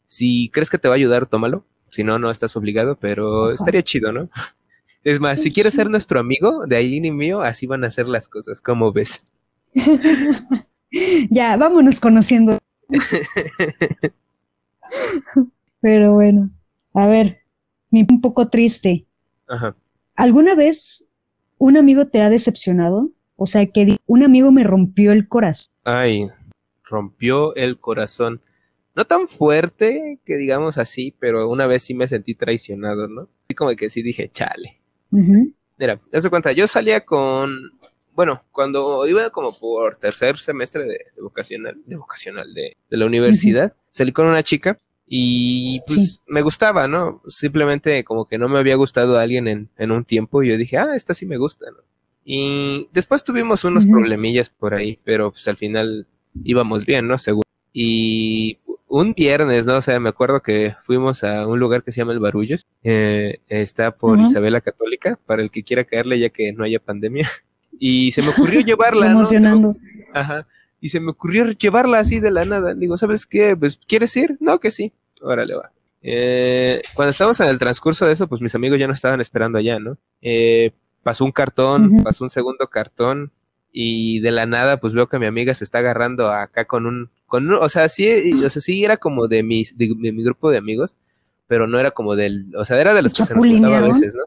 si 0.06 0.50
crees 0.50 0.72
que 0.72 0.80
te 0.80 0.88
va 0.88 0.96
a 0.96 0.98
ayudar, 0.98 1.28
tómalo. 1.28 1.64
Si 1.90 2.04
no, 2.04 2.18
no 2.18 2.32
estás 2.32 2.58
obligado, 2.58 2.98
pero 3.00 3.52
estaría 3.52 3.84
chido, 3.84 4.12
¿no? 4.12 4.30
Es 5.04 5.20
más, 5.20 5.42
si 5.42 5.52
quieres 5.52 5.74
ser 5.74 5.90
nuestro 5.92 6.20
amigo 6.20 6.66
de 6.66 6.78
Aileen 6.78 7.06
y 7.06 7.12
mío, 7.12 7.42
así 7.42 7.68
van 7.68 7.84
a 7.84 7.90
ser 7.90 8.08
las 8.08 8.28
cosas, 8.28 8.62
como 8.62 8.92
ves. 8.92 9.26
ya, 11.30 11.58
vámonos 11.58 12.00
conociendo. 12.00 12.58
Pero 15.82 16.14
bueno, 16.14 16.50
a 16.94 17.08
ver, 17.08 17.42
un 17.92 18.22
poco 18.22 18.48
triste. 18.50 19.06
Ajá. 19.48 19.76
¿Alguna 20.16 20.56
vez 20.56 21.08
un 21.58 21.78
amigo 21.78 22.08
te 22.08 22.22
ha 22.22 22.30
decepcionado? 22.30 23.10
O 23.36 23.46
sea, 23.46 23.66
que 23.66 23.98
un 24.06 24.24
amigo 24.24 24.52
me 24.52 24.64
rompió 24.64 25.12
el 25.12 25.28
corazón. 25.28 25.74
Ay, 25.84 26.30
rompió 26.84 27.56
el 27.56 27.80
corazón. 27.80 28.42
No 28.96 29.06
tan 29.06 29.28
fuerte 29.28 30.20
que 30.24 30.38
digamos 30.38 30.78
así, 30.78 31.16
pero 31.20 31.50
una 31.50 31.66
vez 31.66 31.82
sí 31.82 31.96
me 31.96 32.08
sentí 32.08 32.36
traicionado, 32.36 33.08
¿no? 33.08 33.28
Así 33.48 33.56
como 33.56 33.76
que 33.76 33.90
sí 33.90 34.04
dije, 34.04 34.30
chale. 34.30 34.83
Mira, 35.78 36.00
te 36.12 36.30
cuenta, 36.30 36.52
yo 36.52 36.68
salía 36.68 37.06
con 37.06 37.72
bueno, 38.16 38.44
cuando 38.52 39.08
iba 39.08 39.30
como 39.32 39.58
por 39.58 39.98
tercer 39.98 40.38
semestre 40.38 40.84
de, 40.84 41.00
vocacional, 41.20 41.82
de 41.86 41.96
vocacional, 41.96 42.54
de, 42.54 42.78
la 42.90 43.06
universidad, 43.06 43.74
salí 43.90 44.12
con 44.12 44.28
una 44.28 44.44
chica 44.44 44.78
Y 45.08 45.82
pues 45.88 46.22
me 46.28 46.42
gustaba, 46.42 46.88
¿no? 46.88 47.22
Simplemente 47.28 48.04
como 48.04 48.28
que 48.28 48.38
no 48.38 48.48
me 48.50 48.60
había 48.60 48.76
gustado 48.76 49.18
alguien 49.18 49.48
en, 49.48 49.70
en 49.78 49.92
un 49.92 50.06
tiempo 50.06 50.44
y 50.44 50.50
yo 50.50 50.58
dije, 50.58 50.78
ah, 50.78 50.96
esta 50.96 51.14
sí 51.14 51.26
me 51.26 51.38
gusta, 51.38 51.66
¿no? 51.72 51.84
Y 52.26 52.88
después 52.94 53.24
tuvimos 53.24 53.66
unos 53.66 53.86
problemillas 53.86 54.50
por 54.50 54.74
ahí, 54.74 55.00
pero 55.04 55.32
pues 55.32 55.48
al 55.48 55.58
final 55.58 56.08
íbamos 56.44 56.86
bien, 56.86 57.08
¿no? 57.08 57.18
Seguro. 57.18 57.48
Y 57.74 58.60
un 58.94 59.14
viernes, 59.14 59.66
¿no? 59.66 59.78
O 59.78 59.82
sea, 59.82 60.00
me 60.00 60.10
acuerdo 60.10 60.42
que 60.42 60.76
fuimos 60.84 61.24
a 61.24 61.48
un 61.48 61.60
lugar 61.60 61.84
que 61.84 61.92
se 61.92 61.98
llama 61.98 62.14
El 62.14 62.20
Barullos. 62.20 62.62
Eh, 62.84 63.40
está 63.50 63.90
por 63.90 64.20
Isabela 64.20 64.62
Católica, 64.62 65.18
para 65.26 65.42
el 65.42 65.50
que 65.50 65.64
quiera 65.64 65.84
caerle 65.84 66.20
ya 66.20 66.30
que 66.30 66.54
no 66.54 66.64
haya 66.64 66.80
pandemia. 66.80 67.28
Y 67.80 68.12
se 68.12 68.22
me 68.22 68.30
ocurrió 68.30 68.62
llevarla, 68.66 69.10
Emocionando. 69.10 69.76
Ajá. 70.14 70.46
Y 70.80 70.90
se 70.90 71.00
me 71.00 71.10
ocurrió 71.10 71.50
llevarla 71.50 71.98
así 71.98 72.20
de 72.20 72.30
la 72.30 72.46
nada. 72.46 72.76
Digo, 72.76 72.96
¿sabes 72.96 73.26
qué? 73.26 73.58
Pues, 73.58 73.80
¿quieres 73.88 74.16
ir? 74.16 74.38
No, 74.40 74.60
que 74.60 74.70
sí. 74.70 74.94
Órale, 75.22 75.56
va. 75.56 75.72
Eh, 76.04 76.80
cuando 76.94 77.10
estábamos 77.10 77.40
en 77.40 77.48
el 77.48 77.58
transcurso 77.58 78.06
de 78.06 78.14
eso, 78.14 78.28
pues 78.28 78.42
mis 78.44 78.54
amigos 78.54 78.78
ya 78.78 78.86
no 78.86 78.94
estaban 78.94 79.20
esperando 79.20 79.58
allá, 79.58 79.80
¿no? 79.80 79.98
Eh, 80.22 80.72
pasó 81.02 81.26
un 81.26 81.32
cartón, 81.32 82.04
pasó 82.04 82.24
un 82.24 82.30
segundo 82.30 82.68
cartón 82.68 83.32
y 83.72 84.20
de 84.20 84.32
la 84.32 84.46
nada 84.46 84.80
pues 84.80 84.94
veo 84.94 85.10
que 85.10 85.18
mi 85.18 85.26
amiga 85.26 85.56
se 85.56 85.64
está 85.64 85.80
agarrando 85.80 86.30
acá 86.30 86.66
con 86.66 86.86
un, 86.86 87.10
con 87.34 87.52
o 87.52 87.68
sea, 87.68 87.90
sí, 87.90 88.44
o 88.46 88.48
sea, 88.48 88.62
sí 88.62 88.86
era 88.86 88.98
como 88.98 89.28
de 89.28 89.42
mis, 89.42 89.76
de, 89.76 89.88
mi 89.96 90.24
grupo 90.24 90.52
de 90.52 90.60
amigos, 90.60 90.98
pero 91.48 91.66
no 91.66 91.80
era 91.80 91.90
como 91.90 92.16
del, 92.16 92.56
o 92.56 92.64
sea, 92.64 92.80
era 92.80 92.94
de 92.94 93.02
los 93.02 93.12
que 93.12 93.24
se 93.24 93.34
nos 93.34 93.44
juntaba 93.44 93.80
a 93.80 93.82
veces, 93.82 94.16
¿no? 94.16 94.26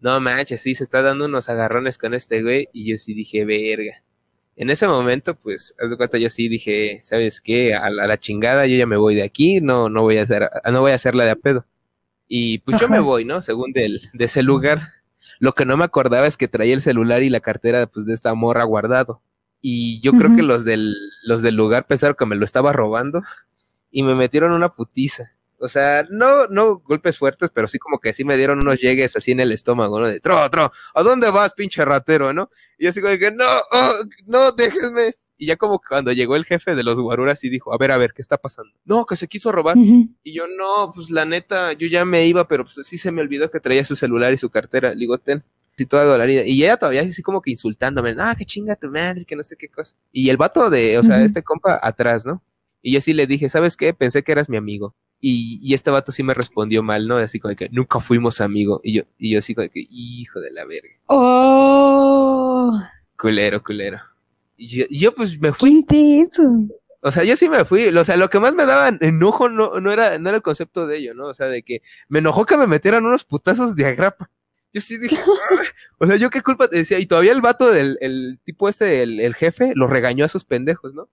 No 0.00 0.18
manches, 0.22 0.62
sí, 0.62 0.74
se 0.74 0.82
está 0.82 1.02
dando 1.02 1.26
unos 1.26 1.50
agarrones 1.50 1.98
con 1.98 2.14
este 2.14 2.40
güey 2.40 2.70
y 2.72 2.90
yo 2.90 2.96
sí 2.96 3.12
dije, 3.12 3.44
verga. 3.44 4.02
En 4.56 4.70
ese 4.70 4.88
momento, 4.88 5.34
pues, 5.34 5.76
haz 5.78 5.90
de 5.90 5.98
cuenta, 5.98 6.16
yo 6.16 6.30
sí 6.30 6.48
dije, 6.48 6.96
¿sabes 7.02 7.42
qué? 7.42 7.74
A 7.74 7.90
la, 7.90 8.16
chingada, 8.16 8.66
yo 8.66 8.74
ya 8.74 8.86
me 8.86 8.96
voy 8.96 9.16
de 9.16 9.24
aquí, 9.24 9.60
no, 9.60 9.90
no 9.90 10.00
voy 10.00 10.16
a 10.16 10.22
hacer, 10.22 10.48
no 10.72 10.80
voy 10.80 10.92
a 10.92 10.94
hacerla 10.94 11.26
de 11.26 11.32
a 11.32 11.36
pedo. 11.36 11.66
Y 12.26 12.60
pues 12.60 12.80
yo 12.80 12.88
me 12.88 13.00
voy, 13.00 13.26
¿no? 13.26 13.42
Según 13.42 13.72
del, 13.72 14.00
de 14.14 14.24
ese 14.24 14.42
lugar. 14.42 14.94
Lo 15.40 15.52
que 15.52 15.66
no 15.66 15.76
me 15.76 15.84
acordaba 15.84 16.26
es 16.26 16.38
que 16.38 16.48
traía 16.48 16.72
el 16.72 16.80
celular 16.80 17.22
y 17.22 17.28
la 17.28 17.40
cartera 17.40 17.86
pues 17.86 18.06
de 18.06 18.14
esta 18.14 18.32
morra 18.32 18.64
guardado. 18.64 19.20
Y 19.68 19.98
yo 19.98 20.12
creo 20.12 20.36
que 20.36 20.44
los 20.44 20.64
del, 20.64 20.94
los 21.24 21.42
del 21.42 21.56
lugar 21.56 21.88
pensaron 21.88 22.14
que 22.16 22.24
me 22.24 22.36
lo 22.36 22.44
estaba 22.44 22.72
robando 22.72 23.24
y 23.90 24.04
me 24.04 24.14
metieron 24.14 24.52
una 24.52 24.72
putiza. 24.72 25.32
O 25.58 25.66
sea, 25.66 26.04
no, 26.08 26.46
no 26.46 26.78
golpes 26.78 27.18
fuertes, 27.18 27.50
pero 27.52 27.66
sí 27.66 27.80
como 27.80 27.98
que 27.98 28.12
sí 28.12 28.24
me 28.24 28.36
dieron 28.36 28.60
unos 28.60 28.80
llegues 28.80 29.16
así 29.16 29.32
en 29.32 29.40
el 29.40 29.50
estómago, 29.50 29.98
¿no? 29.98 30.06
De, 30.06 30.20
tro, 30.20 30.48
tro, 30.50 30.70
¿a 30.94 31.02
dónde 31.02 31.32
vas, 31.32 31.52
pinche 31.54 31.84
ratero, 31.84 32.32
no? 32.32 32.48
Y 32.78 32.84
yo 32.84 32.90
así 32.90 33.00
como 33.00 33.18
que, 33.18 33.32
no, 33.32 33.44
oh, 33.72 33.92
no, 34.26 34.52
déjenme. 34.52 35.16
Y 35.36 35.46
ya 35.46 35.56
como 35.56 35.80
cuando 35.80 36.12
llegó 36.12 36.36
el 36.36 36.44
jefe 36.44 36.76
de 36.76 36.84
los 36.84 37.00
guaruras 37.00 37.42
y 37.42 37.48
dijo, 37.50 37.74
a 37.74 37.76
ver, 37.76 37.90
a 37.90 37.98
ver, 37.98 38.12
¿qué 38.12 38.22
está 38.22 38.36
pasando? 38.36 38.72
No, 38.84 39.04
que 39.04 39.16
se 39.16 39.26
quiso 39.26 39.50
robar. 39.50 39.76
Y 39.76 40.32
yo, 40.32 40.44
no, 40.46 40.92
pues 40.94 41.10
la 41.10 41.24
neta, 41.24 41.72
yo 41.72 41.88
ya 41.88 42.04
me 42.04 42.24
iba, 42.24 42.46
pero 42.46 42.62
pues 42.62 42.86
sí 42.86 42.98
se 42.98 43.10
me 43.10 43.20
olvidó 43.20 43.50
que 43.50 43.58
traía 43.58 43.84
su 43.84 43.96
celular 43.96 44.32
y 44.32 44.36
su 44.36 44.48
cartera. 44.48 44.90
Le 44.90 45.00
digo, 45.00 45.18
ten. 45.18 45.42
Y 45.78 45.86
toda 45.86 46.04
dolorida. 46.04 46.42
Y 46.44 46.62
ella 46.62 46.76
todavía 46.76 47.02
así 47.02 47.22
como 47.22 47.42
que 47.42 47.50
insultándome, 47.50 48.14
ah, 48.18 48.34
qué 48.36 48.44
chinga 48.44 48.76
tu 48.76 48.88
madre, 48.90 49.24
que 49.24 49.36
no 49.36 49.42
sé 49.42 49.56
qué 49.56 49.68
cosa. 49.68 49.96
Y 50.10 50.30
el 50.30 50.36
vato 50.36 50.70
de, 50.70 50.96
o 50.98 51.02
sea, 51.02 51.22
este 51.22 51.42
compa 51.42 51.78
atrás, 51.82 52.24
¿no? 52.24 52.42
Y 52.80 52.92
yo 52.92 53.00
sí 53.00 53.12
le 53.12 53.26
dije, 53.26 53.48
¿sabes 53.48 53.76
qué? 53.76 53.92
Pensé 53.92 54.22
que 54.22 54.32
eras 54.32 54.48
mi 54.48 54.56
amigo. 54.56 54.94
Y, 55.20 55.58
y 55.62 55.74
este 55.74 55.90
vato 55.90 56.12
sí 56.12 56.22
me 56.22 56.34
respondió 56.34 56.82
mal, 56.82 57.08
¿no? 57.08 57.16
Así 57.16 57.40
como 57.40 57.54
que 57.54 57.68
nunca 57.70 58.00
fuimos 58.00 58.40
amigos. 58.40 58.80
Y 58.84 58.94
yo, 58.94 59.02
y 59.18 59.32
yo 59.32 59.38
así 59.38 59.54
como 59.54 59.68
que, 59.68 59.86
hijo 59.90 60.40
de 60.40 60.50
la 60.50 60.64
verga. 60.64 60.94
Oh. 61.06 62.78
Culero, 63.18 63.62
culero. 63.62 64.00
Y 64.56 64.98
yo, 64.98 65.12
pues 65.14 65.38
me 65.38 65.52
fui. 65.52 65.84
O 67.02 67.10
sea, 67.10 67.24
yo 67.24 67.36
sí 67.36 67.48
me 67.48 67.64
fui. 67.64 67.88
O 67.88 68.04
sea, 68.04 68.16
lo 68.16 68.30
que 68.30 68.40
más 68.40 68.54
me 68.54 68.66
daba 68.66 68.96
enojo 69.00 69.48
no, 69.48 69.80
no, 69.80 69.92
era, 69.92 70.18
no 70.18 70.28
era 70.28 70.36
el 70.36 70.42
concepto 70.42 70.86
de 70.86 70.98
ello, 70.98 71.14
¿no? 71.14 71.26
O 71.26 71.34
sea, 71.34 71.48
de 71.48 71.62
que 71.62 71.82
me 72.08 72.20
enojó 72.20 72.46
que 72.46 72.56
me 72.56 72.66
metieran 72.66 73.04
unos 73.04 73.24
putazos 73.24 73.76
de 73.76 73.86
agrapa. 73.86 74.30
Yo 74.76 74.82
sí 74.82 74.98
dije, 74.98 75.16
o 75.98 76.06
sea, 76.06 76.16
yo 76.16 76.28
qué 76.28 76.42
culpa 76.42 76.68
te 76.68 76.76
decía. 76.76 76.98
Y 76.98 77.06
todavía 77.06 77.32
el 77.32 77.40
vato 77.40 77.70
del 77.70 77.96
el 78.02 78.38
tipo 78.44 78.68
este, 78.68 79.02
el, 79.02 79.20
el 79.20 79.34
jefe, 79.34 79.72
lo 79.74 79.86
regañó 79.86 80.26
a 80.26 80.28
sus 80.28 80.44
pendejos, 80.44 80.92
¿no? 80.92 81.08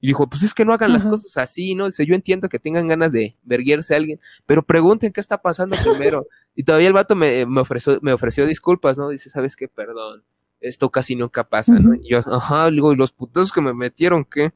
Y 0.00 0.06
dijo, 0.06 0.28
pues 0.28 0.44
es 0.44 0.54
que 0.54 0.64
no 0.64 0.72
hagan 0.72 0.92
las 0.92 1.04
cosas 1.04 1.36
así, 1.38 1.74
¿no? 1.74 1.86
Dice, 1.86 2.06
yo 2.06 2.14
entiendo 2.14 2.48
que 2.48 2.60
tengan 2.60 2.86
ganas 2.86 3.10
de 3.10 3.36
verguerse 3.42 3.94
a 3.94 3.96
alguien, 3.96 4.20
pero 4.46 4.62
pregunten 4.62 5.12
qué 5.12 5.20
está 5.20 5.42
pasando 5.42 5.74
primero. 5.82 6.28
y 6.54 6.62
todavía 6.62 6.86
el 6.86 6.94
vato 6.94 7.16
me, 7.16 7.44
me, 7.46 7.60
ofreció, 7.60 7.98
me 8.02 8.12
ofreció 8.12 8.46
disculpas, 8.46 8.96
¿no? 8.96 9.08
Dice, 9.08 9.30
¿sabes 9.30 9.56
qué? 9.56 9.66
Perdón 9.66 10.22
esto 10.60 10.90
casi 10.90 11.16
nunca 11.16 11.48
pasa, 11.48 11.78
¿no? 11.78 11.94
Y 11.94 12.10
yo, 12.10 12.18
ajá, 12.18 12.70
digo, 12.70 12.92
y 12.92 12.96
los 12.96 13.12
putos 13.12 13.52
que 13.52 13.60
me 13.60 13.72
metieron, 13.74 14.24
¿qué? 14.24 14.52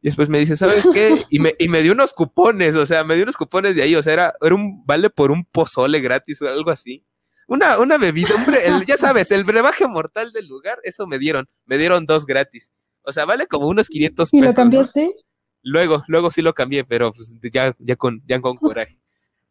Y 0.00 0.08
después 0.08 0.28
me 0.28 0.38
dice, 0.38 0.56
¿sabes 0.56 0.88
qué? 0.92 1.24
Y 1.30 1.38
me, 1.38 1.54
y 1.58 1.68
me 1.68 1.82
dio 1.82 1.92
unos 1.92 2.12
cupones, 2.12 2.74
o 2.76 2.84
sea, 2.86 3.04
me 3.04 3.14
dio 3.14 3.22
unos 3.22 3.36
cupones 3.36 3.76
de 3.76 3.82
ahí, 3.82 3.94
o 3.94 4.02
sea, 4.02 4.12
era, 4.12 4.34
era 4.40 4.54
un 4.54 4.84
vale 4.84 5.10
por 5.10 5.30
un 5.30 5.44
pozole 5.44 6.00
gratis 6.00 6.42
o 6.42 6.48
algo 6.48 6.70
así. 6.70 7.04
Una, 7.52 7.78
una 7.78 7.98
bebida, 7.98 8.34
hombre, 8.34 8.58
ya 8.86 8.96
sabes, 8.96 9.30
el 9.30 9.44
brebaje 9.44 9.86
mortal 9.86 10.32
del 10.32 10.46
lugar, 10.46 10.78
eso 10.84 11.06
me 11.06 11.18
dieron, 11.18 11.48
me 11.66 11.78
dieron 11.78 12.06
dos 12.06 12.26
gratis. 12.26 12.72
O 13.02 13.12
sea, 13.12 13.24
vale 13.24 13.46
como 13.46 13.66
unos 13.66 13.88
500 13.88 14.30
pesos. 14.30 14.44
¿Y 14.44 14.46
lo 14.46 14.54
cambiaste? 14.54 15.14
Luego, 15.62 16.02
luego 16.06 16.30
sí 16.30 16.42
lo 16.42 16.54
cambié, 16.54 16.84
pero 16.84 17.12
pues 17.12 17.36
ya, 17.52 17.74
ya 17.78 17.96
con, 17.96 18.22
ya 18.26 18.40
con 18.40 18.56
coraje. 18.56 18.98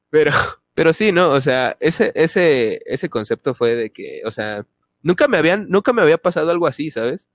Pero, 0.09 0.31
pero 0.73 0.93
sí, 0.93 1.11
¿no? 1.11 1.29
O 1.29 1.41
sea, 1.41 1.77
ese, 1.79 2.11
ese, 2.15 2.81
ese 2.85 3.09
concepto 3.09 3.53
fue 3.53 3.75
de 3.75 3.91
que, 3.91 4.21
o 4.25 4.31
sea, 4.31 4.65
Nunca 5.03 5.27
me 5.27 5.37
habían, 5.37 5.67
nunca 5.67 5.93
me 5.93 6.01
había 6.01 6.17
pasado 6.17 6.51
algo 6.51 6.67
así, 6.67 6.89
¿sabes? 6.91 7.29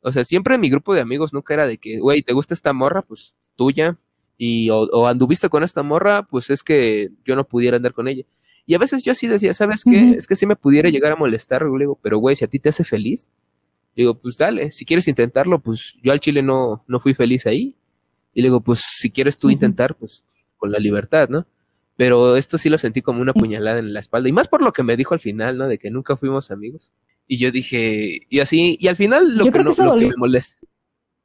O 0.00 0.10
sea, 0.12 0.24
siempre 0.24 0.56
en 0.56 0.60
mi 0.60 0.68
grupo 0.68 0.94
de 0.94 1.00
amigos 1.00 1.32
nunca 1.32 1.54
era 1.54 1.66
de 1.66 1.78
que, 1.78 1.98
güey, 1.98 2.22
¿te 2.22 2.32
gusta 2.32 2.54
esta 2.54 2.72
morra? 2.72 3.02
Pues 3.02 3.36
tuya. 3.56 3.96
Y 4.36 4.68
o, 4.70 5.06
anduviste 5.06 5.48
con 5.48 5.62
esta 5.62 5.82
morra, 5.82 6.24
pues 6.24 6.50
es 6.50 6.62
que 6.62 7.10
yo 7.24 7.36
no 7.36 7.46
pudiera 7.46 7.76
andar 7.76 7.92
con 7.92 8.08
ella. 8.08 8.24
Y 8.66 8.74
a 8.74 8.78
veces 8.78 9.02
yo 9.02 9.12
así 9.12 9.26
decía, 9.26 9.52
¿sabes 9.52 9.84
qué? 9.84 10.10
Es 10.10 10.26
que 10.26 10.36
si 10.36 10.46
me 10.46 10.56
pudiera 10.56 10.88
llegar 10.88 11.12
a 11.12 11.16
molestar, 11.16 11.62
le 11.62 11.78
digo, 11.80 11.98
pero 12.02 12.18
güey, 12.18 12.34
si 12.34 12.44
a 12.44 12.48
ti 12.48 12.58
te 12.58 12.70
hace 12.70 12.84
feliz, 12.84 13.30
digo, 13.94 14.18
pues 14.18 14.38
dale, 14.38 14.70
si 14.70 14.84
quieres 14.84 15.06
intentarlo, 15.06 15.60
pues 15.60 15.98
yo 16.02 16.12
al 16.12 16.20
chile 16.20 16.42
no, 16.42 16.84
no 16.88 16.98
fui 16.98 17.14
feliz 17.14 17.46
ahí. 17.46 17.76
Y 18.32 18.42
le 18.42 18.48
digo, 18.48 18.60
pues 18.60 18.80
si 18.80 19.10
quieres 19.10 19.38
tú 19.38 19.50
intentar, 19.50 19.94
pues 19.94 20.26
con 20.56 20.72
la 20.72 20.78
libertad, 20.78 21.28
¿no? 21.28 21.46
Pero 21.96 22.36
esto 22.36 22.58
sí 22.58 22.68
lo 22.68 22.78
sentí 22.78 23.02
como 23.02 23.20
una 23.20 23.32
puñalada 23.32 23.78
en 23.78 23.92
la 23.92 24.00
espalda. 24.00 24.28
Y 24.28 24.32
más 24.32 24.48
por 24.48 24.62
lo 24.62 24.72
que 24.72 24.82
me 24.82 24.96
dijo 24.96 25.14
al 25.14 25.20
final, 25.20 25.56
¿no? 25.56 25.68
De 25.68 25.78
que 25.78 25.90
nunca 25.90 26.16
fuimos 26.16 26.50
amigos. 26.50 26.92
Y 27.26 27.38
yo 27.38 27.52
dije, 27.52 28.26
y 28.28 28.40
así, 28.40 28.76
y 28.80 28.88
al 28.88 28.96
final 28.96 29.36
lo, 29.36 29.44
que, 29.52 29.62
no, 29.62 29.70
lo 29.70 29.98
que 29.98 30.08
me 30.08 30.16
molesta. 30.16 30.66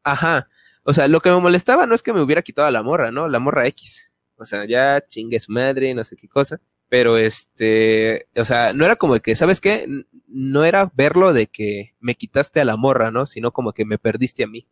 Ajá. 0.04 0.48
O 0.84 0.94
sea, 0.94 1.08
lo 1.08 1.22
que 1.22 1.30
me 1.32 1.40
molestaba 1.40 1.86
no 1.86 1.96
es 1.96 2.04
que 2.04 2.14
me 2.14 2.22
hubiera 2.22 2.42
quitado 2.42 2.70
la 2.70 2.84
morra, 2.84 3.12
¿no? 3.12 3.28
La 3.28 3.40
morra 3.40 3.66
X. 3.68 4.18
O 4.38 4.46
sea, 4.46 4.66
ya 4.66 5.04
chingue 5.06 5.40
su 5.40 5.52
madre, 5.52 5.94
no 5.94 6.04
sé 6.04 6.16
qué 6.16 6.28
cosa. 6.28 6.62
Pero 6.90 7.18
este, 7.18 8.28
o 8.36 8.44
sea, 8.44 8.74
no 8.74 8.84
era 8.84 8.96
como 8.96 9.20
que, 9.20 9.36
¿sabes 9.36 9.62
qué? 9.62 9.88
No 10.28 10.66
era 10.66 10.92
verlo 10.96 11.34
de 11.34 11.48
que 11.48 11.94
me 12.00 12.16
quitaste 12.16 12.60
a 12.60 12.66
la 12.66 12.78
morra, 12.78 13.12
¿no? 13.12 13.26
Sino 13.26 13.52
como 13.52 13.74
que 13.74 13.86
me 13.86 14.00
perdiste 14.00 14.44
a 14.44 14.48
mí. 14.48 14.68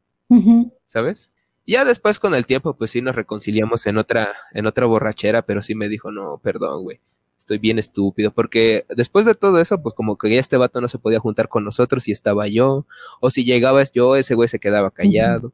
¿Sabes? 0.84 1.34
Ya 1.68 1.86
después 1.86 2.18
con 2.20 2.34
el 2.34 2.46
tiempo, 2.46 2.76
pues 2.76 2.92
sí 2.92 3.02
nos 3.02 3.16
reconciliamos 3.16 3.86
en 3.88 3.98
otra, 3.98 4.34
en 4.54 4.66
otra 4.66 4.86
borrachera, 4.86 5.44
pero 5.44 5.62
sí 5.62 5.76
me 5.76 5.90
dijo, 5.90 6.12
no, 6.12 6.40
perdón, 6.42 6.84
güey, 6.84 7.02
estoy 7.38 7.58
bien 7.60 7.78
estúpido, 7.78 8.32
porque 8.32 8.86
después 8.90 9.26
de 9.26 9.36
todo 9.36 9.60
eso, 9.60 9.82
pues 9.82 9.94
como 9.94 10.18
que 10.18 10.30
ya 10.34 10.40
este 10.40 10.58
vato 10.58 10.82
no 10.82 10.88
se 10.88 10.98
podía 10.98 11.20
juntar 11.20 11.50
con 11.50 11.64
nosotros 11.66 12.06
si 12.06 12.12
estaba 12.12 12.48
yo, 12.48 12.86
o 13.20 13.30
si 13.30 13.44
llegaba 13.44 13.84
yo, 13.84 14.16
ese 14.16 14.34
güey 14.34 14.48
se 14.48 14.60
quedaba 14.60 14.92
callado. 14.92 15.54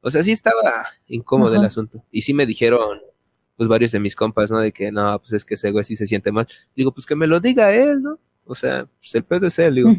O 0.00 0.10
sea, 0.10 0.24
sí 0.24 0.32
estaba 0.32 0.86
incómodo 1.06 1.54
el 1.54 1.64
asunto. 1.64 2.02
Y 2.10 2.22
sí 2.22 2.34
me 2.34 2.44
dijeron, 2.44 3.00
pues 3.62 3.68
varios 3.68 3.92
de 3.92 4.00
mis 4.00 4.16
compas, 4.16 4.50
¿no? 4.50 4.58
De 4.58 4.72
que 4.72 4.90
no, 4.90 5.16
pues 5.20 5.32
es 5.34 5.44
que 5.44 5.54
ese 5.54 5.70
güey 5.70 5.84
sí 5.84 5.94
se 5.94 6.08
siente 6.08 6.32
mal. 6.32 6.48
Digo, 6.74 6.92
pues 6.92 7.06
que 7.06 7.14
me 7.14 7.28
lo 7.28 7.38
diga 7.38 7.72
él, 7.72 8.02
¿no? 8.02 8.18
O 8.44 8.56
sea, 8.56 8.88
pues 8.98 9.14
el 9.14 9.22
pedo 9.22 9.46
es 9.46 9.58
él. 9.60 9.76
Digo, 9.76 9.90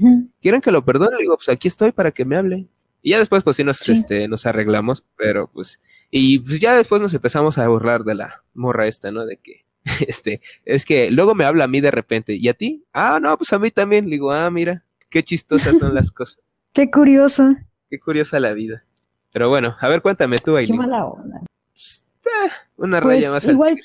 ¿quieren 0.42 0.60
que 0.60 0.72
lo 0.72 0.84
perdone? 0.84 1.16
Digo, 1.18 1.38
pues 1.38 1.48
aquí 1.48 1.70
estoy 1.70 1.94
para 1.94 2.12
que 2.12 2.26
me 2.26 2.36
hable. 2.36 2.68
Y 3.02 3.12
ya 3.12 3.20
después, 3.20 3.42
pues 3.42 3.56
sí 3.56 3.64
nos, 3.64 3.88
Este, 3.88 4.28
nos 4.28 4.46
arreglamos, 4.46 5.06
pero 5.16 5.48
pues, 5.48 5.80
y 6.12 6.40
pues 6.40 6.60
ya 6.60 6.76
después 6.76 7.02
nos 7.02 7.14
empezamos 7.14 7.58
a 7.58 7.68
burlar 7.70 8.04
de 8.04 8.16
la 8.16 8.44
morra 8.54 8.86
esta, 8.88 9.12
¿no? 9.12 9.26
De 9.26 9.38
que, 9.38 9.64
este, 10.08 10.42
es 10.66 10.86
que 10.86 11.10
luego 11.10 11.36
me 11.36 11.46
habla 11.46 11.64
a 11.64 11.70
mí 11.70 11.80
de 11.80 11.92
repente, 11.92 12.34
¿y 12.34 12.50
a 12.50 12.54
ti? 12.54 12.84
Ah, 12.92 13.20
no, 13.22 13.38
pues 13.38 13.54
a 13.54 13.60
mí 13.60 13.72
también. 13.72 14.06
Le 14.06 14.12
digo, 14.12 14.34
ah, 14.34 14.52
mira, 14.52 14.84
qué 15.10 15.24
chistosas 15.24 15.78
son 15.78 15.96
las 15.96 16.12
cosas. 16.12 16.42
qué 16.74 16.92
curioso. 16.92 17.56
Qué 17.90 17.98
curiosa 17.98 18.42
la 18.42 18.52
vida. 18.52 18.84
Pero 19.32 19.48
bueno, 19.48 19.78
a 19.80 19.88
ver, 19.88 20.02
cuéntame 20.02 20.38
tú, 20.38 20.58
Aileen. 20.58 20.80
Qué 20.80 20.88
mala 20.88 21.06
onda. 21.06 21.42
Pues, 21.74 22.08
eh, 22.26 22.50
una 22.78 23.00
raya 23.00 23.30
pues, 23.32 23.34
más. 23.34 23.48
Igual, 23.48 23.80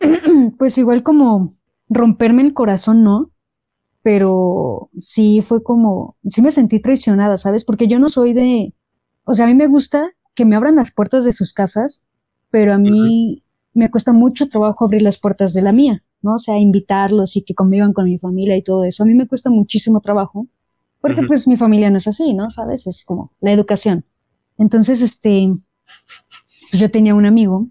pues 0.58 0.78
igual 0.78 1.02
como 1.02 1.54
romperme 1.88 2.42
el 2.42 2.54
corazón, 2.54 3.04
¿no? 3.04 3.30
pero 4.02 4.90
sí 4.98 5.42
fue 5.42 5.62
como, 5.62 6.16
sí 6.26 6.42
me 6.42 6.52
sentí 6.52 6.80
traicionada, 6.80 7.36
¿sabes? 7.36 7.64
Porque 7.64 7.88
yo 7.88 7.98
no 7.98 8.08
soy 8.08 8.32
de, 8.32 8.74
o 9.24 9.34
sea, 9.34 9.44
a 9.46 9.48
mí 9.48 9.54
me 9.54 9.66
gusta 9.66 10.10
que 10.34 10.44
me 10.44 10.56
abran 10.56 10.76
las 10.76 10.90
puertas 10.90 11.24
de 11.24 11.32
sus 11.32 11.52
casas, 11.52 12.02
pero 12.50 12.72
a 12.72 12.78
mí 12.78 13.42
me 13.74 13.90
cuesta 13.90 14.12
mucho 14.12 14.48
trabajo 14.48 14.84
abrir 14.84 15.02
las 15.02 15.18
puertas 15.18 15.52
de 15.52 15.62
la 15.62 15.72
mía, 15.72 16.02
¿no? 16.22 16.34
O 16.34 16.38
sea, 16.38 16.58
invitarlos 16.58 17.36
y 17.36 17.42
que 17.42 17.54
convivan 17.54 17.92
con 17.92 18.06
mi 18.06 18.18
familia 18.18 18.56
y 18.56 18.62
todo 18.62 18.84
eso. 18.84 19.02
A 19.02 19.06
mí 19.06 19.14
me 19.14 19.28
cuesta 19.28 19.50
muchísimo 19.50 20.00
trabajo, 20.00 20.46
porque 21.00 21.22
pues 21.22 21.46
mi 21.46 21.56
familia 21.56 21.90
no 21.90 21.98
es 21.98 22.08
así, 22.08 22.32
¿no? 22.32 22.48
¿Sabes? 22.48 22.86
Es 22.86 23.04
como 23.04 23.32
la 23.40 23.52
educación. 23.52 24.04
Entonces, 24.56 25.02
este, 25.02 25.54
yo 26.72 26.90
tenía 26.90 27.14
un 27.14 27.26
amigo 27.26 27.66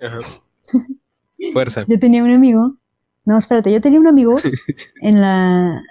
Ajá. 0.00 0.18
Fuerza. 1.52 1.84
Yo 1.88 1.98
tenía 1.98 2.24
un 2.24 2.30
amigo, 2.30 2.76
no, 3.24 3.36
espérate, 3.38 3.72
yo 3.72 3.80
tenía 3.80 4.00
un 4.00 4.06
amigo 4.06 4.36
en 5.00 5.20
la, 5.20 5.82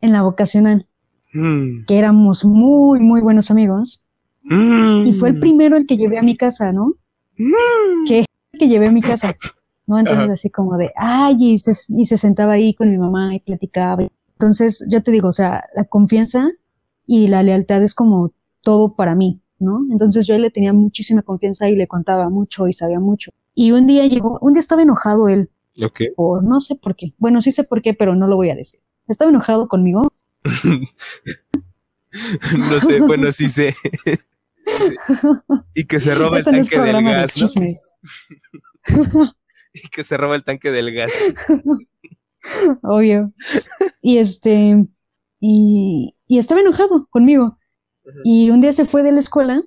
en 0.00 0.12
la 0.12 0.22
vocacional, 0.22 0.86
Mm. 1.34 1.84
que 1.86 1.98
éramos 1.98 2.46
muy, 2.46 3.00
muy 3.00 3.20
buenos 3.20 3.50
amigos, 3.50 4.02
y 4.42 5.12
fue 5.12 5.28
el 5.28 5.38
primero 5.38 5.76
el 5.76 5.86
que 5.86 5.98
llevé 5.98 6.16
a 6.18 6.22
mi 6.22 6.38
casa, 6.38 6.72
¿no? 6.72 6.94
Mm. 7.36 8.06
Que 8.08 8.18
el 8.20 8.58
que 8.58 8.66
llevé 8.66 8.86
a 8.88 8.92
mi 8.92 9.02
casa, 9.02 9.36
¿no? 9.86 9.98
Entonces 9.98 10.24
Ajá. 10.24 10.32
así 10.32 10.48
como 10.48 10.78
de, 10.78 10.90
ay, 10.96 11.36
y 11.38 11.58
se, 11.58 11.72
y 11.94 12.06
se 12.06 12.16
sentaba 12.16 12.54
ahí 12.54 12.72
con 12.72 12.90
mi 12.90 12.96
mamá 12.96 13.34
y 13.34 13.40
platicaba. 13.40 14.04
Entonces, 14.32 14.86
yo 14.90 15.02
te 15.02 15.10
digo, 15.10 15.28
o 15.28 15.32
sea, 15.32 15.64
la 15.76 15.84
confianza 15.84 16.48
y 17.06 17.28
la 17.28 17.42
lealtad 17.42 17.82
es 17.82 17.94
como 17.94 18.32
todo 18.62 18.94
para 18.94 19.14
mí, 19.14 19.42
¿no? 19.58 19.86
Entonces 19.90 20.26
yo 20.26 20.36
le 20.38 20.50
tenía 20.50 20.72
muchísima 20.72 21.22
confianza 21.22 21.68
y 21.68 21.76
le 21.76 21.86
contaba 21.86 22.28
mucho 22.30 22.66
y 22.66 22.72
sabía 22.72 23.00
mucho. 23.00 23.30
Y 23.54 23.72
un 23.72 23.86
día 23.86 24.06
llegó, 24.06 24.38
un 24.40 24.52
día 24.52 24.60
estaba 24.60 24.82
enojado 24.82 25.28
él, 25.28 25.50
Ok. 25.82 26.02
por 26.16 26.44
no 26.44 26.60
sé 26.60 26.76
por 26.76 26.94
qué. 26.96 27.14
Bueno, 27.18 27.40
sí 27.40 27.52
sé 27.52 27.64
por 27.64 27.82
qué, 27.82 27.94
pero 27.94 28.14
no 28.14 28.26
lo 28.26 28.36
voy 28.36 28.50
a 28.50 28.56
decir. 28.56 28.80
Estaba 29.08 29.30
enojado 29.30 29.68
conmigo. 29.68 30.12
no 32.70 32.80
sé, 32.80 33.00
bueno, 33.00 33.32
sí 33.32 33.48
sé. 33.48 33.74
y 35.74 35.84
que 35.86 36.00
se 36.00 36.14
roba 36.14 36.38
el 36.38 36.44
no 36.44 36.52
tanque 36.52 36.78
del 36.80 36.96
de 36.96 37.02
gas. 37.02 37.34
Y 39.74 39.88
que 39.90 40.02
se 40.02 40.16
roba 40.16 40.34
el 40.34 40.44
tanque 40.44 40.70
del 40.70 40.94
gas. 40.94 41.12
Obvio. 42.82 43.32
Y 44.00 44.16
este, 44.16 44.86
y, 45.40 46.16
y 46.26 46.38
estaba 46.38 46.62
enojado 46.62 47.06
conmigo. 47.10 47.57
Y 48.24 48.50
un 48.50 48.60
día 48.60 48.72
se 48.72 48.84
fue 48.84 49.02
de 49.02 49.12
la 49.12 49.18
escuela, 49.20 49.62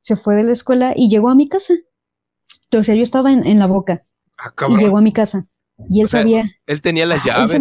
se 0.00 0.16
fue 0.16 0.36
de 0.36 0.44
la 0.44 0.52
escuela 0.52 0.92
y 0.96 1.08
llegó 1.08 1.28
a 1.30 1.34
mi 1.34 1.48
casa. 1.48 1.74
O 2.72 2.82
sea, 2.82 2.94
yo 2.94 3.02
estaba 3.02 3.32
en, 3.32 3.46
en 3.46 3.58
la 3.58 3.66
boca 3.66 4.04
Ah, 4.38 4.52
y 4.68 4.76
llegó 4.78 4.98
a 4.98 5.02
mi 5.02 5.12
casa. 5.12 5.46
Y 5.88 6.00
él 6.00 6.04
O 6.04 6.08
sea, 6.08 6.20
sabía, 6.22 6.44
Él 6.66 6.80
tenía 6.80 7.06
las 7.06 7.24
él 7.24 7.32
llaves. 7.32 7.52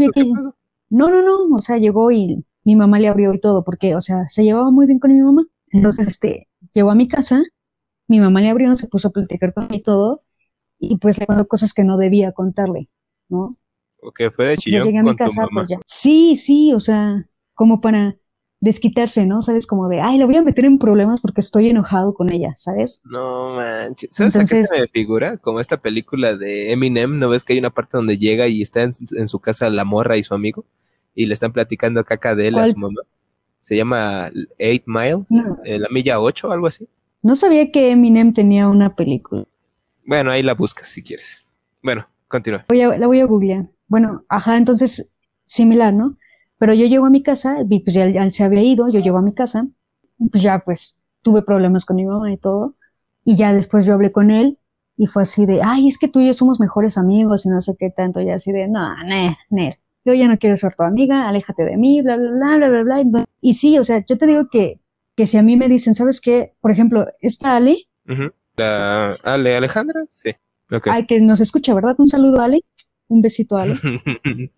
no, 0.89 1.09
no, 1.09 1.21
no, 1.23 1.55
o 1.55 1.57
sea, 1.59 1.77
llegó 1.77 2.11
y 2.11 2.45
mi 2.63 2.75
mamá 2.75 2.99
le 2.99 3.07
abrió 3.07 3.33
y 3.33 3.39
todo, 3.39 3.63
porque, 3.63 3.95
o 3.95 4.01
sea, 4.01 4.27
se 4.27 4.43
llevaba 4.43 4.71
muy 4.71 4.85
bien 4.85 4.99
con 4.99 5.13
mi 5.13 5.21
mamá. 5.21 5.45
Entonces, 5.71 6.07
este, 6.07 6.47
llegó 6.73 6.91
a 6.91 6.95
mi 6.95 7.07
casa, 7.07 7.43
mi 8.07 8.19
mamá 8.19 8.41
le 8.41 8.49
abrió, 8.49 8.75
se 8.77 8.87
puso 8.87 9.09
a 9.09 9.11
platicar 9.11 9.53
con 9.53 9.65
él 9.65 9.75
y 9.77 9.83
todo, 9.83 10.23
y 10.79 10.97
pues 10.99 11.19
le 11.19 11.27
contó 11.27 11.47
cosas 11.47 11.73
que 11.73 11.83
no 11.85 11.97
debía 11.97 12.33
contarle, 12.33 12.89
¿no? 13.29 13.55
Ok, 14.01 14.21
fue 14.33 14.45
de 14.47 14.57
Yo 14.57 14.61
chillón 14.61 14.83
llegué 14.83 14.99
a 14.99 15.03
mi 15.03 15.15
con 15.15 15.19
tu 15.21 15.23
casa, 15.23 15.41
mamá. 15.41 15.65
pues 15.65 15.67
ya. 15.69 15.79
Sí, 15.85 16.35
sí, 16.37 16.73
o 16.73 16.79
sea, 16.79 17.27
como 17.53 17.81
para 17.81 18.17
desquitarse, 18.65 19.25
¿no? 19.25 19.41
¿Sabes? 19.41 19.65
Como 19.67 19.87
de, 19.87 20.01
ay, 20.01 20.17
la 20.17 20.25
voy 20.25 20.35
a 20.35 20.41
meter 20.41 20.65
en 20.65 20.77
problemas 20.77 21.21
porque 21.21 21.39
estoy 21.39 21.69
enojado 21.69 22.13
con 22.13 22.31
ella, 22.33 22.51
¿sabes? 22.55 23.01
No 23.05 23.55
manches. 23.55 24.09
¿Sabes 24.11 24.35
a 24.35 24.39
qué 24.39 24.43
Entonces- 24.43 24.69
se 24.69 24.81
me 24.81 24.87
figura? 24.89 25.37
Como 25.37 25.59
esta 25.61 25.77
película 25.77 26.35
de 26.35 26.73
Eminem, 26.73 27.17
¿no 27.19 27.29
ves 27.29 27.43
que 27.45 27.53
hay 27.53 27.59
una 27.59 27.69
parte 27.69 27.95
donde 27.95 28.17
llega 28.17 28.47
y 28.49 28.61
está 28.61 28.81
en, 28.83 28.91
en 29.17 29.27
su 29.29 29.39
casa 29.39 29.69
la 29.69 29.85
morra 29.85 30.17
y 30.17 30.23
su 30.23 30.33
amigo? 30.33 30.65
Y 31.13 31.27
le 31.27 31.33
están 31.33 31.53
platicando 31.53 32.03
caca 32.03 32.35
de 32.35 32.47
él 32.49 32.57
a 32.57 32.65
su 32.67 32.77
mamá. 32.77 33.01
Se 33.59 33.75
llama 33.77 34.29
Eight 34.57 34.83
Mile, 34.85 35.25
No, 35.29 35.57
eh, 35.63 35.79
la 35.79 35.87
milla 35.89 36.19
8 36.19 36.51
algo 36.51 36.67
así. 36.67 36.87
no 37.21 37.35
sabía 37.35 37.71
que 37.71 37.91
Eminem 37.91 38.33
tenía 38.33 38.67
una 38.67 38.95
película. 38.95 39.45
Bueno, 40.05 40.31
ahí 40.31 40.43
la 40.43 40.53
buscas 40.53 40.87
si 40.89 41.01
quieres. 41.01 41.43
Bueno, 41.81 42.07
continúa. 42.27 42.65
Voy 42.67 42.81
a- 42.81 42.97
la 42.97 43.07
voy 43.07 43.21
a 43.21 43.25
googlear. 43.25 43.69
Bueno, 43.87 44.23
ajá, 44.29 44.57
entonces, 44.57 45.09
similar, 45.45 45.93
¿no? 45.93 46.17
Pero 46.57 46.73
yo 46.73 46.85
llego 46.87 47.05
a 47.05 47.09
mi 47.09 47.21
casa, 47.21 47.57
y 47.69 47.79
pues 47.79 47.93
ya, 47.93 48.07
ya 48.07 48.29
se 48.29 48.43
había 48.43 48.61
ido, 48.61 48.89
yo 48.89 48.99
llego 48.99 49.17
a 49.17 49.21
mi 49.21 49.33
casa, 49.33 49.67
y 50.17 50.29
pues 50.29 50.43
ya 50.43 50.59
pues 50.59 51.01
tuve 51.21 51.41
problemas 51.41 51.85
con 51.85 51.97
mi 51.97 52.05
mamá 52.05 52.31
y 52.31 52.37
todo, 52.37 52.75
y 53.23 53.35
ya 53.35 53.53
después 53.53 53.85
yo 53.85 53.93
hablé 53.93 54.11
con 54.11 54.31
él, 54.31 54.57
y 54.97 55.07
fue 55.07 55.23
así 55.23 55.45
de, 55.45 55.61
ay, 55.63 55.87
es 55.87 55.97
que 55.97 56.07
tú 56.07 56.21
y 56.21 56.27
yo 56.27 56.33
somos 56.33 56.59
mejores 56.59 56.97
amigos, 56.97 57.45
y 57.45 57.49
no 57.49 57.59
sé 57.61 57.75
qué 57.77 57.89
tanto, 57.89 58.21
y 58.21 58.29
así 58.29 58.51
de, 58.51 58.67
no, 58.67 58.95
ne, 59.03 59.37
ne, 59.49 59.79
yo 60.05 60.13
ya 60.13 60.27
no 60.27 60.37
quiero 60.37 60.55
ser 60.55 60.75
tu 60.75 60.83
amiga, 60.83 61.27
aléjate 61.27 61.63
de 61.65 61.77
mí, 61.77 62.01
bla, 62.01 62.15
bla, 62.15 62.29
bla, 62.29 62.69
bla, 62.69 62.83
bla, 62.83 63.03
bla. 63.03 63.25
Y 63.41 63.53
sí, 63.53 63.79
o 63.79 63.83
sea, 63.83 64.05
yo 64.07 64.17
te 64.17 64.27
digo 64.27 64.47
que, 64.51 64.79
que 65.15 65.25
si 65.25 65.37
a 65.37 65.41
mí 65.41 65.57
me 65.57 65.67
dicen, 65.67 65.95
¿sabes 65.95 66.21
qué? 66.21 66.53
Por 66.61 66.71
ejemplo, 66.71 67.07
esta 67.21 67.55
Ale. 67.55 67.87
La 68.55 69.13
Ale 69.23 69.57
Alejandra, 69.57 70.05
sí. 70.09 70.31
Ok. 70.71 70.87
al 70.87 71.05
que 71.05 71.19
nos 71.21 71.41
escucha, 71.41 71.73
¿verdad? 71.73 71.95
Un 71.97 72.07
saludo, 72.07 72.41
Ale, 72.41 72.61
un 73.07 73.21
besito, 73.21 73.57
Ale. 73.57 73.75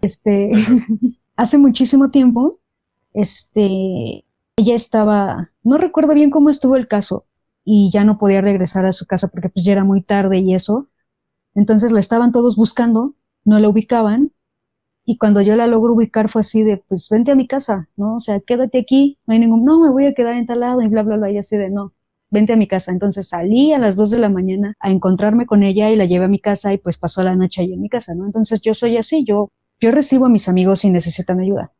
Este, 0.00 0.52
hace 1.36 1.58
muchísimo 1.58 2.10
tiempo, 2.10 2.60
este, 3.14 4.24
ella 4.56 4.74
estaba, 4.74 5.50
no 5.62 5.78
recuerdo 5.78 6.14
bien 6.14 6.30
cómo 6.30 6.50
estuvo 6.50 6.76
el 6.76 6.88
caso, 6.88 7.26
y 7.64 7.90
ya 7.90 8.04
no 8.04 8.18
podía 8.18 8.40
regresar 8.40 8.86
a 8.86 8.92
su 8.92 9.06
casa 9.06 9.28
porque 9.28 9.48
pues 9.48 9.64
ya 9.64 9.72
era 9.72 9.84
muy 9.84 10.02
tarde 10.02 10.38
y 10.38 10.54
eso. 10.54 10.88
Entonces 11.54 11.92
la 11.92 12.00
estaban 12.00 12.32
todos 12.32 12.56
buscando, 12.56 13.16
no 13.44 13.58
la 13.58 13.68
ubicaban, 13.68 14.32
y 15.04 15.18
cuando 15.18 15.40
yo 15.40 15.56
la 15.56 15.66
logro 15.68 15.94
ubicar 15.94 16.28
fue 16.28 16.40
así 16.40 16.62
de, 16.64 16.78
pues 16.78 17.08
vente 17.10 17.30
a 17.30 17.36
mi 17.36 17.46
casa, 17.46 17.88
¿no? 17.96 18.16
O 18.16 18.20
sea, 18.20 18.40
quédate 18.40 18.78
aquí, 18.80 19.18
no 19.26 19.34
hay 19.34 19.40
ningún, 19.40 19.64
no, 19.64 19.80
me 19.80 19.90
voy 19.90 20.06
a 20.06 20.14
quedar 20.14 20.36
en 20.36 20.46
tal 20.46 20.60
lado 20.60 20.82
y 20.82 20.88
bla, 20.88 21.02
bla, 21.04 21.16
bla, 21.16 21.30
y 21.30 21.38
así 21.38 21.56
de, 21.56 21.70
no, 21.70 21.94
vente 22.30 22.52
a 22.52 22.56
mi 22.56 22.66
casa. 22.66 22.90
Entonces 22.92 23.28
salí 23.28 23.72
a 23.72 23.78
las 23.78 23.96
dos 23.96 24.10
de 24.10 24.18
la 24.18 24.28
mañana 24.28 24.74
a 24.80 24.90
encontrarme 24.90 25.46
con 25.46 25.62
ella 25.62 25.90
y 25.90 25.96
la 25.96 26.06
llevé 26.06 26.24
a 26.24 26.28
mi 26.28 26.40
casa 26.40 26.72
y 26.72 26.78
pues 26.78 26.98
pasó 26.98 27.22
la 27.22 27.36
noche 27.36 27.62
ahí 27.62 27.72
en 27.72 27.80
mi 27.80 27.88
casa, 27.88 28.14
¿no? 28.14 28.26
Entonces 28.26 28.60
yo 28.62 28.74
soy 28.74 28.96
así, 28.96 29.24
yo, 29.24 29.50
yo 29.80 29.90
recibo 29.90 30.26
a 30.26 30.28
mis 30.28 30.48
amigos 30.48 30.80
si 30.80 30.90
necesitan 30.90 31.40
ayuda. 31.40 31.72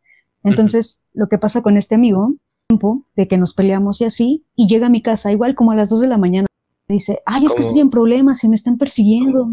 Entonces, 0.45 1.03
lo 1.15 1.29
que 1.29 1.39
pasa 1.39 1.63
con 1.63 1.77
este 1.77 1.95
amigo, 1.97 2.35
tiempo 2.69 3.05
de 3.17 3.27
que 3.27 3.37
nos 3.39 3.53
peleamos 3.55 4.01
y 4.01 4.05
así, 4.05 4.45
y 4.55 4.69
llega 4.69 4.87
a 4.87 4.91
mi 4.91 5.03
casa 5.03 5.33
igual 5.33 5.55
como 5.55 5.73
a 5.73 5.77
las 5.77 5.91
dos 5.91 6.01
de 6.01 6.07
la 6.09 6.19
mañana, 6.19 6.47
dice, 6.89 7.21
ay, 7.27 7.47
es 7.47 7.55
que 7.55 7.61
estoy 7.63 7.81
en 7.81 7.91
problemas 7.91 8.45
y 8.45 8.49
me 8.49 8.55
están 8.55 8.79
persiguiendo. 8.79 9.51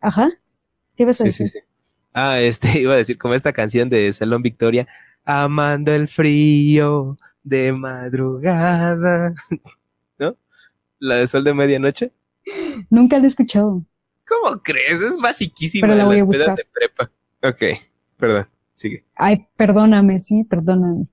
Ajá. 0.00 0.30
¿Qué 0.96 1.04
vas 1.04 1.20
a 1.20 1.24
Sí, 1.24 1.28
decir? 1.28 1.48
sí, 1.48 1.58
sí. 1.58 1.64
Ah, 2.14 2.40
este, 2.40 2.78
iba 2.80 2.94
a 2.94 2.96
decir 2.96 3.18
como 3.18 3.34
esta 3.34 3.52
canción 3.52 3.88
de 3.90 4.12
Salón 4.12 4.42
Victoria, 4.42 4.86
amando 5.24 5.92
el 5.92 6.08
frío 6.08 7.18
de 7.42 7.72
madrugada, 7.72 9.34
¿no? 10.18 10.36
La 10.98 11.16
de 11.16 11.26
Sol 11.26 11.44
de 11.44 11.52
Medianoche. 11.52 12.12
Nunca 12.90 13.18
la 13.18 13.24
he 13.24 13.26
escuchado. 13.26 13.82
¿Cómo 14.26 14.62
crees? 14.62 15.00
Es 15.02 15.18
basiquísima 15.20 15.86
Pero 15.88 15.98
la 15.98 16.04
voy 16.06 16.20
a 16.20 16.24
buscar. 16.24 16.56
de 16.56 16.64
prepa. 16.72 17.10
Ok, 17.44 17.62
perdón, 18.16 18.46
sigue. 18.72 19.04
Ay, 19.16 19.46
perdóname, 19.56 20.18
sí, 20.18 20.44
perdóname. 20.44 21.06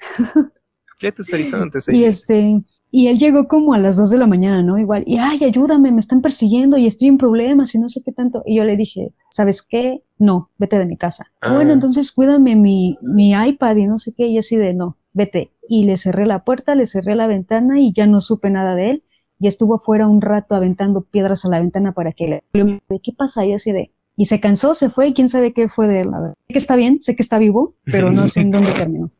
Amplía 0.92 1.14
tus 1.14 1.32
horizontes. 1.32 1.88
Y 1.88 2.04
este, 2.04 2.62
y 2.90 3.06
él 3.06 3.18
llegó 3.18 3.46
como 3.46 3.72
a 3.72 3.78
las 3.78 3.96
dos 3.96 4.10
de 4.10 4.18
la 4.18 4.26
mañana, 4.26 4.64
¿no? 4.64 4.76
Igual, 4.76 5.04
y 5.06 5.18
ay, 5.18 5.44
ayúdame, 5.44 5.92
me 5.92 6.00
están 6.00 6.20
persiguiendo 6.20 6.76
y 6.78 6.88
estoy 6.88 7.08
en 7.08 7.16
problemas 7.16 7.76
y 7.76 7.78
no 7.78 7.88
sé 7.88 8.02
qué 8.02 8.10
tanto. 8.10 8.42
Y 8.44 8.56
yo 8.56 8.64
le 8.64 8.76
dije, 8.76 9.12
¿sabes 9.30 9.62
qué? 9.62 10.02
No, 10.18 10.50
vete 10.58 10.80
de 10.80 10.86
mi 10.86 10.96
casa. 10.96 11.30
Ah. 11.40 11.54
Bueno, 11.54 11.72
entonces 11.72 12.10
cuídame 12.10 12.56
mi, 12.56 12.98
mi 13.00 13.32
iPad 13.32 13.76
y 13.76 13.86
no 13.86 13.98
sé 13.98 14.12
qué. 14.14 14.26
Y 14.26 14.38
así 14.38 14.56
de, 14.56 14.74
no, 14.74 14.98
vete. 15.12 15.52
Y 15.68 15.84
le 15.84 15.96
cerré 15.96 16.26
la 16.26 16.42
puerta, 16.42 16.74
le 16.74 16.86
cerré 16.86 17.14
la 17.14 17.28
ventana 17.28 17.80
y 17.80 17.92
ya 17.92 18.08
no 18.08 18.20
supe 18.20 18.50
nada 18.50 18.74
de 18.74 18.90
él. 18.90 19.04
Y 19.38 19.46
estuvo 19.46 19.76
afuera 19.76 20.08
un 20.08 20.20
rato 20.20 20.56
aventando 20.56 21.02
piedras 21.02 21.44
a 21.44 21.48
la 21.48 21.60
ventana 21.60 21.92
para 21.92 22.12
que 22.12 22.42
le... 22.52 22.98
¿Qué 23.00 23.12
pasa? 23.16 23.46
Y 23.46 23.52
así 23.52 23.70
de... 23.70 23.92
Y 24.16 24.26
se 24.26 24.40
cansó, 24.40 24.74
se 24.74 24.90
fue 24.90 25.08
y 25.08 25.14
quién 25.14 25.28
sabe 25.28 25.52
qué 25.52 25.68
fue 25.68 25.88
de 25.88 26.00
él. 26.00 26.10
la 26.10 26.20
verdad. 26.20 26.34
Sé 26.46 26.52
que 26.52 26.58
está 26.58 26.76
bien, 26.76 27.00
sé 27.00 27.16
que 27.16 27.22
está 27.22 27.38
vivo, 27.38 27.76
pero 27.84 28.10
no 28.10 28.28
sé 28.28 28.42
en 28.42 28.50
dónde 28.50 28.72
terminó. 28.74 29.10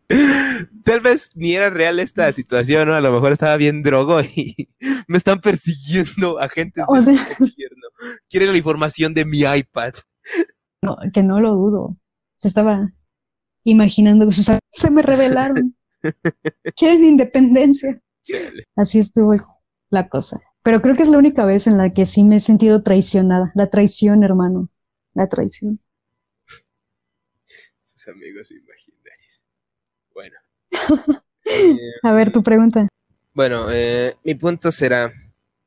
Tal 0.85 1.01
vez 1.01 1.31
ni 1.35 1.53
era 1.53 1.71
real 1.71 1.99
esta 1.99 2.31
situación, 2.33 2.89
¿no? 2.89 2.95
A 2.95 3.01
lo 3.01 3.13
mejor 3.13 3.33
estaba 3.33 3.57
bien 3.57 3.83
drogo 3.83 4.21
y 4.21 4.69
me 5.09 5.17
están 5.17 5.41
persiguiendo 5.41 6.39
agentes 6.39 6.85
O 6.89 6.95
del 6.95 7.05
sea, 7.05 7.29
gobierno. 7.39 7.89
Quieren 8.29 8.53
la 8.53 8.59
información 8.59 9.15
de 9.15 9.25
mi 9.25 9.41
iPad. 9.41 9.95
no, 10.83 10.97
que 11.13 11.23
no 11.23 11.41
lo 11.41 11.55
dudo. 11.55 11.97
Se 12.37 12.49
estaba 12.49 12.89
imaginando 13.65 14.27
que 14.27 14.33
sus 14.33 14.51
se 14.71 14.91
me 14.91 15.03
revelaron. 15.03 15.77
Quieren 16.77 17.05
independencia. 17.05 18.01
Chale. 18.23 18.65
Así 18.77 18.99
estuvo 18.99 19.35
la 19.89 20.09
cosa. 20.09 20.41
Pero 20.63 20.81
creo 20.81 20.95
que 20.97 21.03
es 21.03 21.09
la 21.09 21.19
única 21.19 21.45
vez 21.45 21.67
en 21.67 21.77
la 21.77 21.93
que 21.93 22.07
sí 22.07 22.25
me 22.25 22.37
he 22.37 22.41
sentido 22.41 22.83
traicionada. 22.83 23.53
La 23.55 23.69
traición, 23.69 24.23
hermano. 24.23 24.69
La 25.15 25.29
traición. 25.29 25.81
Sus 27.83 28.09
amigos 28.09 28.51
imaginarios. 28.51 29.47
Bueno. 30.13 30.37
Eh, 31.45 31.77
A 32.03 32.13
ver, 32.13 32.33
tu 32.33 32.43
pregunta. 32.43 32.89
Bueno, 33.35 33.71
eh, 33.71 34.15
mi 34.25 34.35
punto 34.35 34.71
será, 34.71 35.13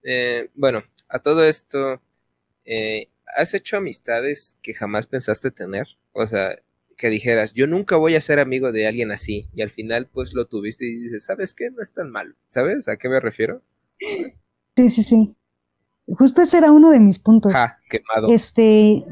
eh, 0.03 0.49
bueno, 0.53 0.83
a 1.09 1.19
todo 1.19 1.43
esto, 1.43 2.01
eh, 2.63 3.07
¿has 3.37 3.53
hecho 3.55 3.77
amistades 3.77 4.57
que 4.61 4.73
jamás 4.73 5.07
pensaste 5.07 5.49
tener? 5.49 5.87
O 6.11 6.27
sea, 6.27 6.55
que 6.95 7.09
dijeras, 7.09 7.53
yo 7.53 7.67
nunca 7.67 7.97
voy 7.97 8.15
a 8.15 8.21
ser 8.21 8.39
amigo 8.39 8.71
de 8.71 8.87
alguien 8.87 9.11
así, 9.11 9.49
y 9.53 9.61
al 9.63 9.71
final 9.71 10.07
pues 10.07 10.33
lo 10.33 10.45
tuviste 10.45 10.85
y 10.85 10.93
dices, 10.93 11.25
¿sabes 11.25 11.53
qué? 11.53 11.71
No 11.71 11.81
es 11.81 11.91
tan 11.91 12.11
malo. 12.11 12.35
¿Sabes 12.47 12.87
a 12.87 12.97
qué 12.97 13.09
me 13.09 13.19
refiero? 13.19 13.63
Sí, 14.75 14.89
sí, 14.89 15.03
sí. 15.03 15.35
Justo 16.07 16.41
ese 16.41 16.57
era 16.59 16.71
uno 16.71 16.91
de 16.91 16.99
mis 16.99 17.19
puntos. 17.19 17.51
Ja, 17.53 17.79
quemado. 17.89 18.31
Este, 18.31 19.05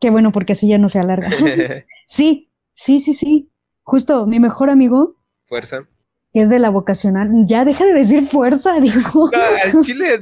qué 0.00 0.10
bueno, 0.10 0.32
porque 0.32 0.52
así 0.52 0.68
ya 0.68 0.78
no 0.78 0.88
se 0.88 0.98
alarga. 0.98 1.28
Sí, 2.06 2.50
sí, 2.74 3.00
sí, 3.00 3.14
sí. 3.14 3.50
Justo 3.82 4.26
mi 4.26 4.38
mejor 4.40 4.70
amigo, 4.70 5.16
Fuerza. 5.46 5.86
que 6.32 6.42
es 6.42 6.50
de 6.50 6.58
la 6.58 6.70
vocacional, 6.70 7.30
ya 7.46 7.64
deja 7.64 7.84
de 7.86 7.94
decir 7.94 8.28
fuerza, 8.28 8.78
dijo. 8.82 9.30
No, 9.32 9.38
al 9.64 9.84
chile 9.84 10.20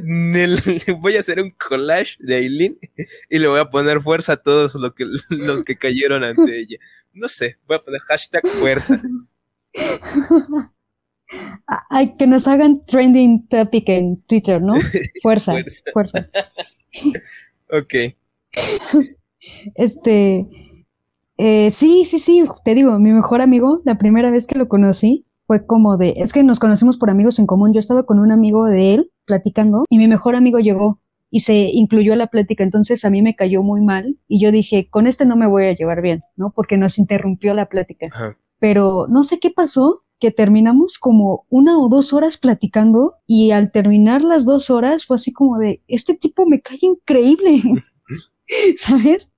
voy 1.00 1.16
a 1.16 1.20
hacer 1.20 1.40
un 1.40 1.50
collage 1.50 2.16
de 2.20 2.36
Aileen 2.36 2.78
y 3.28 3.38
le 3.38 3.48
voy 3.48 3.60
a 3.60 3.70
poner 3.70 4.00
fuerza 4.00 4.34
a 4.34 4.36
todos 4.36 4.74
los 4.74 4.94
que, 4.94 5.04
los 5.30 5.64
que 5.64 5.76
cayeron 5.76 6.24
ante 6.24 6.60
ella. 6.60 6.76
No 7.12 7.26
sé, 7.28 7.58
voy 7.66 7.76
a 7.76 7.80
poner 7.80 8.00
hashtag 8.02 8.46
fuerza. 8.46 9.02
Ay, 11.90 12.14
que 12.16 12.26
nos 12.26 12.46
hagan 12.48 12.84
trending 12.86 13.46
topic 13.48 13.88
en 13.88 14.22
Twitter, 14.22 14.62
¿no? 14.62 14.74
Fuerza, 15.22 15.54
fuerza. 15.92 16.26
ok. 17.70 17.94
Este, 19.76 20.46
eh, 21.38 21.70
sí, 21.70 22.04
sí, 22.04 22.18
sí, 22.18 22.44
te 22.64 22.74
digo, 22.74 22.98
mi 22.98 23.12
mejor 23.12 23.40
amigo, 23.40 23.80
la 23.84 23.96
primera 23.96 24.30
vez 24.30 24.46
que 24.46 24.58
lo 24.58 24.68
conocí, 24.68 25.24
fue 25.46 25.64
como 25.64 25.96
de, 25.96 26.14
es 26.18 26.34
que 26.34 26.42
nos 26.42 26.58
conocimos 26.58 26.98
por 26.98 27.08
amigos 27.08 27.38
en 27.38 27.46
común. 27.46 27.72
Yo 27.72 27.80
estaba 27.80 28.02
con 28.04 28.18
un 28.18 28.30
amigo 28.32 28.66
de 28.66 28.94
él 28.94 29.12
platicando 29.24 29.84
y 29.88 29.96
mi 29.96 30.06
mejor 30.06 30.36
amigo 30.36 30.58
llegó 30.58 31.00
y 31.30 31.40
se 31.40 31.70
incluyó 31.72 32.12
a 32.12 32.16
la 32.16 32.26
plática. 32.26 32.64
Entonces 32.64 33.04
a 33.06 33.10
mí 33.10 33.22
me 33.22 33.34
cayó 33.34 33.62
muy 33.62 33.80
mal 33.80 34.18
y 34.28 34.40
yo 34.40 34.52
dije, 34.52 34.90
con 34.90 35.06
este 35.06 35.24
no 35.24 35.36
me 35.36 35.48
voy 35.48 35.64
a 35.64 35.74
llevar 35.74 36.02
bien, 36.02 36.22
¿no? 36.36 36.50
Porque 36.50 36.76
nos 36.76 36.98
interrumpió 36.98 37.54
la 37.54 37.66
plática. 37.66 38.08
Pero 38.58 39.06
no 39.08 39.22
sé 39.22 39.38
qué 39.38 39.50
pasó, 39.50 40.02
que 40.18 40.30
terminamos 40.30 40.98
como 40.98 41.46
una 41.48 41.78
o 41.78 41.88
dos 41.88 42.12
horas 42.12 42.38
platicando 42.38 43.14
y 43.26 43.52
al 43.52 43.70
terminar 43.70 44.22
las 44.22 44.44
dos 44.44 44.70
horas 44.70 45.06
fue 45.06 45.16
así 45.16 45.32
como 45.32 45.58
de, 45.58 45.82
este 45.86 46.14
tipo 46.14 46.46
me 46.46 46.60
cae 46.60 46.78
increíble, 46.80 47.62
¿sabes? 48.76 49.30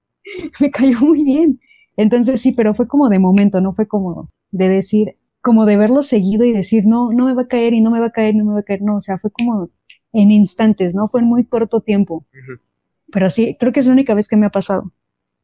Me 0.60 0.70
cayó 0.70 1.00
muy 1.00 1.22
bien. 1.24 1.60
Entonces 1.96 2.40
sí, 2.40 2.52
pero 2.52 2.74
fue 2.74 2.88
como 2.88 3.08
de 3.08 3.18
momento, 3.18 3.60
no 3.60 3.74
fue 3.74 3.86
como 3.86 4.30
de 4.52 4.68
decir, 4.68 5.16
como 5.42 5.66
de 5.66 5.76
verlo 5.76 6.02
seguido 6.02 6.44
y 6.44 6.52
decir, 6.52 6.86
no, 6.86 7.12
no 7.12 7.26
me 7.26 7.34
va 7.34 7.42
a 7.42 7.48
caer 7.48 7.74
y 7.74 7.80
no 7.80 7.90
me 7.90 8.00
va 8.00 8.06
a 8.06 8.12
caer, 8.12 8.34
no 8.34 8.44
me 8.44 8.54
va 8.54 8.60
a 8.60 8.64
caer, 8.64 8.82
no, 8.82 8.96
o 8.96 9.00
sea, 9.00 9.18
fue 9.18 9.30
como 9.30 9.70
en 10.12 10.30
instantes, 10.30 10.94
¿no? 10.94 11.08
Fue 11.08 11.20
en 11.20 11.26
muy 11.26 11.44
corto 11.44 11.80
tiempo. 11.80 12.26
Pero 13.12 13.28
sí, 13.28 13.56
creo 13.58 13.72
que 13.72 13.80
es 13.80 13.86
la 13.86 13.92
única 13.92 14.14
vez 14.14 14.28
que 14.28 14.36
me 14.36 14.46
ha 14.46 14.50
pasado. 14.50 14.92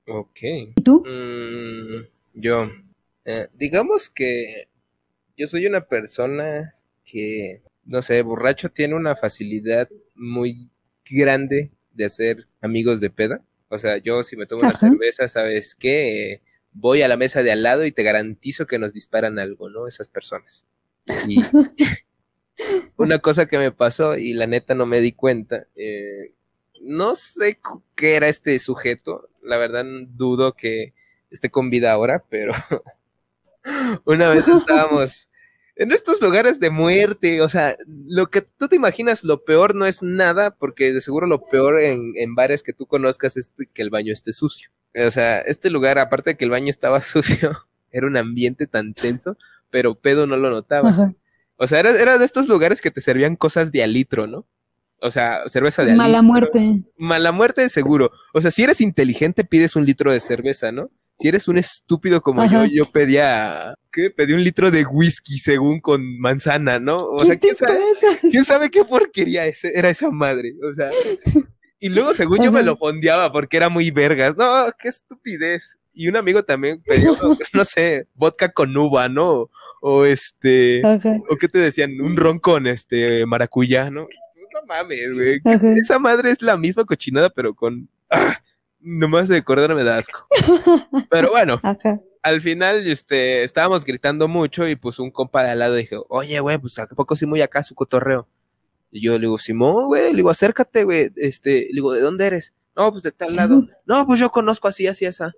Ok. 0.06 0.38
¿Y 0.76 0.82
tú? 0.82 1.02
Mm, 1.04 2.40
yo, 2.40 2.64
eh, 3.24 3.48
digamos 3.54 4.08
que 4.08 4.68
yo 5.36 5.46
soy 5.46 5.66
una 5.66 5.86
persona 5.86 6.74
que, 7.04 7.62
no 7.84 8.02
sé, 8.02 8.22
borracho 8.22 8.70
tiene 8.70 8.94
una 8.94 9.16
facilidad 9.16 9.88
muy 10.14 10.70
grande 11.10 11.70
de 11.92 12.04
hacer 12.04 12.48
amigos 12.60 13.00
de 13.00 13.10
peda. 13.10 13.42
O 13.68 13.78
sea, 13.78 13.98
yo 13.98 14.22
si 14.22 14.36
me 14.36 14.46
tomo 14.46 14.62
una 14.62 14.72
cerveza, 14.72 15.28
¿sabes 15.28 15.74
qué? 15.74 16.40
voy 16.78 17.02
a 17.02 17.08
la 17.08 17.16
mesa 17.16 17.42
de 17.42 17.52
al 17.52 17.62
lado 17.62 17.84
y 17.86 17.92
te 17.92 18.02
garantizo 18.02 18.66
que 18.66 18.78
nos 18.78 18.92
disparan 18.92 19.38
algo, 19.38 19.70
¿no? 19.70 19.86
Esas 19.86 20.08
personas. 20.08 20.66
Y 21.26 21.38
una 22.96 23.18
cosa 23.18 23.46
que 23.46 23.58
me 23.58 23.72
pasó 23.72 24.16
y 24.16 24.34
la 24.34 24.46
neta 24.46 24.74
no 24.74 24.86
me 24.86 25.00
di 25.00 25.12
cuenta, 25.12 25.66
eh, 25.74 26.34
no 26.82 27.16
sé 27.16 27.58
qué 27.94 28.14
era 28.14 28.28
este 28.28 28.58
sujeto, 28.58 29.28
la 29.42 29.56
verdad 29.56 29.86
dudo 29.86 30.52
que 30.52 30.92
esté 31.30 31.50
con 31.50 31.70
vida 31.70 31.92
ahora, 31.92 32.22
pero 32.28 32.52
una 34.04 34.28
vez 34.28 34.46
estábamos 34.48 35.28
en 35.76 35.92
estos 35.92 36.22
lugares 36.22 36.58
de 36.58 36.70
muerte, 36.70 37.42
o 37.42 37.48
sea, 37.50 37.74
lo 38.06 38.28
que 38.28 38.40
tú 38.40 38.66
te 38.66 38.76
imaginas, 38.76 39.24
lo 39.24 39.44
peor 39.44 39.74
no 39.74 39.86
es 39.86 40.02
nada, 40.02 40.56
porque 40.56 40.92
de 40.92 41.02
seguro 41.02 41.26
lo 41.26 41.46
peor 41.46 41.80
en, 41.80 42.14
en 42.16 42.34
bares 42.34 42.62
que 42.62 42.72
tú 42.72 42.86
conozcas 42.86 43.36
es 43.36 43.52
que 43.74 43.82
el 43.82 43.90
baño 43.90 44.12
esté 44.12 44.32
sucio. 44.32 44.70
O 45.06 45.10
sea, 45.10 45.40
este 45.40 45.68
lugar, 45.68 45.98
aparte 45.98 46.30
de 46.30 46.36
que 46.36 46.44
el 46.46 46.50
baño 46.50 46.70
estaba 46.70 47.00
sucio, 47.02 47.66
era 47.90 48.06
un 48.06 48.16
ambiente 48.16 48.66
tan 48.66 48.94
tenso, 48.94 49.36
pero 49.70 49.94
pedo 49.94 50.26
no 50.26 50.38
lo 50.38 50.50
notabas. 50.50 51.04
O 51.56 51.66
sea, 51.66 51.80
era, 51.80 51.90
era, 51.90 52.18
de 52.18 52.24
estos 52.24 52.48
lugares 52.48 52.80
que 52.80 52.90
te 52.90 53.00
servían 53.00 53.36
cosas 53.36 53.70
de 53.72 53.82
alitro, 53.82 54.26
¿no? 54.26 54.46
O 55.00 55.10
sea, 55.10 55.42
cerveza 55.46 55.84
de 55.84 55.94
Mala 55.94 56.22
muerte. 56.22 56.82
Mala 56.96 57.32
muerte 57.32 57.68
seguro. 57.68 58.10
O 58.32 58.40
sea, 58.40 58.50
si 58.50 58.62
eres 58.62 58.80
inteligente, 58.80 59.44
pides 59.44 59.76
un 59.76 59.84
litro 59.84 60.10
de 60.10 60.20
cerveza, 60.20 60.72
¿no? 60.72 60.90
Si 61.18 61.28
eres 61.28 61.48
un 61.48 61.56
estúpido 61.56 62.20
como 62.20 62.44
yo, 62.44 62.64
yo 62.66 62.90
pedía, 62.92 63.74
¿qué? 63.90 64.10
Pedí 64.10 64.34
un 64.34 64.44
litro 64.44 64.70
de 64.70 64.84
whisky 64.84 65.38
según 65.38 65.80
con 65.80 66.18
manzana, 66.18 66.78
¿no? 66.78 66.98
O 66.98 67.24
sea, 67.24 67.36
¿quién 67.36 67.56
sabe, 67.56 67.80
¿quién 68.20 68.44
sabe 68.44 68.70
qué 68.70 68.84
porquería 68.84 69.44
era 69.74 69.88
esa 69.88 70.10
madre? 70.10 70.54
O 70.62 70.74
sea, 70.74 70.90
y 71.78 71.90
luego, 71.90 72.14
según 72.14 72.42
yo, 72.42 72.50
me 72.50 72.62
lo 72.62 72.76
fondeaba 72.76 73.30
porque 73.32 73.56
era 73.56 73.68
muy 73.68 73.90
vergas. 73.90 74.36
No, 74.36 74.66
qué 74.78 74.88
estupidez. 74.88 75.78
Y 75.92 76.08
un 76.08 76.16
amigo 76.16 76.44
también 76.44 76.82
pidió, 76.82 77.16
no 77.54 77.64
sé, 77.64 78.06
vodka 78.14 78.52
con 78.52 78.76
uva, 78.76 79.08
¿no? 79.08 79.50
O 79.80 80.04
este, 80.04 80.82
o 80.84 81.36
qué 81.36 81.48
te 81.48 81.58
decían, 81.58 82.00
un 82.00 82.16
ron 82.16 82.38
con 82.38 82.66
este 82.66 83.24
maracuyá, 83.26 83.90
¿no? 83.90 84.02
No 84.02 84.62
mames, 84.66 85.12
güey. 85.14 85.40
Esa 85.78 85.98
madre 85.98 86.30
es 86.30 86.40
la 86.40 86.56
misma 86.56 86.84
cochinada, 86.84 87.30
pero 87.30 87.54
con. 87.54 87.88
¡ah! 88.10 88.42
Nomás 88.88 89.26
de 89.26 89.38
acordarme 89.38 89.82
da 89.82 89.98
asco. 89.98 90.28
Pero 91.10 91.30
bueno, 91.30 91.60
al 92.22 92.40
final, 92.40 92.86
este, 92.86 93.42
estábamos 93.42 93.84
gritando 93.84 94.28
mucho 94.28 94.68
y 94.68 94.76
pues 94.76 95.00
un 95.00 95.10
compa 95.10 95.42
de 95.42 95.50
al 95.50 95.58
lado 95.58 95.74
dijo, 95.74 96.06
oye, 96.08 96.38
güey, 96.38 96.56
pues 96.58 96.78
a 96.78 96.86
poco 96.86 97.16
sí 97.16 97.26
muy 97.26 97.42
acá 97.42 97.64
su 97.64 97.74
cotorreo. 97.74 98.28
Y 98.92 99.00
yo 99.00 99.14
le 99.14 99.22
digo, 99.22 99.38
Simón, 99.38 99.86
güey, 99.86 100.10
le 100.10 100.18
digo, 100.18 100.30
acércate, 100.30 100.84
güey, 100.84 101.10
este, 101.16 101.66
le 101.70 101.72
digo, 101.72 101.92
¿de 101.94 102.00
dónde 102.00 102.28
eres? 102.28 102.54
No, 102.76 102.92
pues 102.92 103.02
de 103.02 103.10
tal 103.10 103.34
lado. 103.34 103.66
No, 103.86 104.06
pues 104.06 104.20
yo 104.20 104.30
conozco 104.30 104.68
así, 104.68 104.86
así, 104.86 105.04
esa. 105.04 105.32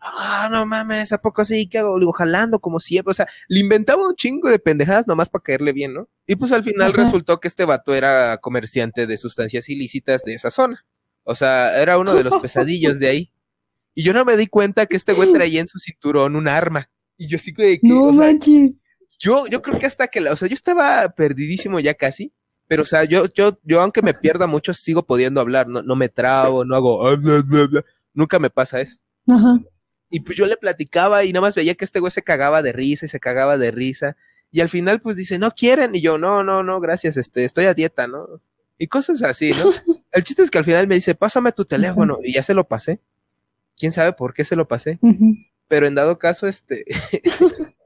Ah, 0.00 0.48
no 0.50 0.66
mames, 0.66 1.12
¿a 1.12 1.18
poco 1.18 1.42
así? 1.42 1.68
¿Qué 1.68 1.78
hago? 1.78 1.96
Le 1.98 2.02
digo, 2.02 2.12
jalando 2.12 2.58
como 2.58 2.80
siempre. 2.80 3.12
O 3.12 3.14
sea, 3.14 3.28
le 3.46 3.60
inventaba 3.60 4.04
un 4.04 4.16
chingo 4.16 4.48
de 4.48 4.58
pendejadas 4.58 5.06
nomás 5.06 5.28
para 5.28 5.44
caerle 5.44 5.72
bien, 5.72 5.94
¿no? 5.94 6.08
Y 6.26 6.34
pues 6.34 6.50
al 6.50 6.64
final 6.64 6.94
resultó 6.94 7.38
que 7.38 7.46
este 7.46 7.64
vato 7.64 7.94
era 7.94 8.38
comerciante 8.38 9.06
de 9.06 9.18
sustancias 9.18 9.68
ilícitas 9.68 10.24
de 10.24 10.34
esa 10.34 10.50
zona. 10.50 10.84
O 11.30 11.34
sea, 11.34 11.78
era 11.78 11.98
uno 11.98 12.14
de 12.14 12.24
los 12.24 12.40
pesadillos 12.40 12.98
de 12.98 13.06
ahí. 13.06 13.32
Y 13.94 14.02
yo 14.02 14.14
no 14.14 14.24
me 14.24 14.34
di 14.34 14.46
cuenta 14.46 14.86
que 14.86 14.96
este 14.96 15.12
güey 15.12 15.30
traía 15.30 15.60
en 15.60 15.68
su 15.68 15.78
cinturón 15.78 16.36
un 16.36 16.48
arma. 16.48 16.88
Y 17.18 17.28
yo 17.28 17.36
sí 17.36 17.52
que... 17.52 17.78
No 17.82 18.12
manches. 18.12 18.70
Yo, 19.18 19.46
yo 19.46 19.60
creo 19.60 19.78
que 19.78 19.84
hasta 19.84 20.08
que 20.08 20.22
la, 20.22 20.32
o 20.32 20.36
sea, 20.36 20.48
yo 20.48 20.54
estaba 20.54 21.06
perdidísimo 21.10 21.80
ya 21.80 21.92
casi. 21.92 22.32
Pero, 22.66 22.82
o 22.82 22.86
sea, 22.86 23.04
yo, 23.04 23.26
yo, 23.34 23.58
yo 23.62 23.82
aunque 23.82 24.00
me 24.00 24.14
pierda 24.14 24.46
mucho, 24.46 24.72
sigo 24.72 25.04
pudiendo 25.04 25.42
hablar, 25.42 25.68
no, 25.68 25.82
no 25.82 25.96
me 25.96 26.08
trabo, 26.08 26.64
no 26.64 26.74
hago, 26.74 27.14
nunca 28.14 28.38
me 28.38 28.48
pasa 28.48 28.80
eso. 28.80 28.96
Ajá. 29.26 29.60
Y 30.08 30.20
pues 30.20 30.38
yo 30.38 30.46
le 30.46 30.56
platicaba 30.56 31.24
y 31.24 31.32
nada 31.34 31.42
más 31.42 31.56
veía 31.56 31.74
que 31.74 31.84
este 31.84 32.00
güey 32.00 32.10
se 32.10 32.22
cagaba 32.22 32.62
de 32.62 32.72
risa 32.72 33.04
y 33.04 33.10
se 33.10 33.20
cagaba 33.20 33.58
de 33.58 33.70
risa. 33.70 34.16
Y 34.50 34.60
al 34.60 34.70
final, 34.70 35.02
pues 35.02 35.16
dice, 35.16 35.38
no 35.38 35.50
quieren. 35.50 35.94
Y 35.94 36.00
yo, 36.00 36.16
no, 36.16 36.42
no, 36.42 36.62
no, 36.62 36.80
gracias, 36.80 37.18
este, 37.18 37.44
estoy 37.44 37.66
a 37.66 37.74
dieta, 37.74 38.06
¿no? 38.06 38.40
Y 38.78 38.86
cosas 38.86 39.22
así, 39.22 39.50
¿no? 39.50 39.70
El 40.12 40.24
chiste 40.24 40.42
es 40.42 40.50
que 40.50 40.58
al 40.58 40.64
final 40.64 40.86
me 40.86 40.94
dice, 40.94 41.14
pásame 41.14 41.52
tu 41.52 41.64
teléfono. 41.64 42.18
Y 42.22 42.34
ya 42.34 42.42
se 42.42 42.54
lo 42.54 42.66
pasé. 42.66 43.00
Quién 43.76 43.92
sabe 43.92 44.12
por 44.12 44.34
qué 44.34 44.44
se 44.44 44.56
lo 44.56 44.66
pasé. 44.66 44.98
Pero 45.68 45.86
en 45.86 45.94
dado 45.94 46.18
caso, 46.18 46.46
este, 46.46 46.84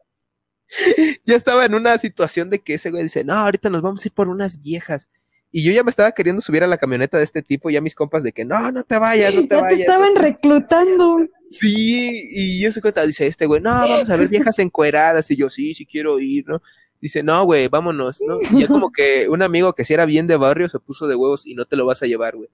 ya 1.27 1.37
estaba 1.37 1.66
en 1.66 1.75
una 1.75 1.99
situación 1.99 2.49
de 2.49 2.61
que 2.61 2.75
ese 2.75 2.91
güey 2.91 3.03
dice, 3.03 3.25
no, 3.25 3.35
ahorita 3.35 3.70
nos 3.70 3.83
vamos 3.83 4.05
a 4.05 4.09
ir 4.09 4.12
por 4.12 4.29
unas 4.29 4.62
viejas. 4.62 5.11
Y 5.51 5.64
yo 5.64 5.73
ya 5.73 5.85
me 5.85 5.91
estaba 5.91 6.12
queriendo 6.12 6.41
subir 6.41 6.64
a 6.64 6.66
la 6.66 6.79
camioneta 6.79 7.18
de 7.18 7.25
este 7.25 7.43
tipo, 7.43 7.68
ya 7.68 7.83
mis 7.83 7.95
compas 7.95 8.23
de 8.23 8.33
que 8.33 8.45
no, 8.45 8.73
no 8.73 8.85
te 8.85 8.99
vayas, 8.99 9.35
no 9.35 9.47
te 9.47 9.57
vayas. 9.57 9.77
Te 9.77 9.83
estaban 9.83 10.16
reclutando. 10.16 11.18
Sí, 11.51 12.23
y 12.35 12.64
ese 12.64 12.81
cuenta 12.81 13.05
dice 13.05 13.27
este 13.27 13.45
güey, 13.45 13.61
no, 13.61 13.70
vamos 13.70 14.09
a 14.09 14.16
ver 14.16 14.29
viejas 14.29 14.59
encueradas. 14.61 15.31
Y 15.31 15.37
yo, 15.37 15.51
sí, 15.51 15.75
sí 15.75 15.85
quiero 15.85 16.18
ir, 16.18 16.49
¿no? 16.49 16.62
Dice, 17.03 17.25
no, 17.25 17.45
güey, 17.45 17.67
vámonos, 17.67 18.23
¿no? 18.25 18.39
Y 18.41 18.61
ya 18.61 18.69
como 18.69 18.93
que 18.93 19.29
un 19.29 19.43
amigo 19.43 19.75
que 19.75 19.85
si 19.85 19.93
era 19.93 20.07
bien 20.07 20.29
de 20.29 20.37
barrio 20.37 20.69
se 20.69 20.79
puso 20.79 21.09
de 21.09 21.17
huevos 21.17 21.49
y 21.49 21.57
no 21.57 21.65
te 21.65 21.75
lo 21.75 21.85
vas 21.85 22.01
a 22.05 22.07
llevar, 22.07 22.37
güey. 22.37 22.49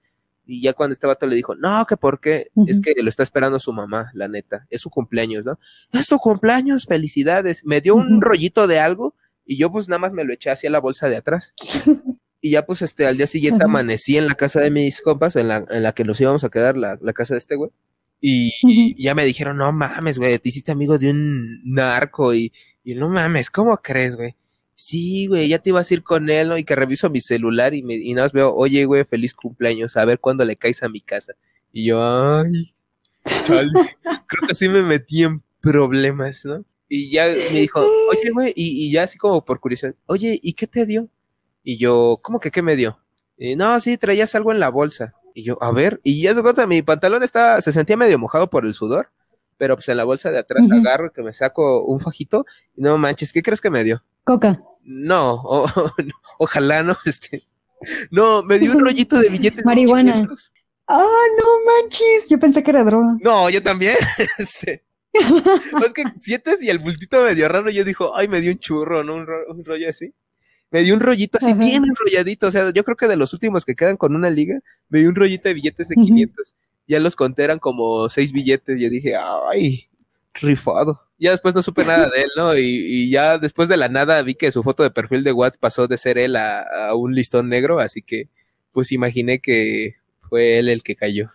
Y 0.47 0.63
ya 0.63 0.73
cuando 0.73 0.93
este 0.93 1.05
vato 1.05 1.27
le 1.27 1.35
dijo, 1.35 1.53
no, 1.53 1.85
que 1.85 1.97
por 1.97 2.19
qué, 2.19 2.49
es 2.65 2.81
que 2.81 2.95
lo 2.99 3.07
está 3.07 3.21
esperando 3.21 3.59
su 3.59 3.71
mamá, 3.71 4.09
la 4.15 4.27
neta, 4.27 4.65
es 4.71 4.81
su 4.81 4.89
cumpleaños, 4.89 5.45
¿no? 5.45 5.59
Es 5.93 6.07
tu 6.07 6.17
cumpleaños, 6.17 6.87
felicidades. 6.87 7.63
Me 7.63 7.79
dio 7.79 7.93
un 7.93 8.19
rollito 8.21 8.65
de 8.65 8.79
algo 8.79 9.13
y 9.45 9.57
yo 9.57 9.71
pues 9.71 9.87
nada 9.87 9.99
más 9.99 10.13
me 10.13 10.23
lo 10.23 10.33
eché 10.33 10.49
hacia 10.49 10.71
la 10.71 10.79
bolsa 10.79 11.07
de 11.07 11.17
atrás. 11.17 11.53
y 12.41 12.49
ya 12.49 12.65
pues 12.65 12.81
este, 12.81 13.05
al 13.05 13.17
día 13.17 13.27
siguiente 13.27 13.65
amanecí 13.65 14.17
en 14.17 14.25
la 14.25 14.33
casa 14.33 14.61
de 14.61 14.71
mis 14.71 15.01
compas, 15.01 15.35
en 15.35 15.49
la, 15.49 15.63
en 15.69 15.83
la 15.83 15.91
que 15.91 16.03
nos 16.03 16.19
íbamos 16.19 16.43
a 16.43 16.49
quedar, 16.49 16.75
la, 16.75 16.97
la 16.99 17.13
casa 17.13 17.35
de 17.35 17.37
este 17.37 17.55
güey. 17.55 17.69
Y, 18.21 19.01
ya 19.01 19.15
me 19.15 19.25
dijeron, 19.25 19.57
no 19.57 19.71
mames, 19.71 20.17
güey, 20.19 20.37
te 20.39 20.49
hiciste 20.49 20.71
amigo 20.71 20.97
de 20.97 21.11
un 21.11 21.61
narco 21.63 22.33
y, 22.33 22.51
y 22.83 22.95
no 22.95 23.09
mames, 23.09 23.49
¿cómo 23.49 23.77
crees, 23.77 24.15
güey? 24.15 24.35
sí, 24.79 25.27
güey, 25.27 25.49
ya 25.49 25.59
te 25.59 25.71
ibas 25.71 25.91
a 25.91 25.93
ir 25.93 26.03
con 26.03 26.29
él, 26.29 26.47
¿no? 26.47 26.57
Y 26.57 26.63
que 26.63 26.73
reviso 26.73 27.09
mi 27.09 27.19
celular 27.19 27.73
y, 27.73 27.83
me, 27.83 27.95
y 27.95 28.13
nada 28.13 28.25
más 28.25 28.33
veo, 28.33 28.53
oye, 28.55 28.85
güey, 28.85 29.03
feliz 29.03 29.33
cumpleaños, 29.33 29.97
a 29.97 30.05
ver 30.05 30.19
cuándo 30.19 30.45
le 30.45 30.55
caes 30.55 30.83
a 30.83 30.89
mi 30.89 31.01
casa. 31.01 31.33
Y 31.73 31.87
yo, 31.87 32.01
ay, 32.01 32.73
creo 33.45 34.47
que 34.47 34.55
sí 34.55 34.69
me 34.69 34.81
metí 34.81 35.25
en 35.25 35.43
problemas, 35.59 36.45
¿no? 36.45 36.63
Y 36.87 37.11
ya 37.11 37.25
me 37.25 37.59
dijo, 37.59 37.81
oye, 37.81 38.31
güey, 38.33 38.53
y, 38.55 38.87
y, 38.87 38.91
ya 38.91 39.03
así 39.03 39.17
como 39.17 39.43
por 39.43 39.59
curiosidad, 39.59 39.95
oye, 40.05 40.39
¿y 40.41 40.53
qué 40.53 40.65
te 40.65 40.85
dio? 40.85 41.09
Y 41.61 41.77
yo, 41.77 42.17
¿cómo 42.23 42.39
que 42.39 42.49
qué 42.49 42.61
me 42.61 42.77
dio? 42.77 42.99
Y, 43.37 43.57
no, 43.57 43.77
sí, 43.81 43.97
traías 43.97 44.33
algo 44.33 44.53
en 44.53 44.61
la 44.61 44.69
bolsa. 44.69 45.13
Y 45.35 45.43
yo, 45.43 45.61
a 45.61 45.73
ver, 45.73 45.99
y 46.05 46.21
ya 46.21 46.33
se 46.33 46.41
cuenta, 46.41 46.65
mi 46.67 46.81
pantalón 46.83 47.21
estaba, 47.21 47.61
se 47.61 47.73
sentía 47.73 47.97
medio 47.97 48.17
mojado 48.17 48.49
por 48.49 48.65
el 48.65 48.73
sudor, 48.73 49.11
pero 49.59 49.75
pues 49.75 49.89
en 49.89 49.97
la 49.97 50.05
bolsa 50.05 50.31
de 50.31 50.39
atrás 50.39 50.71
agarro 50.71 51.11
que 51.11 51.21
me 51.21 51.33
saco 51.33 51.83
un 51.83 51.99
fajito 51.99 52.45
y 52.75 52.81
no 52.81 52.97
manches, 52.97 53.33
¿qué 53.33 53.43
crees 53.43 53.59
que 53.59 53.69
me 53.69 53.83
dio? 53.83 54.01
Coca. 54.23 54.63
No, 54.83 55.43
ojalá 56.39 56.81
no, 56.81 56.97
este. 57.05 57.43
No, 58.09 58.41
me 58.43 58.57
dio 58.57 58.71
un 58.71 58.79
rollito 58.85 59.19
de 59.19 59.27
billetes. 59.29 59.65
Marihuana. 59.65 60.27
Ah, 60.87 61.23
no 61.37 61.45
manches, 61.65 62.29
yo 62.29 62.39
pensé 62.39 62.63
que 62.63 62.71
era 62.71 62.85
droga. 62.85 63.17
No, 63.19 63.49
yo 63.49 63.61
también. 63.61 63.95
Este. 64.37 64.85
es 65.13 65.93
que 65.93 66.03
sientes 66.21 66.63
y 66.63 66.69
el 66.69 66.79
bultito 66.79 67.21
medio 67.21 67.49
raro, 67.49 67.69
yo 67.69 67.83
dijo, 67.83 68.15
ay, 68.15 68.29
me 68.29 68.39
dio 68.39 68.53
un 68.53 68.59
churro, 68.59 69.03
¿no? 69.03 69.15
Un, 69.15 69.65
rollo 69.65 69.89
así. 69.89 70.13
Me 70.71 70.83
dio 70.83 70.93
un 70.93 71.01
rollito 71.01 71.37
así 71.37 71.53
bien 71.53 71.83
enrolladito. 71.83 72.47
O 72.47 72.51
sea, 72.51 72.71
yo 72.71 72.83
creo 72.85 72.95
que 72.95 73.07
de 73.07 73.17
los 73.17 73.33
últimos 73.33 73.65
que 73.65 73.75
quedan 73.75 73.97
con 73.97 74.15
una 74.15 74.29
liga, 74.29 74.59
me 74.87 74.99
dio 74.99 75.09
un 75.09 75.15
rollito 75.15 75.49
de 75.49 75.55
billetes 75.55 75.89
de 75.89 75.95
500. 75.95 76.55
Ya 76.89 76.99
los 76.99 77.15
conté, 77.15 77.43
eran 77.43 77.59
como 77.59 78.09
seis 78.09 78.33
billetes. 78.33 78.79
Yo 78.79 78.89
dije, 78.89 79.13
ay, 79.15 79.87
rifado. 80.33 80.99
Ya 81.19 81.29
después 81.31 81.53
no 81.53 81.61
supe 81.61 81.85
nada 81.85 82.09
de 82.09 82.23
él, 82.23 82.29
¿no? 82.35 82.57
Y, 82.57 83.11
ya 83.11 83.37
después 83.37 83.69
de 83.69 83.77
la 83.77 83.89
nada 83.89 84.21
vi 84.23 84.33
que 84.33 84.51
su 84.51 84.63
foto 84.63 84.81
de 84.81 84.89
perfil 84.89 85.23
de 85.23 85.31
WhatsApp 85.31 85.61
pasó 85.61 85.87
de 85.87 85.99
ser 85.99 86.17
él 86.17 86.35
a, 86.35 86.95
un 86.95 87.13
listón 87.13 87.47
negro, 87.47 87.79
así 87.79 88.01
que 88.01 88.29
pues 88.71 88.91
imaginé 88.91 89.39
que 89.39 89.97
fue 90.29 90.57
él 90.57 90.67
el 90.67 90.81
que 90.81 90.95
cayó. 90.95 91.29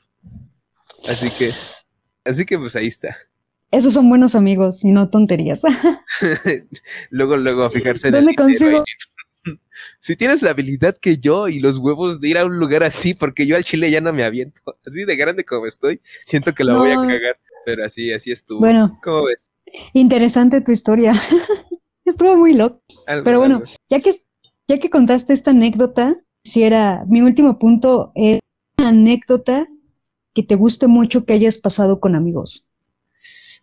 Así 1.08 1.28
que, 1.38 1.50
así 2.28 2.44
que 2.44 2.58
pues 2.58 2.74
ahí 2.74 2.88
está. 2.88 3.16
Esos 3.70 3.92
son 3.92 4.08
buenos 4.08 4.34
amigos 4.34 4.84
y 4.84 4.90
no 4.90 5.08
tonterías. 5.08 5.62
luego, 7.10 7.36
luego, 7.36 7.70
fijarse 7.70 8.08
en 8.08 8.14
¿Dónde 8.14 8.34
consigo? 8.34 8.82
Si 9.98 10.16
tienes 10.16 10.42
la 10.42 10.50
habilidad 10.50 10.96
que 10.96 11.18
yo 11.18 11.48
y 11.48 11.60
los 11.60 11.78
huevos 11.78 12.20
de 12.20 12.28
ir 12.28 12.38
a 12.38 12.44
un 12.44 12.58
lugar 12.58 12.82
así, 12.82 13.14
porque 13.14 13.46
yo 13.46 13.56
al 13.56 13.64
chile 13.64 13.90
ya 13.90 14.00
no 14.00 14.12
me 14.12 14.24
aviento. 14.24 14.60
Así 14.86 15.04
de 15.04 15.16
grande 15.16 15.44
como 15.44 15.66
estoy, 15.66 16.00
siento 16.04 16.54
que 16.54 16.64
la 16.64 16.76
voy 16.76 16.90
a 16.90 16.96
cagar. 16.96 17.38
Pero 17.64 17.84
así, 17.84 18.12
así 18.12 18.30
estuvo. 18.30 18.60
Bueno. 18.60 18.98
¿Cómo 19.02 19.24
ves? 19.24 19.50
Interesante 19.94 20.60
tu 20.60 20.70
historia. 20.70 21.14
Estuvo 22.04 22.36
muy 22.36 22.52
loco. 22.52 22.82
Pero 23.06 23.38
bueno, 23.38 23.62
ya 23.88 24.00
que, 24.00 24.10
ya 24.68 24.76
que 24.76 24.90
contaste 24.90 25.32
esta 25.32 25.52
anécdota, 25.52 26.16
si 26.42 26.62
era 26.62 27.04
mi 27.06 27.22
último 27.22 27.58
punto, 27.58 28.12
es 28.14 28.40
una 28.78 28.88
anécdota 28.88 29.66
que 30.34 30.42
te 30.42 30.56
guste 30.56 30.86
mucho 30.86 31.24
que 31.24 31.32
hayas 31.32 31.56
pasado 31.56 32.00
con 32.00 32.14
amigos. 32.14 32.66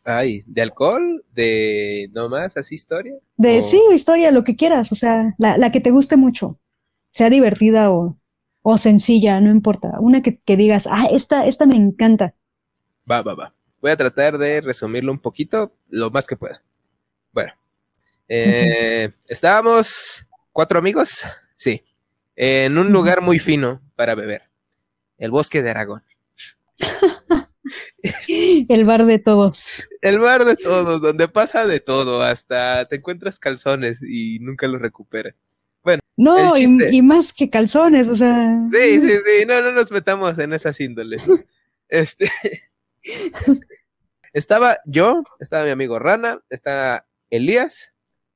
Ay, 0.04 0.44
¿de 0.48 0.62
alcohol? 0.62 1.24
¿De 1.34 2.10
nomás 2.14 2.58
así 2.58 2.76
historia? 2.76 3.16
De 3.38 3.62
sí, 3.62 3.82
historia, 3.94 4.32
lo 4.32 4.44
que 4.44 4.56
quieras, 4.56 4.92
o 4.92 4.96
sea, 4.96 5.36
la, 5.38 5.72
que 5.72 5.80
te 5.80 5.92
guste 5.92 6.18
mucho, 6.18 6.60
sea 7.12 7.30
divertida 7.30 7.92
o, 7.92 8.18
o 8.64 8.78
sencilla, 8.78 9.40
no 9.42 9.52
importa. 9.52 10.00
Una 10.00 10.22
que, 10.22 10.40
que, 10.40 10.58
digas, 10.58 10.88
ah, 10.90 11.08
esta, 11.12 11.46
esta 11.46 11.66
me 11.66 11.76
encanta. 11.76 12.34
Va, 13.10 13.22
va, 13.22 13.36
va. 13.36 13.54
Voy 13.80 13.92
a 13.92 13.98
tratar 13.98 14.38
de 14.38 14.62
resumirlo 14.62 15.12
un 15.12 15.20
poquito, 15.20 15.76
lo 15.90 16.10
más 16.10 16.28
que 16.28 16.36
pueda. 16.36 16.64
Bueno, 17.32 17.54
eh, 18.28 19.12
estábamos 19.28 20.28
cuatro 20.52 20.80
amigos, 20.80 21.26
sí, 21.56 21.84
en 22.36 22.78
un 22.78 22.92
lugar 22.92 23.22
muy 23.22 23.40
fino 23.40 23.82
para 23.96 24.16
beber, 24.16 24.44
el 25.18 25.32
bosque 25.32 25.62
de 25.62 25.70
Aragón. 25.70 26.04
el 28.70 28.86
bar 28.86 29.06
de 29.06 29.20
todos. 29.20 29.90
El 30.02 30.20
bar 30.20 30.46
de 30.46 30.56
todos, 30.56 31.02
donde 31.02 31.28
pasa 31.28 31.66
de 31.68 31.80
todo, 31.80 32.22
hasta 32.22 32.86
te 32.86 32.98
encuentras 32.98 33.40
calzones 33.40 34.02
y 34.04 34.40
nunca 34.40 34.68
los 34.68 34.82
recuperas. 34.82 35.36
Bueno. 35.84 36.02
No, 36.18 36.56
y, 36.58 37.02
más 37.02 37.34
que 37.34 37.50
calzones, 37.50 38.08
o 38.08 38.16
sea. 38.16 38.66
Sí, 38.70 39.00
sí, 39.00 39.10
sí, 39.10 39.46
no, 39.48 39.62
no 39.62 39.72
nos 39.72 39.92
metamos 39.92 40.38
en 40.40 40.54
esas 40.54 40.80
índoles. 40.80 41.24
Este. 41.90 42.30
Estaba 44.34 44.78
yo, 44.86 45.24
estaba 45.40 45.66
mi 45.66 45.72
amigo 45.72 46.00
Rana, 46.00 46.42
estaba 46.50 47.06
Elías, 47.30 47.94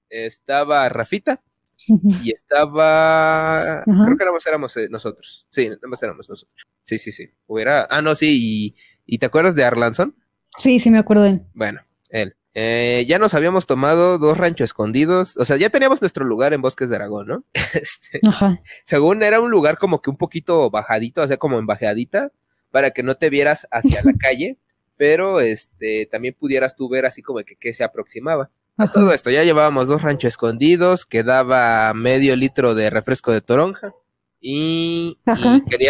estaba 0.10 0.90
Rafita 0.90 1.42
y 1.88 2.32
estaba. 2.32 3.82
Creo 3.86 4.18
que 4.18 4.26
nada 4.26 4.32
más 4.34 4.46
éramos 4.46 4.76
eh, 4.78 4.88
nosotros. 4.90 5.46
Sí, 5.50 5.70
nada 5.70 5.88
más 5.88 6.04
éramos 6.04 6.28
nosotros. 6.30 6.66
Sí, 6.82 6.98
sí, 6.98 7.12
sí. 7.12 7.30
Hubiera. 7.48 7.88
Ah, 7.90 8.02
no, 8.02 8.14
sí. 8.16 8.28
¿Y, 8.32 8.76
te 9.06 9.26
acuerdas 9.26 9.56
de 9.56 9.64
Arlanson? 9.64 10.16
Sí, 10.58 10.80
sí, 10.80 10.92
me 10.92 10.98
acuerdo 10.98 11.24
de 11.24 11.30
él. 11.30 11.42
Bueno, 11.54 11.82
él. 12.10 12.36
Eh, 12.58 13.04
ya 13.06 13.20
nos 13.20 13.34
habíamos 13.34 13.68
tomado 13.68 14.18
dos 14.18 14.38
ranchos 14.38 14.66
escondidos, 14.66 15.36
o 15.36 15.44
sea, 15.44 15.58
ya 15.58 15.70
teníamos 15.70 16.00
nuestro 16.00 16.24
lugar 16.24 16.54
en 16.54 16.62
Bosques 16.62 16.90
de 16.90 16.96
Aragón, 16.96 17.28
¿no? 17.28 17.44
Este, 17.74 18.22
Ajá. 18.26 18.62
Según 18.86 19.24
era 19.24 19.42
un 19.42 19.52
lugar 19.52 19.78
como 19.78 20.02
que 20.02 20.10
un 20.10 20.16
poquito 20.16 20.70
bajadito, 20.70 21.22
o 21.22 21.28
sea, 21.28 21.36
como 21.36 21.60
en 21.60 21.66
bajadita, 21.66 22.32
para 22.72 22.92
que 22.92 23.04
no 23.04 23.16
te 23.16 23.30
vieras 23.30 23.68
hacia 23.72 24.02
la 24.04 24.14
calle, 24.20 24.58
pero 24.96 25.42
este 25.42 26.08
también 26.10 26.34
pudieras 26.40 26.78
tú 26.78 26.88
ver 26.88 27.06
así 27.06 27.22
como 27.22 27.40
que, 27.40 27.58
que 27.58 27.74
se 27.74 27.84
aproximaba. 27.84 28.50
A 28.78 28.92
todo 28.92 29.14
esto, 29.14 29.30
ya 29.30 29.44
llevábamos 29.44 29.88
dos 29.88 30.02
ranchos 30.02 30.30
escondidos, 30.30 31.06
quedaba 31.06 31.94
medio 31.94 32.36
litro 32.36 32.74
de 32.74 32.90
refresco 32.90 33.32
de 33.32 33.42
toronja 33.42 33.94
y, 34.42 35.18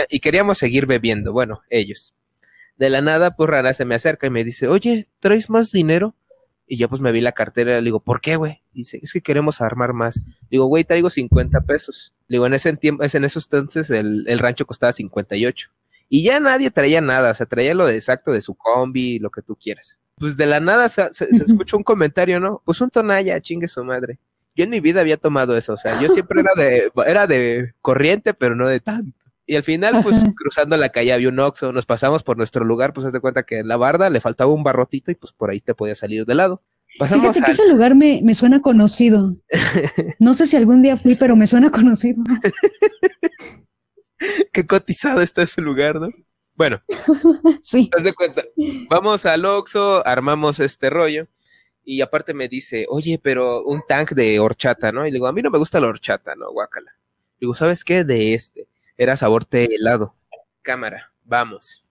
y, 0.10 0.20
queríamos 0.20 0.58
seguir 0.58 0.86
bebiendo, 0.86 1.34
bueno, 1.34 1.62
ellos. 1.70 2.16
De 2.78 2.90
la 2.90 3.02
nada, 3.02 3.36
pues 3.36 3.50
Rana 3.50 3.74
se 3.74 3.86
me 3.86 3.96
acerca 3.96 4.28
y 4.28 4.30
me 4.30 4.44
dice, 4.44 4.68
oye, 4.68 5.08
¿traes 5.20 5.50
más 5.50 5.72
dinero? 5.72 6.16
Y 6.68 6.78
yo 6.78 6.90
pues 6.90 7.02
me 7.02 7.12
vi 7.12 7.22
la 7.22 7.32
cartera 7.32 7.78
y 7.78 7.82
le 7.82 7.86
digo, 7.86 8.00
¿por 8.00 8.22
qué, 8.22 8.36
güey? 8.36 8.64
Dice, 8.74 9.00
es 9.02 9.14
que 9.14 9.22
queremos 9.22 9.62
armar 9.62 9.94
más. 9.94 10.22
Digo, 10.50 10.66
güey, 10.66 10.84
traigo 10.84 11.10
50 11.10 11.62
pesos. 11.62 12.14
Digo, 12.28 12.46
en 12.48 12.54
ese 12.56 12.76
tiempo, 12.76 13.04
en 13.04 13.24
esos 13.24 13.46
entonces 13.46 13.90
el, 13.92 14.26
el 14.28 14.40
rancho 14.40 14.66
costaba 14.66 14.92
58. 14.92 15.70
Y 16.10 16.24
ya 16.24 16.40
nadie 16.40 16.72
traía 16.72 17.02
nada, 17.02 17.32
o 17.32 17.34
sea, 17.34 17.46
traía 17.46 17.74
lo 17.74 17.86
de 17.86 17.96
exacto 17.96 18.32
de 18.32 18.42
su 18.42 18.56
combi, 18.56 19.20
lo 19.20 19.32
que 19.32 19.42
tú 19.42 19.56
quieras. 19.56 19.98
Pues 20.18 20.38
de 20.38 20.46
la 20.46 20.60
nada 20.60 20.88
se, 20.90 21.04
escuchó 21.46 21.78
un 21.78 21.84
comentario, 21.84 22.40
¿no? 22.40 22.62
Pues 22.66 22.82
un 22.82 22.90
tonalla, 22.90 23.42
chingue 23.42 23.68
su 23.68 23.84
madre. 23.84 24.20
Yo 24.56 24.64
en 24.64 24.70
mi 24.70 24.80
vida 24.80 25.02
había 25.02 25.18
tomado 25.18 25.58
eso, 25.58 25.74
o 25.74 25.78
sea, 25.78 26.00
yo 26.02 26.08
siempre 26.08 26.40
era 26.40 26.52
de, 26.56 26.90
era 27.08 27.28
de 27.28 27.74
corriente, 27.82 28.34
pero 28.34 28.56
no 28.56 28.70
de 28.70 28.80
tanto. 28.80 29.25
Y 29.48 29.56
al 29.56 29.64
final, 29.64 30.02
pues 30.02 30.24
cruzando 30.36 30.76
la 30.76 30.90
calle 30.90 31.14
había 31.14 31.30
un 31.30 31.40
Oxxo, 31.40 31.72
nos 31.72 31.86
pasamos 31.86 32.24
por 32.24 32.38
nuestro 32.38 32.66
lugar, 32.66 32.94
pues 32.94 33.06
haz 33.06 33.14
de 33.14 33.20
cuenta 33.20 33.44
que 33.44 33.60
en 33.60 33.68
la 33.68 33.78
barda 33.78 34.10
le 34.10 34.20
faltaba 34.20 34.52
un 34.52 34.64
barrotito 34.64 35.12
y 35.12 35.16
pues 35.16 35.34
por 35.34 35.52
ahí 35.52 35.62
te 35.62 35.76
podía 35.76 35.94
salir 35.94 36.26
de 36.26 36.34
lado. 36.34 36.64
Pasamos 36.98 37.40
que 37.40 37.52
ese 37.52 37.68
lugar 37.68 37.94
me, 37.94 38.22
me 38.24 38.34
suena 38.34 38.62
conocido. 38.62 39.36
No 40.20 40.34
sé 40.34 40.46
si 40.46 40.56
algún 40.56 40.82
día 40.82 40.98
fui, 40.98 41.16
pero 41.16 41.36
me 41.36 41.46
suena 41.46 41.70
conocido. 41.70 42.24
Qué 44.54 44.66
cotizado 44.66 45.22
está 45.22 45.44
ese 45.44 45.62
lugar, 45.62 46.00
¿no? 46.00 46.10
Bueno, 46.56 46.82
sí. 47.62 47.90
Haz 47.96 48.06
de 48.06 48.14
cuenta, 48.14 48.44
vamos 48.90 49.26
al 49.26 49.46
Oxxo, 49.46 50.06
armamos 50.08 50.60
este 50.60 50.90
rollo 50.90 51.28
y 51.84 52.02
aparte 52.02 52.34
me 52.34 52.48
dice, 52.48 52.88
oye, 52.90 53.20
pero 53.22 53.64
un 53.64 53.84
tank 53.88 54.12
de 54.12 54.40
horchata, 54.40 54.92
¿no? 54.92 55.06
Y 55.06 55.12
le 55.12 55.16
digo, 55.16 55.28
a 55.28 55.34
mí 55.34 55.42
no 55.42 55.52
me 55.52 55.60
gusta 55.60 55.80
la 55.80 55.88
horchata, 55.88 56.36
¿no? 56.36 56.52
Guácala. 56.52 56.92
Digo, 57.40 57.54
¿sabes 57.54 57.84
qué? 57.84 58.04
De 58.04 58.34
este. 58.34 58.68
Era 58.98 59.18
sabor 59.18 59.46
té 59.46 59.76
helado. 59.76 60.16
Cámara, 60.62 61.12
vamos. 61.24 61.86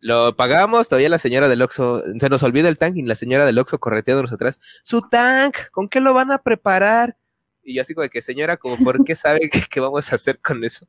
Lo 0.00 0.36
pagamos, 0.36 0.88
todavía 0.88 1.08
la 1.08 1.18
señora 1.18 1.48
del 1.48 1.62
Oxxo, 1.62 2.02
se 2.18 2.28
nos 2.28 2.42
olvida 2.42 2.68
el 2.68 2.78
tank 2.78 2.96
y 2.96 3.02
la 3.02 3.14
señora 3.14 3.46
del 3.46 3.58
Oxxo 3.58 3.78
correteándonos 3.78 4.32
atrás. 4.32 4.60
Su 4.82 5.02
tank, 5.02 5.70
¿con 5.72 5.88
qué 5.88 6.00
lo 6.00 6.14
van 6.14 6.32
a 6.32 6.38
preparar? 6.38 7.16
Y 7.62 7.74
yo 7.74 7.82
así 7.82 7.94
como 7.94 8.08
que, 8.08 8.22
señora, 8.22 8.56
como, 8.56 8.78
¿por 8.78 9.02
qué 9.04 9.16
sabe 9.16 9.40
qué, 9.70 9.80
vamos 9.80 10.12
a 10.12 10.14
hacer 10.14 10.38
con 10.38 10.62
eso? 10.64 10.86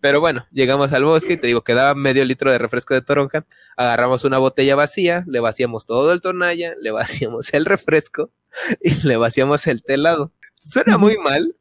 Pero 0.00 0.20
bueno, 0.20 0.46
llegamos 0.50 0.92
al 0.92 1.04
bosque 1.04 1.34
y 1.34 1.36
te 1.36 1.46
digo, 1.46 1.62
quedaba 1.62 1.94
medio 1.94 2.24
litro 2.24 2.50
de 2.50 2.58
refresco 2.58 2.94
de 2.94 3.02
toronja, 3.02 3.46
agarramos 3.76 4.24
una 4.24 4.38
botella 4.38 4.74
vacía, 4.74 5.24
le 5.28 5.38
vaciamos 5.38 5.86
todo 5.86 6.12
el 6.12 6.20
tonalla, 6.20 6.74
le 6.80 6.90
vaciamos 6.90 7.54
el 7.54 7.64
refresco 7.64 8.32
y 8.80 9.06
le 9.06 9.16
vaciamos 9.16 9.66
el 9.68 9.84
telado. 9.84 10.32
Suena 10.58 10.98
muy 10.98 11.16
mal, 11.18 11.56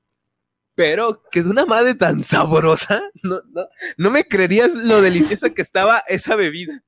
pero 0.82 1.24
que 1.30 1.40
es 1.40 1.46
una 1.46 1.66
madre 1.66 1.94
tan 1.94 2.24
sabrosa, 2.24 3.04
no, 3.22 3.40
no, 3.52 3.68
no 3.98 4.12
me 4.12 4.24
creerías 4.24 4.74
lo 4.74 5.02
deliciosa 5.02 5.52
que 5.52 5.62
estaba 5.62 6.04
esa 6.08 6.36
bebida. 6.36 6.84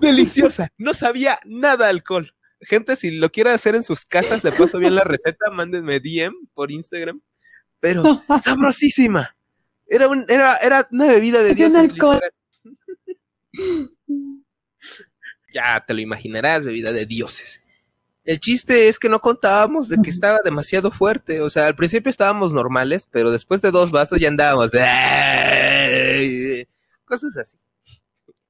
Deliciosa, 0.00 0.72
no 0.78 0.94
sabía 0.94 1.38
nada 1.44 1.88
alcohol 1.88 2.34
gente, 2.66 2.96
si 2.96 3.10
lo 3.12 3.30
quiere 3.30 3.50
hacer 3.50 3.74
en 3.74 3.82
sus 3.82 4.04
casas, 4.04 4.44
le 4.44 4.52
paso 4.52 4.78
bien 4.78 4.94
la 4.94 5.04
receta, 5.04 5.50
mándenme 5.50 6.00
DM 6.00 6.34
por 6.54 6.70
Instagram. 6.70 7.20
Pero 7.80 8.02
sabrosísima. 8.42 9.36
Era, 9.86 10.08
un, 10.08 10.24
era, 10.28 10.56
era 10.56 10.86
una 10.90 11.06
bebida 11.06 11.42
de 11.42 11.54
dioses. 11.54 11.90
ya 15.52 15.84
te 15.84 15.94
lo 15.94 16.00
imaginarás, 16.00 16.64
bebida 16.64 16.92
de 16.92 17.06
dioses. 17.06 17.64
El 18.24 18.38
chiste 18.38 18.88
es 18.88 18.98
que 18.98 19.08
no 19.08 19.20
contábamos 19.20 19.88
de 19.88 19.96
que 20.02 20.10
estaba 20.10 20.40
demasiado 20.44 20.90
fuerte. 20.90 21.40
O 21.40 21.48
sea, 21.50 21.66
al 21.66 21.74
principio 21.74 22.10
estábamos 22.10 22.52
normales, 22.52 23.08
pero 23.10 23.30
después 23.30 23.62
de 23.62 23.70
dos 23.70 23.90
vasos 23.90 24.20
ya 24.20 24.28
andábamos. 24.28 24.70
Cosas 27.04 27.36
así. 27.38 27.58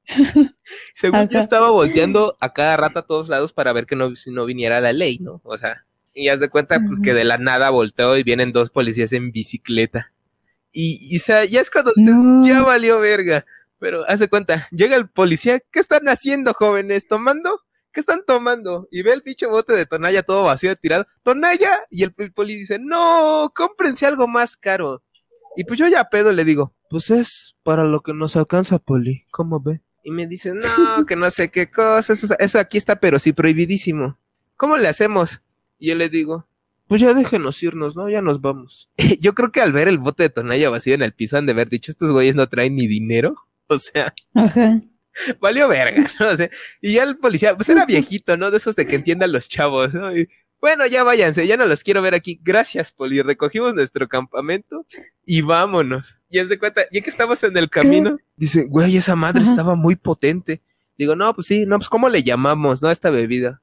Según 0.95 1.29
yo 1.29 1.39
estaba 1.39 1.71
volteando 1.71 2.37
a 2.41 2.53
cada 2.53 2.77
rato 2.77 2.99
a 2.99 3.07
todos 3.07 3.29
lados 3.29 3.53
para 3.53 3.73
ver 3.73 3.87
que 3.87 3.95
no, 3.97 4.11
no 4.27 4.45
viniera 4.45 4.81
la 4.81 4.93
ley, 4.93 5.18
¿no? 5.21 5.41
O 5.45 5.57
sea, 5.57 5.87
y 6.12 6.29
haz 6.29 6.41
de 6.41 6.49
cuenta, 6.49 6.81
pues 6.85 7.01
que 7.01 7.14
de 7.14 7.25
la 7.25 7.39
nada 7.39 7.71
volteó 7.71 8.16
y 8.16 8.25
vienen 8.25 8.53
dos 8.53 8.71
policías 8.71 9.12
en 9.12 9.31
bicicleta. 9.31 10.12
Y, 10.73 10.99
y 11.01 11.16
o 11.16 11.21
sea, 11.21 11.45
ya 11.45 11.61
es 11.61 11.71
cuando 11.71 11.93
dices, 11.95 12.14
ya 12.45 12.62
valió 12.62 13.01
verga. 13.01 13.47
Pero 13.79 14.05
haz 14.09 14.21
de 14.21 14.29
cuenta, 14.29 14.68
llega 14.73 14.97
el 14.97 15.09
policía, 15.09 15.61
¿qué 15.71 15.79
están 15.81 16.09
haciendo, 16.09 16.53
jóvenes? 16.53 17.09
¿Tomando? 17.09 17.62
¿Qué 17.93 18.01
están 18.01 18.24
tomando? 18.26 18.88
Y 18.91 19.03
ve 19.03 19.12
el 19.12 19.22
pinche 19.22 19.47
bote 19.47 19.72
de 19.74 19.86
Tonaya 19.86 20.22
todo 20.22 20.45
vacío, 20.45 20.74
tirado. 20.76 21.07
¡Tonaya! 21.22 21.70
Y 21.91 22.05
el, 22.05 22.12
poli 22.32 22.57
dice, 22.57 22.78
no, 22.78 23.53
cómprense 23.55 24.07
algo 24.07 24.28
más 24.28 24.57
caro. 24.57 25.03
Y 25.57 25.64
pues 25.64 25.78
yo 25.78 25.88
ya 25.88 26.05
pedo 26.05 26.32
le 26.32 26.45
digo, 26.45 26.74
pues 26.88 27.11
es 27.11 27.57
para 27.62 27.84
lo 27.84 28.01
que 28.01 28.14
nos 28.14 28.36
alcanza, 28.36 28.78
poli. 28.78 29.24
¿Cómo 29.30 29.61
ve? 29.61 29.82
Y 30.03 30.11
me 30.11 30.26
dice, 30.26 30.55
no, 30.55 31.07
que 31.07 31.16
no 31.16 31.30
sé 31.30 31.51
qué 31.51 31.70
cosa, 31.70 32.12
eso, 32.12 32.59
aquí 32.59 32.78
está, 32.78 33.01
pero 33.01 33.18
sí 33.18 33.32
prohibidísimo. 33.32 34.18
¿Cómo 34.57 34.76
le 34.76 34.88
hacemos? 34.88 35.41
Y 35.78 35.88
yo 35.88 35.95
le 35.95 36.09
digo, 36.09 36.47
pues 36.86 37.01
ya 37.01 37.14
déjenos 37.14 37.62
irnos, 37.62 37.97
¿no? 37.97 38.09
Ya 38.09 38.22
nos 38.22 38.41
vamos. 38.41 38.91
yo 39.20 39.34
creo 39.34 39.53
que 39.53 39.61
al 39.61 39.72
ver 39.72 39.88
el 39.88 39.99
bote 39.99 40.24
de 40.24 40.30
Tonaya 40.30 40.70
vacío 40.70 40.95
en 40.95 41.03
el 41.03 41.12
piso 41.12 41.36
han 41.36 41.47
de 41.47 41.53
haber 41.53 41.68
dicho, 41.68 41.91
estos 41.91 42.11
güeyes 42.11 42.36
no 42.36 42.49
traen 42.49 42.76
ni 42.76 42.86
dinero. 42.86 43.36
O 43.72 43.78
sea. 43.78 44.12
Ajá. 44.34 44.82
Valió 45.41 45.69
verga, 45.69 46.07
¿no? 46.19 46.29
O 46.29 46.37
sea, 46.37 46.49
y 46.81 46.95
ya 46.95 47.03
el 47.03 47.19
policía, 47.19 47.57
pues 47.57 47.69
era 47.69 47.87
viejito, 47.87 48.37
¿no? 48.37 48.51
De 48.51 48.57
esos 48.57 48.77
de 48.77 48.87
que 48.87 48.97
entiendan 48.97 49.33
los 49.33 49.49
chavos, 49.49 49.95
¿no? 49.95 50.17
Y, 50.17 50.29
bueno, 50.61 50.87
ya 50.87 51.05
váyanse, 51.05 51.47
ya 51.47 51.57
no 51.57 51.65
los 51.65 51.83
quiero 51.83 52.03
ver 52.03 52.15
aquí. 52.15 52.39
Gracias, 52.43 52.93
Poli. 52.93 53.23
Recogimos 53.23 53.75
nuestro 53.75 54.09
campamento 54.09 54.87
y 55.25 55.41
vámonos. 55.41 56.21
Y 56.29 56.39
es 56.39 56.51
de 56.51 56.59
cuenta, 56.59 56.83
ya 56.93 57.01
que 57.01 57.09
estamos 57.09 57.43
en 57.45 57.57
el 57.57 57.71
camino, 57.71 58.19
dice, 58.37 58.67
güey, 58.69 58.97
esa 58.99 59.17
madre 59.17 59.43
estaba 59.43 59.75
muy 59.75 59.97
potente. 59.97 60.61
Digo, 60.99 61.17
no, 61.17 61.35
pues 61.35 61.47
sí, 61.47 61.65
no, 61.65 61.79
pues 61.79 61.89
¿cómo 61.89 62.11
le 62.11 62.23
llamamos, 62.23 62.83
no, 62.83 62.89
a 62.89 62.93
esta 62.93 63.09
bebida? 63.09 63.63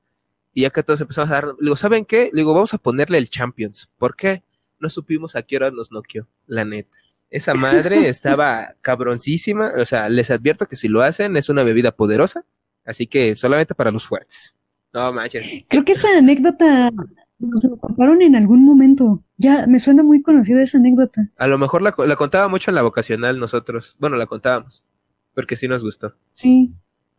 Y 0.56 0.62
ya 0.62 0.72
que 0.72 0.82
todos 0.82 1.00
empezamos 1.02 1.30
a 1.30 1.34
dar, 1.36 1.56
digo, 1.62 1.76
¿saben 1.76 2.04
qué? 2.04 2.32
Le 2.34 2.42
digo, 2.42 2.56
vamos 2.56 2.74
a 2.74 2.80
ponerle 2.80 3.20
el 3.20 3.30
Champions. 3.30 3.92
¿Por 4.00 4.16
qué? 4.16 4.44
No 4.80 4.90
supimos 4.90 5.36
a 5.36 5.44
qué 5.44 5.58
hora 5.58 5.70
nos 5.70 5.92
noqueó, 5.92 6.28
la 6.48 6.66
neta. 6.66 6.98
Esa 7.30 7.54
madre 7.54 8.08
estaba 8.08 8.76
cabroncísima. 8.82 9.74
O 9.78 9.86
sea, 9.86 10.10
les 10.10 10.32
advierto 10.32 10.66
que 10.66 10.76
si 10.76 10.88
lo 10.88 11.02
hacen 11.02 11.36
es 11.38 11.50
una 11.50 11.64
bebida 11.64 11.92
poderosa. 11.92 12.46
Así 12.86 13.08
que 13.08 13.36
solamente 13.36 13.76
para 13.76 13.92
los 13.92 14.08
fuertes. 14.08 14.58
No 14.94 15.12
manches. 15.12 15.66
Creo 15.68 15.84
que 15.84 15.92
esa 15.92 16.08
anécdota 16.18 16.90
nos 17.40 17.64
la 17.64 17.78
contaron 17.78 18.22
en 18.22 18.36
algún 18.36 18.64
momento. 18.64 19.24
Ya, 19.36 19.68
me 19.68 19.80
suena 19.80 20.04
muy 20.04 20.22
conocida 20.22 20.62
esa 20.62 20.78
anécdota. 20.78 21.30
A 21.38 21.48
lo 21.48 21.58
mejor 21.58 21.82
la, 21.82 21.94
la 21.98 22.16
contaba 22.16 22.48
mucho 22.48 22.72
en 22.72 22.76
la 22.76 22.82
vocacional 22.82 23.40
nosotros. 23.40 23.98
Bueno, 24.00 24.16
la 24.16 24.26
contábamos. 24.26 24.84
Porque 25.34 25.56
sí 25.56 25.68
nos 25.68 25.84
gustó. 25.84 26.16
Sí. 26.32 26.74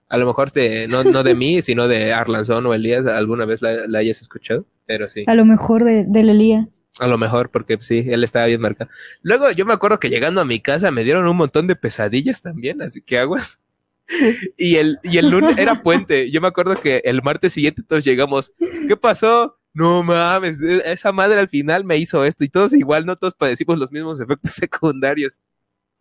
A 0.09 0.16
lo 0.16 0.26
mejor 0.26 0.52
de, 0.52 0.88
no, 0.88 1.04
no 1.04 1.22
de 1.22 1.34
mí, 1.34 1.61
sino 1.61 1.86
de 1.86 2.12
Arlanzón 2.12 2.64
o 2.66 2.74
Elías, 2.74 3.06
alguna 3.06 3.44
vez 3.44 3.61
la, 3.61 3.86
la, 3.86 3.98
hayas 3.98 4.22
escuchado, 4.22 4.64
pero 4.86 5.09
sí. 5.09 5.24
A 5.26 5.34
lo 5.34 5.44
mejor 5.44 5.84
de, 5.84 6.04
del 6.06 6.30
Elías. 6.30 6.86
A 6.98 7.06
lo 7.06 7.18
mejor, 7.18 7.50
porque 7.50 7.76
sí, 7.80 8.04
él 8.09 8.24
estaba 8.24 8.46
bien 8.46 8.61
marcado. 8.61 8.90
Luego 9.22 9.50
yo 9.50 9.66
me 9.66 9.74
acuerdo 9.74 10.00
que 10.00 10.09
llegando 10.09 10.40
a 10.40 10.46
mi 10.46 10.61
casa 10.61 10.90
me 10.90 11.04
dieron 11.04 11.28
un 11.28 11.36
montón 11.36 11.66
de 11.66 11.76
pesadillas 11.76 12.40
también, 12.40 12.80
así 12.80 13.02
que 13.02 13.18
aguas. 13.18 13.61
y 14.56 14.76
el, 14.76 14.98
y 15.02 15.18
el 15.18 15.30
lunes 15.30 15.59
era 15.59 15.82
puente. 15.82 16.30
Yo 16.30 16.40
me 16.40 16.48
acuerdo 16.48 16.74
que 16.74 17.02
el 17.04 17.22
martes 17.22 17.52
siguiente 17.52 17.82
todos 17.86 18.04
llegamos. 18.04 18.54
¿Qué 18.88 18.96
pasó? 18.96 19.59
No 19.74 20.02
mames, 20.02 20.62
e, 20.62 20.90
esa 20.90 21.12
madre 21.12 21.38
al 21.38 21.48
final 21.48 21.84
me 21.84 21.96
hizo 21.96 22.24
esto 22.24 22.44
y 22.44 22.48
todos 22.48 22.72
igual, 22.72 23.06
no 23.06 23.16
todos 23.16 23.34
padecimos 23.34 23.78
los 23.78 23.92
mismos 23.92 24.20
efectos 24.20 24.50
secundarios. 24.54 25.38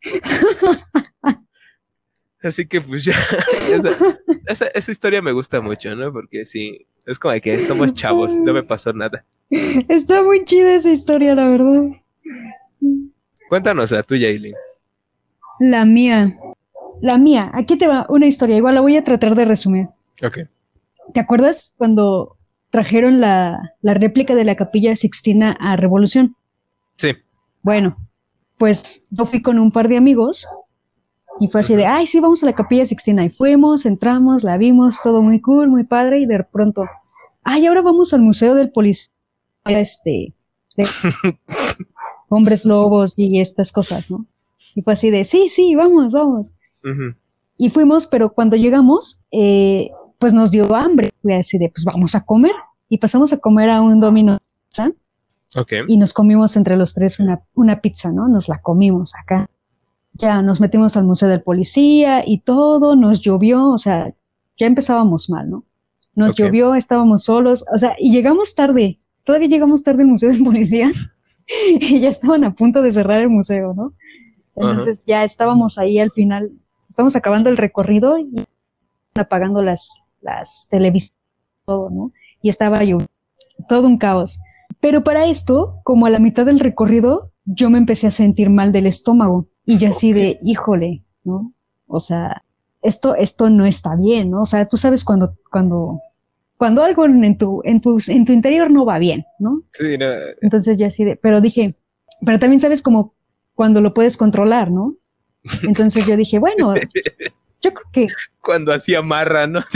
Así 2.47 2.65
que 2.65 2.79
pues 2.79 3.03
ya, 3.03 3.13
esa, 4.47 4.67
esa, 4.67 4.91
historia 4.91 5.21
me 5.21 5.33
gusta 5.33 5.59
mucho, 5.61 5.93
¿no? 5.95 6.13
Porque 6.13 6.45
sí, 6.45 6.87
es 7.05 7.19
como 7.19 7.33
que 7.41 7.57
somos 7.57 7.93
chavos, 7.93 8.39
no 8.39 8.53
me 8.53 8.63
pasó 8.63 8.93
nada. 8.93 9.25
Está 9.89 10.23
muy 10.23 10.45
chida 10.45 10.73
esa 10.73 10.89
historia, 10.89 11.35
la 11.35 11.49
verdad. 11.49 11.89
Cuéntanos 13.49 13.91
a 13.91 14.01
tuya, 14.03 14.29
Eileen. 14.29 14.55
La 15.59 15.83
mía. 15.83 16.37
La 17.01 17.17
mía. 17.17 17.51
Aquí 17.53 17.77
te 17.77 17.87
va 17.87 18.05
una 18.09 18.27
historia, 18.27 18.55
igual 18.55 18.75
la 18.75 18.81
voy 18.81 18.95
a 18.95 19.03
tratar 19.03 19.35
de 19.35 19.45
resumir. 19.45 19.87
Ok. 20.23 20.39
¿Te 21.13 21.19
acuerdas 21.19 21.73
cuando 21.77 22.37
trajeron 22.69 23.19
la, 23.19 23.73
la 23.81 23.93
réplica 23.93 24.35
de 24.35 24.45
la 24.45 24.55
capilla 24.55 24.95
Sixtina 24.95 25.51
a 25.59 25.75
Revolución? 25.75 26.35
Sí. 26.95 27.13
Bueno, 27.61 27.97
pues 28.57 29.05
yo 29.09 29.25
fui 29.25 29.41
con 29.41 29.59
un 29.59 29.71
par 29.71 29.89
de 29.89 29.97
amigos 29.97 30.47
y 31.39 31.47
fue 31.47 31.61
así 31.61 31.75
de, 31.75 31.85
ay, 31.85 32.07
sí, 32.07 32.19
vamos 32.19 32.43
a 32.43 32.47
la 32.47 32.53
capilla 32.53 32.85
Sixtina. 32.85 33.23
Y 33.25 33.29
fuimos, 33.29 33.85
entramos, 33.85 34.43
la 34.43 34.57
vimos, 34.57 34.99
todo 35.03 35.21
muy 35.21 35.39
cool, 35.41 35.69
muy 35.69 35.83
padre. 35.83 36.21
Y 36.21 36.25
de 36.25 36.43
pronto, 36.43 36.85
ay, 37.43 37.65
ahora 37.67 37.81
vamos 37.81 38.13
al 38.13 38.21
Museo 38.21 38.55
del 38.55 38.71
Policía, 38.71 39.11
este, 39.65 40.33
de 40.75 40.85
hombres 42.29 42.65
lobos 42.65 43.13
y 43.17 43.39
estas 43.39 43.71
cosas, 43.71 44.09
¿no? 44.09 44.25
Y 44.75 44.81
fue 44.81 44.93
así 44.93 45.11
de, 45.11 45.23
sí, 45.23 45.49
sí, 45.49 45.75
vamos, 45.75 46.13
vamos. 46.13 46.53
Y 47.57 47.69
fuimos, 47.69 48.07
pero 48.07 48.33
cuando 48.33 48.55
llegamos, 48.55 49.21
eh, 49.31 49.89
pues 50.19 50.33
nos 50.33 50.51
dio 50.51 50.73
hambre. 50.75 51.09
Fui 51.21 51.33
así 51.33 51.57
de, 51.57 51.69
pues 51.69 51.85
vamos 51.85 52.15
a 52.15 52.25
comer. 52.25 52.53
Y 52.89 52.97
pasamos 52.97 53.33
a 53.33 53.37
comer 53.37 53.69
a 53.69 53.81
un 53.81 53.99
domino. 53.99 54.37
Okay. 55.55 55.81
Y 55.87 55.97
nos 55.97 56.13
comimos 56.13 56.55
entre 56.57 56.77
los 56.77 56.93
tres 56.93 57.19
una, 57.19 57.41
una 57.53 57.81
pizza, 57.81 58.11
¿no? 58.11 58.27
Nos 58.27 58.47
la 58.47 58.61
comimos 58.61 59.13
acá 59.15 59.47
ya 60.17 60.41
nos 60.41 60.59
metimos 60.59 60.97
al 60.97 61.05
Museo 61.05 61.29
del 61.29 61.41
Policía 61.41 62.23
y 62.25 62.39
todo, 62.39 62.95
nos 62.95 63.21
llovió, 63.21 63.69
o 63.69 63.77
sea, 63.77 64.13
ya 64.57 64.67
empezábamos 64.67 65.29
mal, 65.29 65.49
¿no? 65.49 65.65
Nos 66.15 66.33
llovió, 66.33 66.73
estábamos 66.73 67.23
solos, 67.23 67.63
o 67.71 67.77
sea, 67.77 67.95
y 67.99 68.11
llegamos 68.11 68.55
tarde, 68.55 68.99
todavía 69.23 69.47
llegamos 69.47 69.83
tarde 69.83 70.01
al 70.01 70.09
Museo 70.09 70.31
del 70.31 70.43
Policía 70.43 70.89
y 71.79 71.99
ya 71.99 72.09
estaban 72.09 72.43
a 72.43 72.55
punto 72.55 72.81
de 72.81 72.91
cerrar 72.91 73.21
el 73.21 73.29
museo, 73.29 73.73
¿no? 73.73 73.93
Entonces 74.55 75.03
ya 75.05 75.23
estábamos 75.23 75.77
ahí 75.77 75.99
al 75.99 76.11
final, 76.11 76.51
estamos 76.89 77.15
acabando 77.15 77.49
el 77.49 77.57
recorrido 77.57 78.17
y 78.17 78.33
apagando 79.13 79.61
las, 79.61 80.01
las 80.21 80.67
televisiones, 80.71 81.15
todo, 81.65 81.91
¿no? 81.91 82.11
Y 82.41 82.49
estaba 82.49 82.79
lloviendo, 82.79 83.05
todo 83.69 83.85
un 83.85 83.99
caos. 83.99 84.39
Pero 84.79 85.03
para 85.03 85.25
esto, 85.25 85.79
como 85.83 86.07
a 86.07 86.09
la 86.09 86.19
mitad 86.19 86.45
del 86.45 86.59
recorrido, 86.59 87.31
yo 87.45 87.69
me 87.69 87.77
empecé 87.77 88.07
a 88.07 88.11
sentir 88.11 88.49
mal 88.49 88.71
del 88.71 88.87
estómago. 88.87 89.47
Y 89.67 89.77
yo 89.77 89.89
así 89.89 90.13
de, 90.13 90.39
híjole, 90.43 91.03
¿no? 91.25 91.53
O 91.87 91.99
sea, 91.99 92.43
esto, 92.81 93.15
esto 93.15 93.49
no 93.49 93.65
está 93.65 93.97
bien, 93.97 94.31
¿no? 94.31 94.41
O 94.41 94.45
sea, 94.45 94.65
tú 94.65 94.77
sabes 94.77 95.03
cuando, 95.03 95.35
cuando, 95.51 95.99
cuando 96.55 96.83
algo 96.83 97.03
en 97.05 97.37
tu, 97.37 97.61
en 97.65 97.81
tu, 97.81 97.97
en 98.07 98.25
tu 98.25 98.31
interior 98.31 98.71
no 98.71 98.85
va 98.85 98.97
bien, 98.97 99.25
¿no? 99.39 99.63
Sí, 99.73 99.97
no. 99.97 100.05
Entonces 100.41 100.77
yo 100.77 100.87
así 100.87 101.03
de, 101.03 101.17
pero 101.17 101.41
dije, 101.41 101.75
pero 102.25 102.39
también 102.39 102.61
sabes 102.61 102.81
como 102.81 103.13
cuando 103.55 103.81
lo 103.81 103.93
puedes 103.93 104.15
controlar, 104.15 104.71
¿no? 104.71 104.95
Entonces 105.63 106.05
yo 106.07 106.15
dije, 106.15 106.39
bueno, 106.39 106.73
yo 107.61 107.73
creo 107.73 107.87
que... 107.91 108.07
Cuando 108.41 108.73
hacía 108.73 109.01
marra, 109.01 109.47
¿no? 109.47 109.59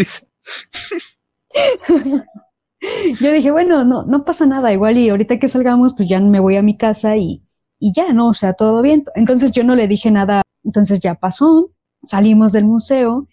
yo 3.19 3.31
dije, 3.33 3.51
bueno, 3.51 3.83
no, 3.83 4.05
no 4.05 4.23
pasa 4.23 4.45
nada, 4.45 4.71
igual 4.71 4.97
y 4.97 5.09
ahorita 5.09 5.37
que 5.37 5.49
salgamos, 5.49 5.95
pues 5.95 6.07
ya 6.07 6.21
me 6.21 6.39
voy 6.39 6.55
a 6.55 6.61
mi 6.61 6.77
casa 6.77 7.17
y, 7.17 7.43
y 7.81 7.91
ya, 7.93 8.13
¿no? 8.13 8.27
O 8.27 8.33
sea, 8.33 8.53
todo 8.53 8.81
bien. 8.83 9.03
Entonces 9.15 9.51
yo 9.51 9.63
no 9.63 9.75
le 9.75 9.87
dije 9.87 10.11
nada, 10.11 10.43
entonces 10.63 10.99
ya 10.99 11.15
pasó, 11.15 11.71
salimos 12.03 12.53
del 12.53 12.65
museo, 12.65 13.27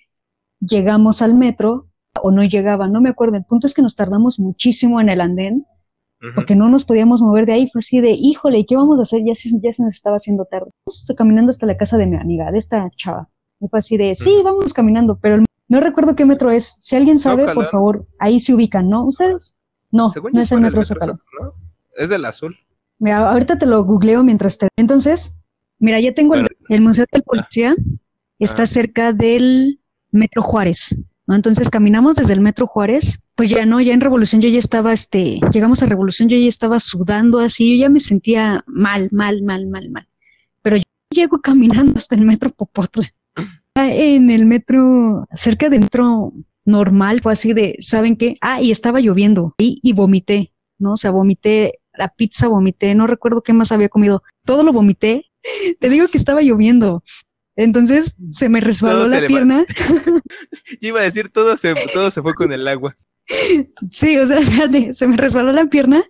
llegamos 0.58 1.20
al 1.20 1.34
metro, 1.34 1.86
o 2.22 2.30
no 2.32 2.42
llegaba, 2.42 2.88
no 2.88 3.02
me 3.02 3.10
acuerdo. 3.10 3.36
El 3.36 3.44
punto 3.44 3.66
es 3.66 3.74
que 3.74 3.82
nos 3.82 3.94
tardamos 3.94 4.40
muchísimo 4.40 5.00
en 5.02 5.10
el 5.10 5.20
andén, 5.20 5.66
porque 6.34 6.56
no 6.56 6.68
nos 6.68 6.86
podíamos 6.86 7.20
mover 7.20 7.44
de 7.44 7.52
ahí. 7.52 7.68
Fue 7.70 7.80
así 7.80 8.00
de, 8.00 8.10
híjole, 8.10 8.60
¿y 8.60 8.64
qué 8.64 8.74
vamos 8.74 8.98
a 8.98 9.02
hacer? 9.02 9.20
Ya 9.24 9.34
se, 9.34 9.50
ya 9.62 9.70
se 9.70 9.84
nos 9.84 9.94
estaba 9.94 10.16
haciendo 10.16 10.46
tarde. 10.46 10.70
Estoy 10.86 11.14
caminando 11.14 11.50
hasta 11.50 11.66
la 11.66 11.76
casa 11.76 11.98
de 11.98 12.06
mi 12.06 12.16
amiga, 12.16 12.50
de 12.50 12.58
esta 12.58 12.88
chava. 12.96 13.28
Y 13.60 13.68
fue 13.68 13.80
así 13.80 13.98
de, 13.98 14.14
sí, 14.14 14.40
vamos 14.42 14.72
caminando, 14.72 15.18
pero 15.20 15.44
no 15.68 15.80
recuerdo 15.80 16.16
qué 16.16 16.24
metro 16.24 16.50
es. 16.50 16.74
Si 16.78 16.96
alguien 16.96 17.18
sabe, 17.18 17.52
por 17.52 17.66
favor, 17.66 18.06
ahí 18.18 18.40
se 18.40 18.54
ubican, 18.54 18.88
¿no? 18.88 19.04
¿Ustedes? 19.04 19.58
No, 19.90 20.08
no 20.32 20.40
es 20.40 20.50
el 20.52 20.62
metro, 20.62 20.82
Zócalo. 20.82 21.20
Es 21.96 22.08
del 22.08 22.24
azul. 22.24 22.56
Mira, 22.98 23.30
ahorita 23.30 23.58
te 23.58 23.66
lo 23.66 23.84
googleo 23.84 24.22
mientras 24.22 24.58
te... 24.58 24.68
Entonces, 24.76 25.38
mira, 25.78 26.00
ya 26.00 26.12
tengo 26.12 26.34
el, 26.34 26.80
Museo 26.80 27.06
del 27.12 27.22
Policía, 27.22 27.76
está 28.38 28.64
ah. 28.64 28.66
cerca 28.66 29.12
del 29.12 29.80
Metro 30.10 30.42
Juárez, 30.42 30.96
¿no? 31.26 31.36
Entonces 31.36 31.70
caminamos 31.70 32.16
desde 32.16 32.32
el 32.32 32.40
Metro 32.40 32.66
Juárez, 32.66 33.20
pues 33.36 33.50
ya 33.50 33.66
no, 33.66 33.80
ya 33.80 33.94
en 33.94 34.00
Revolución 34.00 34.40
yo 34.40 34.48
ya 34.48 34.58
estaba, 34.58 34.92
este, 34.92 35.40
llegamos 35.52 35.82
a 35.82 35.86
Revolución, 35.86 36.28
yo 36.28 36.36
ya 36.36 36.48
estaba 36.48 36.80
sudando 36.80 37.38
así, 37.38 37.76
yo 37.76 37.82
ya 37.82 37.88
me 37.88 38.00
sentía 38.00 38.64
mal, 38.66 39.08
mal, 39.12 39.42
mal, 39.42 39.66
mal, 39.66 39.90
mal. 39.90 40.08
Pero 40.62 40.76
yo 40.76 40.84
llego 41.10 41.40
caminando 41.40 41.92
hasta 41.96 42.16
el 42.16 42.22
Metro 42.22 42.50
Popotla. 42.50 43.12
En 43.76 44.28
el 44.30 44.44
metro, 44.44 45.28
cerca 45.32 45.68
del 45.68 45.82
metro 45.82 46.32
normal, 46.64 47.20
fue 47.20 47.32
así 47.32 47.52
de, 47.52 47.76
¿saben 47.78 48.16
qué? 48.16 48.34
Ah, 48.40 48.60
y 48.60 48.72
estaba 48.72 48.98
lloviendo 49.00 49.54
y, 49.56 49.78
y 49.84 49.92
vomité, 49.92 50.52
¿no? 50.78 50.94
O 50.94 50.96
sea, 50.96 51.12
vomité 51.12 51.78
la 51.98 52.08
pizza 52.08 52.48
vomité, 52.48 52.94
no 52.94 53.06
recuerdo 53.06 53.42
qué 53.42 53.52
más 53.52 53.72
había 53.72 53.88
comido, 53.88 54.22
todo 54.44 54.62
lo 54.62 54.72
vomité. 54.72 55.26
Te 55.80 55.88
digo 55.88 56.08
que 56.08 56.18
estaba 56.18 56.40
lloviendo. 56.42 57.02
Entonces 57.56 58.16
se 58.30 58.48
me 58.48 58.60
resbaló 58.60 59.04
la 59.06 59.26
pierna. 59.26 59.66
Yo 60.80 60.88
iba 60.88 61.00
a 61.00 61.04
decir, 61.04 61.28
todo 61.28 61.56
se, 61.56 61.74
todo 61.92 62.10
se 62.10 62.22
fue 62.22 62.34
con 62.34 62.52
el 62.52 62.66
agua. 62.68 62.94
Sí, 63.90 64.16
o 64.16 64.26
sea, 64.26 64.40
se 64.92 65.08
me 65.08 65.16
resbaló 65.16 65.52
la 65.52 65.66
pierna 65.66 66.04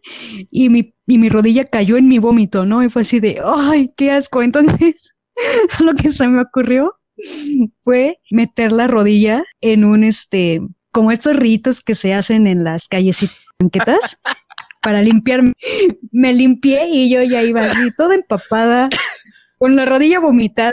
y 0.50 0.68
mi, 0.68 0.94
y 1.06 1.18
mi 1.18 1.28
rodilla 1.30 1.64
cayó 1.64 1.96
en 1.96 2.08
mi 2.08 2.18
vómito, 2.18 2.66
¿no? 2.66 2.84
Y 2.84 2.90
fue 2.90 3.02
así 3.02 3.18
de, 3.18 3.40
¡ay, 3.44 3.92
qué 3.96 4.12
asco! 4.12 4.42
Entonces, 4.42 5.16
lo 5.84 5.94
que 5.94 6.10
se 6.10 6.28
me 6.28 6.42
ocurrió 6.42 6.94
fue 7.82 8.20
meter 8.30 8.70
la 8.70 8.86
rodilla 8.86 9.42
en 9.60 9.84
un, 9.84 10.04
este, 10.04 10.60
como 10.92 11.10
estos 11.10 11.34
ritos 11.34 11.80
que 11.80 11.94
se 11.94 12.14
hacen 12.14 12.46
en 12.46 12.62
las 12.62 12.88
calles 12.88 13.22
y 13.22 13.28
banquetas 13.58 14.20
para 14.88 15.02
limpiarme. 15.02 15.52
Me 16.12 16.32
limpié 16.32 16.88
y 16.88 17.10
yo 17.10 17.22
ya 17.22 17.42
iba 17.42 17.60
así, 17.60 17.90
toda 17.94 18.14
empapada, 18.14 18.88
con 19.58 19.76
la 19.76 19.84
rodilla 19.84 20.18
vomitada. 20.18 20.72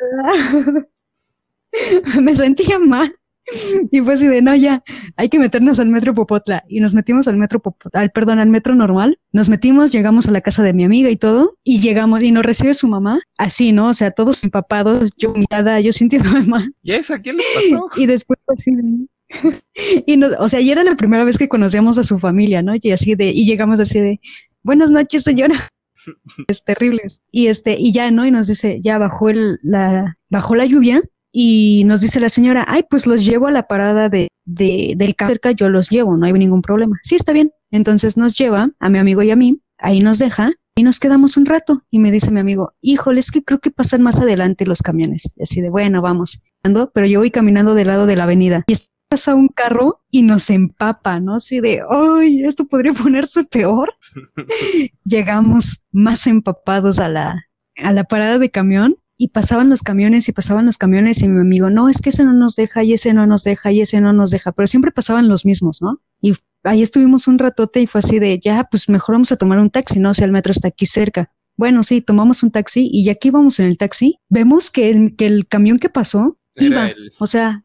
me 2.22 2.34
sentía 2.34 2.80
mal. 2.80 3.14
Y 3.92 4.00
fue 4.00 4.14
así 4.14 4.26
de, 4.26 4.42
no, 4.42 4.56
ya, 4.56 4.82
hay 5.18 5.28
que 5.28 5.38
meternos 5.38 5.82
al 5.82 5.90
metro 5.90 6.16
Popotla. 6.16 6.64
Y 6.70 6.80
nos 6.80 6.94
metimos 6.94 7.28
al 7.28 7.36
metro 7.36 7.60
Popotla, 7.60 8.00
al, 8.00 8.12
perdón, 8.12 8.40
al 8.40 8.48
metro 8.48 8.74
normal. 8.74 9.20
Nos 9.34 9.50
metimos, 9.50 9.92
llegamos 9.92 10.30
a 10.30 10.32
la 10.32 10.40
casa 10.40 10.64
de 10.64 10.72
mi 10.72 10.86
amiga 10.86 11.10
y 11.10 11.18
todo. 11.18 11.58
Y 11.66 11.82
llegamos 11.82 12.24
y 12.24 12.32
nos 12.32 12.46
recibe 12.46 12.74
su 12.74 12.88
mamá. 12.88 13.20
Así, 13.38 13.74
¿no? 13.74 13.90
O 13.90 13.94
sea, 13.94 14.12
todos 14.12 14.46
empapados, 14.46 15.12
yo 15.18 15.34
vomitada, 15.34 15.82
yo 15.82 15.92
sintiéndome 15.92 16.44
mal. 16.48 16.74
¿Y 16.84 16.94
eso 16.94 17.16
a 17.16 17.20
quién 17.20 17.36
le 17.36 17.44
pasó? 17.54 17.90
Y 17.98 18.06
después 18.06 18.40
así 18.48 18.74
de, 18.74 19.08
y 20.06 20.18
no, 20.18 20.28
o 20.40 20.50
sea, 20.50 20.62
y 20.62 20.72
era 20.72 20.84
la 20.84 20.96
primera 20.96 21.24
vez 21.24 21.38
que 21.38 21.50
conocíamos 21.50 21.98
a 21.98 22.04
su 22.04 22.20
familia, 22.20 22.62
¿no? 22.62 22.74
Y 22.80 22.92
así 22.92 23.16
de, 23.16 23.28
y 23.28 23.46
llegamos 23.46 23.80
así 23.80 24.00
de, 24.00 24.20
buenas 24.64 24.92
noches, 24.92 25.24
señora. 25.24 25.56
es 26.48 26.64
terrible. 26.64 27.04
Y 27.32 27.48
este, 27.48 27.76
y 27.80 27.92
ya, 27.92 28.12
¿no? 28.12 28.26
Y 28.26 28.32
nos 28.32 28.48
dice, 28.48 28.80
ya 28.82 28.98
bajó 28.98 29.30
el, 29.30 29.60
la, 29.62 30.18
bajó 30.30 30.56
la 30.56 30.66
lluvia 30.66 31.02
y 31.32 31.84
nos 31.86 32.02
dice 32.02 32.20
la 32.20 32.30
señora, 32.30 32.66
ay, 32.68 32.84
pues 32.90 33.08
los 33.08 33.26
llevo 33.26 33.48
a 33.48 33.52
la 33.52 33.68
parada 33.68 34.10
de, 34.10 34.30
de 34.46 34.94
del 34.96 35.16
cerca, 35.18 35.52
yo 35.52 35.70
los 35.70 35.90
llevo, 35.90 36.16
no 36.16 36.26
hay 36.26 36.34
ningún 36.34 36.62
problema. 36.62 36.98
Sí, 37.04 37.16
está 37.16 37.34
bien. 37.34 37.52
Entonces 37.72 38.16
nos 38.16 38.38
lleva 38.38 38.70
a 38.80 38.90
mi 38.90 39.00
amigo 39.00 39.22
y 39.22 39.32
a 39.32 39.36
mí, 39.36 39.60
ahí 39.78 40.00
nos 40.00 40.20
deja 40.20 40.54
y 40.76 40.84
nos 40.84 41.00
quedamos 41.00 41.36
un 41.38 41.46
rato. 41.46 41.84
Y 41.90 42.00
me 42.00 42.12
dice 42.12 42.32
mi 42.32 42.40
amigo, 42.40 42.74
híjole, 42.82 43.20
es 43.20 43.32
que 43.32 43.44
creo 43.44 43.60
que 43.60 43.72
pasan 43.72 44.02
más 44.02 44.20
adelante 44.20 44.66
los 44.66 44.82
camiones. 44.82 45.34
Y 45.36 45.44
así 45.44 45.62
de, 45.62 45.70
bueno, 45.70 46.02
vamos. 46.02 46.42
Pero 46.94 47.06
yo 47.06 47.20
voy 47.20 47.32
caminando 47.32 47.76
del 47.76 47.88
lado 47.88 48.06
de 48.06 48.16
la 48.16 48.24
avenida 48.24 48.64
y 48.68 48.76
pasa 49.16 49.34
un 49.34 49.48
carro 49.48 50.02
y 50.12 50.24
nos 50.24 50.50
empapa, 50.50 51.22
¿no? 51.22 51.36
Así 51.36 51.62
de, 51.62 51.82
¡ay, 51.90 52.44
esto 52.44 52.68
podría 52.68 52.92
ponerse 53.02 53.46
peor! 53.46 53.94
Llegamos 55.06 55.86
más 55.94 56.28
empapados 56.28 57.00
a 57.00 57.08
la, 57.08 57.46
a 57.78 57.94
la 57.94 58.04
parada 58.04 58.40
de 58.40 58.52
camión 58.52 58.98
y 59.18 59.30
pasaban 59.30 59.70
los 59.70 59.84
camiones 59.84 60.28
y 60.28 60.34
pasaban 60.34 60.66
los 60.66 60.78
camiones 60.78 61.24
y 61.24 61.30
mi 61.30 61.40
amigo, 61.40 61.70
no, 61.70 61.88
es 61.88 62.02
que 62.02 62.10
ese 62.10 62.26
no 62.26 62.34
nos 62.34 62.58
deja 62.58 62.84
y 62.84 62.92
ese 62.92 63.14
no 63.14 63.26
nos 63.26 63.46
deja 63.46 63.72
y 63.72 63.80
ese 63.80 64.02
no 64.02 64.12
nos 64.12 64.32
deja, 64.32 64.52
pero 64.52 64.68
siempre 64.68 64.92
pasaban 64.92 65.30
los 65.30 65.46
mismos, 65.46 65.82
¿no? 65.82 66.02
Y 66.20 66.34
ahí 66.64 66.82
estuvimos 66.82 67.30
un 67.30 67.40
ratote 67.40 67.80
y 67.80 67.88
fue 67.88 68.00
así 68.00 68.20
de, 68.20 68.38
ya, 68.38 68.68
pues 68.70 68.90
mejor 68.90 69.16
vamos 69.16 69.32
a 69.32 69.38
tomar 69.38 69.60
un 69.60 69.70
taxi, 69.70 70.00
¿no? 70.00 70.10
O 70.10 70.14
sea, 70.14 70.26
el 70.26 70.34
metro 70.34 70.52
está 70.52 70.68
aquí 70.68 70.86
cerca. 70.86 71.32
Bueno, 71.56 71.84
sí, 71.84 72.02
tomamos 72.02 72.44
un 72.44 72.52
taxi 72.52 72.90
y 72.92 73.06
ya 73.06 73.16
que 73.16 73.30
íbamos 73.30 73.62
en 73.62 73.68
el 73.68 73.78
taxi, 73.78 74.20
vemos 74.28 74.72
que 74.72 74.90
el, 74.90 75.16
que 75.16 75.28
el 75.28 75.48
camión 75.48 75.80
que 75.80 75.88
pasó 75.88 76.38
iba, 76.58 76.92
o 77.18 77.28
sea, 77.28 77.65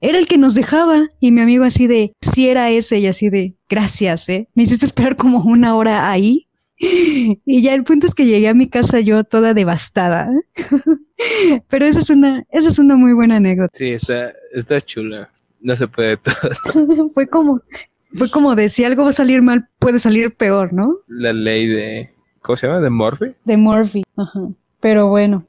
era 0.00 0.18
el 0.18 0.26
que 0.26 0.38
nos 0.38 0.54
dejaba 0.54 1.08
y 1.20 1.32
mi 1.32 1.40
amigo 1.40 1.64
así 1.64 1.86
de, 1.86 2.12
si 2.20 2.48
era 2.48 2.70
ese 2.70 2.98
y 2.98 3.06
así 3.06 3.30
de, 3.30 3.54
gracias, 3.68 4.28
¿eh? 4.28 4.48
Me 4.54 4.62
hiciste 4.62 4.86
esperar 4.86 5.16
como 5.16 5.42
una 5.42 5.76
hora 5.76 6.10
ahí 6.10 6.48
y 6.80 7.62
ya 7.62 7.74
el 7.74 7.82
punto 7.82 8.06
es 8.06 8.14
que 8.14 8.26
llegué 8.26 8.48
a 8.48 8.54
mi 8.54 8.68
casa 8.68 9.00
yo 9.00 9.24
toda 9.24 9.54
devastada. 9.54 10.30
Pero 11.68 11.84
esa 11.84 11.98
es 11.98 12.10
una, 12.10 12.44
esa 12.50 12.68
es 12.68 12.78
una 12.78 12.96
muy 12.96 13.12
buena 13.12 13.36
anécdota. 13.36 13.70
Sí, 13.72 13.88
está, 13.88 14.32
está 14.52 14.80
chula. 14.80 15.30
No 15.60 15.74
se 15.74 15.88
puede 15.88 16.16
todo. 16.18 17.10
fue 17.14 17.26
como, 17.26 17.60
fue 18.14 18.30
como 18.30 18.54
de 18.54 18.68
si 18.68 18.84
algo 18.84 19.02
va 19.02 19.08
a 19.08 19.12
salir 19.12 19.42
mal, 19.42 19.68
puede 19.78 19.98
salir 19.98 20.34
peor, 20.34 20.72
¿no? 20.72 20.98
La 21.08 21.32
ley 21.32 21.66
de, 21.66 22.10
¿cómo 22.40 22.56
se 22.56 22.68
llama? 22.68 22.80
¿De 22.80 22.90
Murphy? 22.90 23.34
De 23.44 23.56
Murphy, 23.56 24.02
ajá. 24.16 24.48
Pero 24.80 25.08
bueno. 25.08 25.46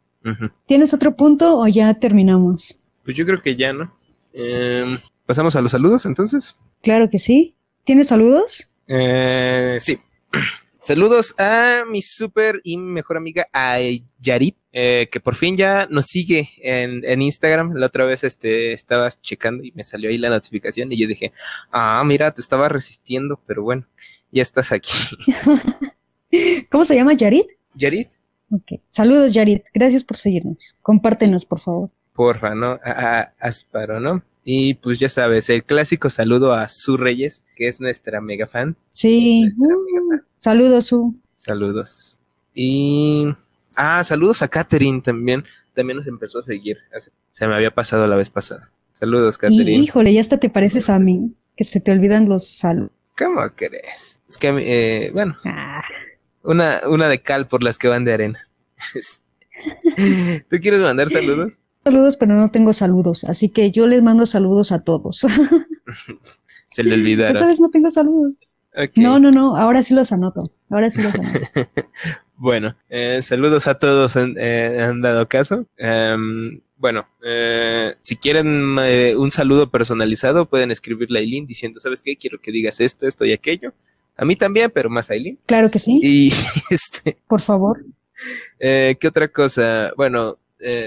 ¿Tienes 0.68 0.94
otro 0.94 1.16
punto 1.16 1.58
o 1.58 1.68
ya 1.68 1.94
terminamos? 1.94 2.80
Pues 3.04 3.16
yo 3.16 3.26
creo 3.26 3.42
que 3.42 3.56
ya, 3.56 3.74
¿no? 3.74 3.96
Em, 4.34 5.00
¿Pasamos 5.26 5.56
a 5.56 5.62
los 5.62 5.72
saludos 5.72 6.06
entonces? 6.06 6.58
Claro 6.82 7.10
que 7.10 7.18
sí. 7.18 7.56
¿Tienes 7.84 8.08
saludos? 8.08 8.70
Eh, 8.88 9.78
sí. 9.80 10.00
Saludos 10.82 11.36
a 11.38 11.84
mi 11.92 12.02
súper 12.02 12.62
y 12.64 12.78
mejor 12.78 13.18
amiga, 13.18 13.50
a 13.52 13.80
Yarit, 14.22 14.56
eh, 14.72 15.10
que 15.12 15.20
por 15.20 15.36
fin 15.36 15.58
ya 15.58 15.88
nos 15.90 16.06
sigue 16.06 16.52
en, 16.64 17.04
en, 17.04 17.22
Instagram. 17.22 17.74
La 17.74 17.88
otra 17.88 18.06
vez 18.06 18.24
este, 18.24 18.72
estabas 18.72 19.22
checando 19.22 19.62
y 19.62 19.74
me 19.74 19.84
salió 19.84 20.10
ahí 20.10 20.18
la 20.18 20.30
notificación 20.30 20.90
y 20.94 20.98
yo 20.98 21.06
dije, 21.06 21.34
ah, 21.70 22.02
mira, 22.06 22.32
te 22.32 22.40
estaba 22.40 22.70
resistiendo, 22.70 23.42
pero 23.46 23.62
bueno, 23.62 23.88
ya 24.32 24.42
estás 24.42 24.72
aquí. 24.72 24.90
¿Cómo 26.72 26.86
se 26.86 26.96
llama 26.96 27.12
Yarit? 27.14 27.48
Yarit. 27.76 28.12
Ok. 28.50 28.80
Saludos, 28.90 29.34
Yarit. 29.34 29.66
Gracias 29.74 30.06
por 30.06 30.16
seguirnos. 30.16 30.78
Compártenos, 30.82 31.46
por 31.46 31.60
favor. 31.60 31.90
Porfa, 32.20 32.54
¿no? 32.54 32.82
A, 32.84 33.32
Asparo, 33.40 34.02
¿no? 34.02 34.22
Y 34.44 34.74
pues 34.74 35.00
ya 35.00 35.08
sabes, 35.08 35.50
el 35.50 35.64
clásico 35.64 36.10
saludo 36.10 36.52
a 36.52 36.68
Su 36.68 36.98
Reyes, 36.98 37.46
que 37.56 37.70
es 37.70 37.80
nuestra 37.80 38.20
mega 38.20 38.46
fan. 38.46 38.76
Sí. 38.90 39.50
Saludos, 40.38 40.88
Su. 40.88 41.16
Saludos. 41.34 42.18
Y. 42.54 43.26
Ah, 43.78 44.04
saludos 44.04 44.42
a 44.42 44.50
Katherine 44.50 45.00
también. 45.00 45.46
También 45.74 45.96
nos 45.96 46.08
empezó 46.08 46.40
a 46.40 46.42
seguir. 46.42 46.80
Se 47.32 47.48
me 47.48 47.56
había 47.56 47.72
pasado 47.72 48.06
la 48.06 48.18
vez 48.18 48.30
pasada. 48.30 48.70
Saludos, 48.92 49.38
Katherine. 49.38 49.82
híjole, 49.82 50.14
ya 50.14 50.20
hasta 50.20 50.40
te 50.40 50.50
pareces 50.50 50.90
a 50.90 51.00
mí, 51.00 51.34
que 51.56 51.64
se 51.64 51.80
te 51.80 51.94
olvidan 51.94 52.28
los 52.28 52.50
saludos. 52.50 52.92
¿Cómo 53.18 53.44
crees? 53.56 54.20
Es 54.28 54.38
que, 54.38 54.50
eh, 54.60 55.12
bueno. 55.14 55.38
Ah. 55.46 55.86
Una, 56.44 56.82
una 56.86 57.08
de 57.08 57.22
cal 57.22 57.48
por 57.48 57.64
las 57.64 57.78
que 57.78 57.88
van 57.88 58.04
de 58.04 58.12
arena. 58.12 58.46
¿Tú 60.50 60.58
quieres 60.60 60.82
mandar 60.82 61.08
saludos? 61.08 61.62
Saludos, 61.90 62.18
pero 62.18 62.36
no 62.36 62.50
tengo 62.50 62.72
saludos, 62.72 63.24
así 63.24 63.50
que 63.50 63.72
yo 63.72 63.88
les 63.88 64.04
mando 64.04 64.28
saludos 64.28 64.72
a 64.72 64.84
todos. 64.84 65.26
Se 66.68 66.84
le 66.84 66.94
olvidaron. 66.94 67.36
Esta 67.36 67.48
vez 67.48 67.60
no 67.60 67.72
tengo 67.72 67.90
saludos. 67.90 68.52
No, 68.96 69.18
no, 69.18 69.32
no, 69.32 69.58
ahora 69.58 69.82
sí 69.82 69.96
los 69.96 70.12
anoto. 70.12 70.52
Ahora 70.70 70.92
sí 70.92 71.02
los 71.02 71.16
anoto. 71.16 71.40
bueno, 72.38 72.76
eh, 72.90 73.24
saludos 73.24 73.66
a 73.66 73.80
todos 73.80 74.16
en, 74.18 74.36
eh, 74.38 74.84
han 74.84 75.02
dado 75.02 75.28
caso. 75.28 75.66
Em, 75.78 76.62
bueno, 76.78 77.08
eh, 77.26 77.96
si 78.02 78.18
quieren 78.18 78.78
un 79.18 79.32
saludo 79.32 79.72
personalizado, 79.72 80.46
pueden 80.46 80.70
escribirle 80.70 81.18
a 81.18 81.22
Aileen 81.22 81.48
diciendo, 81.48 81.80
¿sabes 81.80 82.04
qué? 82.04 82.16
Quiero 82.16 82.40
que 82.40 82.52
digas 82.52 82.82
esto, 82.82 83.08
esto 83.08 83.26
y 83.26 83.32
aquello. 83.34 83.74
A 84.16 84.26
mí 84.26 84.36
también, 84.36 84.70
pero 84.72 84.92
más 84.92 85.10
a 85.10 85.14
Aileen. 85.14 85.40
Claro 85.48 85.72
que 85.72 85.80
sí. 85.80 86.00
Y 86.04 86.32
este. 86.70 87.18
Por 87.28 87.42
favor. 87.42 87.84
¿Qué 88.60 89.08
otra 89.08 89.30
cosa? 89.30 89.92
Bueno, 89.98 90.38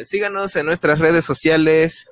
síganos 0.03 0.57
en 0.57 0.67
nuestras 0.67 0.99
redes 0.99 1.25
sociales. 1.25 2.09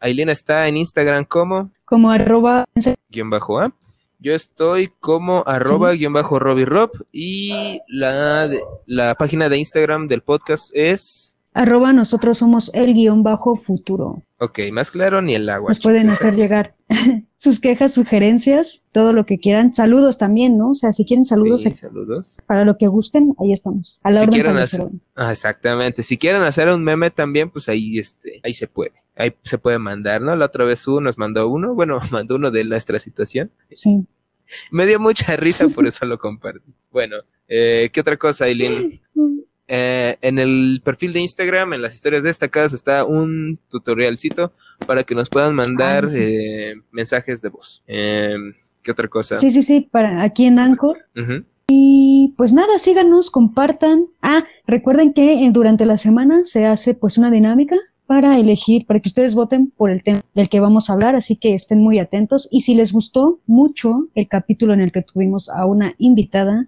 Aileen 0.00 0.28
está 0.28 0.68
en 0.68 0.76
Instagram 0.76 1.24
como. 1.24 1.70
Como 1.84 2.10
arroba. 2.10 2.64
Guión 3.10 3.30
bajo 3.30 3.60
A. 3.60 3.74
Yo 4.22 4.34
estoy 4.34 4.92
como 5.00 5.44
arroba 5.46 5.92
guion 5.92 6.12
bajo 6.12 6.38
Rob 6.38 6.90
y 7.10 7.80
la, 7.88 8.50
la 8.84 9.14
página 9.14 9.48
de 9.48 9.56
Instagram 9.56 10.08
del 10.08 10.20
podcast 10.20 10.70
es... 10.74 11.38
Arroba 11.52 11.92
nosotros 11.92 12.38
somos 12.38 12.70
el 12.74 12.94
guion 12.94 13.22
bajo 13.22 13.56
futuro. 13.56 14.22
Ok, 14.38 14.60
más 14.72 14.90
claro 14.90 15.20
ni 15.20 15.34
el 15.34 15.48
agua. 15.48 15.68
Nos 15.68 15.80
pueden 15.80 16.08
hacer 16.08 16.34
llegar 16.36 16.76
sus 17.34 17.60
quejas, 17.60 17.92
sugerencias, 17.92 18.86
todo 18.92 19.12
lo 19.12 19.26
que 19.26 19.38
quieran. 19.38 19.74
Saludos 19.74 20.16
también, 20.16 20.56
¿no? 20.56 20.70
O 20.70 20.74
sea, 20.74 20.92
si 20.92 21.04
quieren 21.04 21.24
saludos, 21.24 21.62
saludos. 21.62 22.38
para 22.46 22.64
lo 22.64 22.78
que 22.78 22.86
gusten, 22.86 23.34
ahí 23.38 23.52
estamos. 23.52 24.00
A 24.02 24.10
la 24.10 24.26
si 24.30 24.40
hacer, 24.40 24.88
ah, 25.16 25.32
exactamente. 25.32 26.02
Si 26.02 26.16
quieren 26.16 26.42
hacer 26.42 26.68
un 26.68 26.84
meme 26.84 27.10
también, 27.10 27.50
pues 27.50 27.68
ahí, 27.68 27.98
este, 27.98 28.40
ahí 28.44 28.54
se 28.54 28.66
puede 28.66 28.92
ahí 29.20 29.34
se 29.42 29.58
puede 29.58 29.78
mandar, 29.78 30.20
¿no? 30.20 30.34
La 30.34 30.46
otra 30.46 30.64
vez 30.64 30.86
uno 30.88 31.02
nos 31.02 31.18
mandó 31.18 31.48
uno, 31.48 31.74
bueno, 31.74 32.00
mandó 32.10 32.36
uno 32.36 32.50
de 32.50 32.64
nuestra 32.64 32.98
situación. 32.98 33.50
Sí. 33.70 34.06
Me 34.70 34.86
dio 34.86 34.98
mucha 34.98 35.36
risa, 35.36 35.68
por 35.68 35.86
eso 35.86 36.04
lo 36.06 36.18
compartí. 36.18 36.72
Bueno, 36.90 37.16
eh, 37.46 37.90
¿qué 37.92 38.00
otra 38.00 38.16
cosa, 38.16 38.46
Aileen? 38.46 39.00
Eh, 39.72 40.16
en 40.20 40.40
el 40.40 40.82
perfil 40.82 41.12
de 41.12 41.20
Instagram, 41.20 41.74
en 41.74 41.82
las 41.82 41.94
historias 41.94 42.24
destacadas, 42.24 42.72
está 42.72 43.04
un 43.04 43.60
tutorialcito 43.68 44.52
para 44.84 45.04
que 45.04 45.14
nos 45.14 45.30
puedan 45.30 45.54
mandar 45.54 46.06
ah, 46.06 46.12
eh, 46.16 46.74
mensajes 46.90 47.40
de 47.40 47.50
voz. 47.50 47.80
Em, 47.86 48.54
¿Qué 48.82 48.90
otra 48.90 49.06
cosa? 49.06 49.38
Sí, 49.38 49.52
sí, 49.52 49.62
sí, 49.62 49.88
para 49.88 50.24
aquí 50.24 50.46
en 50.46 50.58
Anchor. 50.58 50.98
Y 51.68 52.34
pues 52.36 52.52
nada, 52.52 52.80
síganos, 52.80 53.30
compartan. 53.30 54.06
Ah, 54.22 54.44
recuerden 54.66 55.12
que 55.12 55.48
durante 55.52 55.86
la 55.86 55.98
semana 55.98 56.40
se 56.42 56.66
hace 56.66 56.94
pues 56.94 57.16
una 57.16 57.30
dinámica 57.30 57.76
para 58.06 58.38
elegir, 58.38 58.86
para 58.86 58.98
que 58.98 59.08
ustedes 59.08 59.36
voten 59.36 59.70
por 59.70 59.90
el 59.90 60.02
tema 60.02 60.20
del 60.34 60.48
que 60.48 60.58
vamos 60.58 60.90
a 60.90 60.94
hablar, 60.94 61.14
así 61.14 61.36
que 61.36 61.54
estén 61.54 61.78
muy 61.78 62.00
atentos. 62.00 62.48
Y 62.50 62.62
si 62.62 62.74
les 62.74 62.92
gustó 62.92 63.38
mucho 63.46 64.08
el 64.16 64.26
capítulo 64.26 64.74
en 64.74 64.80
el 64.80 64.90
que 64.90 65.02
tuvimos 65.02 65.48
a 65.48 65.64
una 65.64 65.94
invitada, 65.98 66.66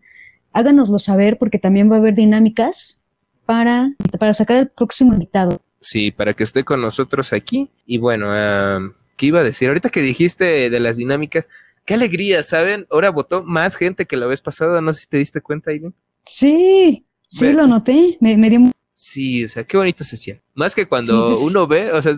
háganoslo 0.53 0.98
saber 0.98 1.38
porque 1.38 1.59
también 1.59 1.90
va 1.90 1.96
a 1.96 1.98
haber 1.98 2.14
dinámicas 2.14 3.03
para, 3.46 3.92
para 4.18 4.32
sacar 4.32 4.57
el 4.57 4.68
próximo 4.68 5.12
invitado. 5.12 5.61
Sí, 5.80 6.11
para 6.11 6.34
que 6.34 6.44
esté 6.44 6.64
con 6.64 6.80
nosotros 6.80 7.32
aquí. 7.32 7.70
Y 7.86 7.98
bueno, 7.98 8.94
¿qué 9.16 9.26
iba 9.26 9.40
a 9.40 9.44
decir? 9.44 9.68
Ahorita 9.68 9.90
que 9.90 10.00
dijiste 10.00 10.70
de 10.70 10.80
las 10.80 10.96
dinámicas, 10.96 11.48
qué 11.84 11.94
alegría, 11.94 12.42
¿saben? 12.42 12.86
Ahora 12.90 13.11
votó 13.11 13.44
más 13.44 13.76
gente 13.76 14.07
que 14.07 14.16
la 14.16 14.26
vez 14.26 14.40
pasada, 14.40 14.80
no 14.80 14.92
sé 14.92 15.03
si 15.03 15.07
te 15.09 15.16
diste 15.16 15.40
cuenta, 15.40 15.70
Aileen. 15.70 15.94
Sí, 16.24 17.05
sí, 17.26 17.53
lo 17.53 17.66
noté, 17.66 18.16
me, 18.20 18.36
me 18.36 18.48
dio 18.48 18.61
Sí, 18.92 19.44
o 19.44 19.48
sea, 19.48 19.64
qué 19.64 19.76
bonito 19.76 20.05
se 20.05 20.16
siente. 20.16 20.44
Más 20.55 20.74
que 20.74 20.86
cuando 20.86 21.28
uno 21.40 21.66
ve, 21.66 21.90
o 21.92 22.00
sea, 22.00 22.14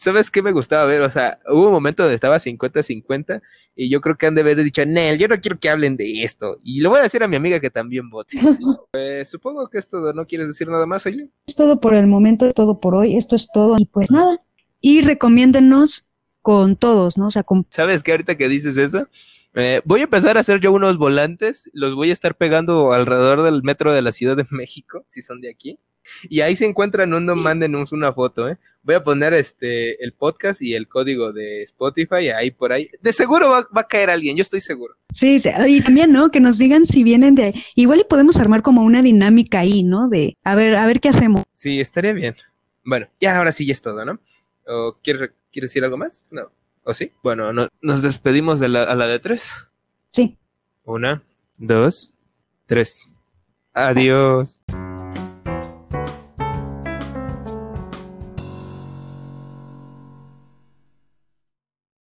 ¿Sabes 0.00 0.30
qué 0.30 0.40
me 0.40 0.52
gustaba 0.52 0.86
ver? 0.86 1.02
O 1.02 1.10
sea, 1.10 1.38
hubo 1.46 1.66
un 1.66 1.72
momento 1.72 2.02
donde 2.02 2.14
estaba 2.14 2.38
50-50 2.38 3.42
y 3.76 3.90
yo 3.90 4.00
creo 4.00 4.16
que 4.16 4.26
han 4.26 4.34
de 4.34 4.40
haber 4.40 4.56
dicho, 4.62 4.82
Nel, 4.86 5.18
yo 5.18 5.28
no 5.28 5.38
quiero 5.38 5.60
que 5.60 5.68
hablen 5.68 5.98
de 5.98 6.22
esto. 6.24 6.56
Y 6.64 6.80
le 6.80 6.88
voy 6.88 7.00
a 7.00 7.02
decir 7.02 7.22
a 7.22 7.28
mi 7.28 7.36
amiga 7.36 7.60
que 7.60 7.68
también 7.68 8.08
vote. 8.08 8.38
pues 8.92 9.28
supongo 9.28 9.68
que 9.68 9.76
es 9.76 9.86
todo, 9.88 10.14
¿no 10.14 10.24
quieres 10.24 10.48
decir 10.48 10.68
nada 10.68 10.86
más, 10.86 11.04
Aileen? 11.04 11.30
Es 11.46 11.54
todo 11.54 11.80
por 11.80 11.94
el 11.94 12.06
momento, 12.06 12.46
es 12.46 12.54
todo 12.54 12.80
por 12.80 12.94
hoy, 12.94 13.14
esto 13.14 13.36
es 13.36 13.50
todo 13.52 13.76
y 13.78 13.84
pues 13.84 14.10
nada. 14.10 14.40
Y 14.80 15.02
recomiéndennos 15.02 16.08
con 16.40 16.76
todos, 16.76 17.18
¿no? 17.18 17.26
O 17.26 17.30
sea, 17.30 17.42
con... 17.42 17.66
¿Sabes 17.68 18.02
qué 18.02 18.12
ahorita 18.12 18.38
que 18.38 18.48
dices 18.48 18.78
eso? 18.78 19.06
Eh, 19.54 19.82
voy 19.84 20.00
a 20.00 20.04
empezar 20.04 20.38
a 20.38 20.40
hacer 20.40 20.60
yo 20.60 20.72
unos 20.72 20.96
volantes, 20.96 21.68
los 21.74 21.94
voy 21.94 22.08
a 22.08 22.14
estar 22.14 22.34
pegando 22.36 22.94
alrededor 22.94 23.42
del 23.42 23.62
metro 23.62 23.92
de 23.92 24.00
la 24.00 24.12
Ciudad 24.12 24.38
de 24.38 24.46
México, 24.48 25.04
si 25.08 25.20
son 25.20 25.42
de 25.42 25.50
aquí. 25.50 25.78
Y 26.30 26.40
ahí 26.40 26.56
se 26.56 26.64
encuentran, 26.64 27.10
no, 27.10 27.20
no 27.20 27.36
mándenos 27.36 27.92
una 27.92 28.14
foto, 28.14 28.48
¿eh? 28.48 28.56
Voy 28.82 28.94
a 28.94 29.04
poner 29.04 29.34
este 29.34 30.02
el 30.02 30.12
podcast 30.12 30.62
y 30.62 30.74
el 30.74 30.88
código 30.88 31.32
de 31.32 31.62
Spotify 31.62 32.30
ahí 32.30 32.50
por 32.50 32.72
ahí. 32.72 32.88
De 33.02 33.12
seguro 33.12 33.50
va, 33.50 33.68
a 33.74 33.86
caer 33.86 34.10
alguien, 34.10 34.36
yo 34.36 34.42
estoy 34.42 34.60
seguro. 34.60 34.96
Sí, 35.12 35.38
sí, 35.38 35.50
y 35.68 35.80
también, 35.82 36.12
¿no? 36.12 36.30
Que 36.30 36.40
nos 36.40 36.58
digan 36.58 36.84
si 36.84 37.04
vienen 37.04 37.34
de. 37.34 37.54
Igual 37.74 38.00
y 38.00 38.04
podemos 38.04 38.38
armar 38.38 38.62
como 38.62 38.82
una 38.82 39.02
dinámica 39.02 39.60
ahí, 39.60 39.82
¿no? 39.82 40.08
De 40.08 40.36
a 40.44 40.54
ver, 40.54 40.76
a 40.76 40.86
ver 40.86 41.00
qué 41.00 41.10
hacemos. 41.10 41.42
Sí, 41.52 41.78
estaría 41.78 42.12
bien. 42.12 42.34
Bueno, 42.84 43.08
ya 43.20 43.36
ahora 43.36 43.52
sí 43.52 43.66
ya 43.66 43.72
es 43.72 43.82
todo, 43.82 44.04
¿no? 44.04 44.18
¿O 44.66 44.96
quieres, 45.02 45.30
quieres 45.52 45.70
decir 45.70 45.84
algo 45.84 45.98
más? 45.98 46.26
No. 46.30 46.50
¿O 46.82 46.94
sí? 46.94 47.12
Bueno, 47.22 47.52
nos 47.52 48.02
despedimos 48.02 48.60
de 48.60 48.68
la, 48.68 48.84
a 48.84 48.94
la 48.94 49.06
de 49.06 49.18
tres. 49.18 49.56
Sí. 50.10 50.38
Una, 50.84 51.22
dos, 51.58 52.14
tres. 52.66 53.10
Adiós. 53.74 54.62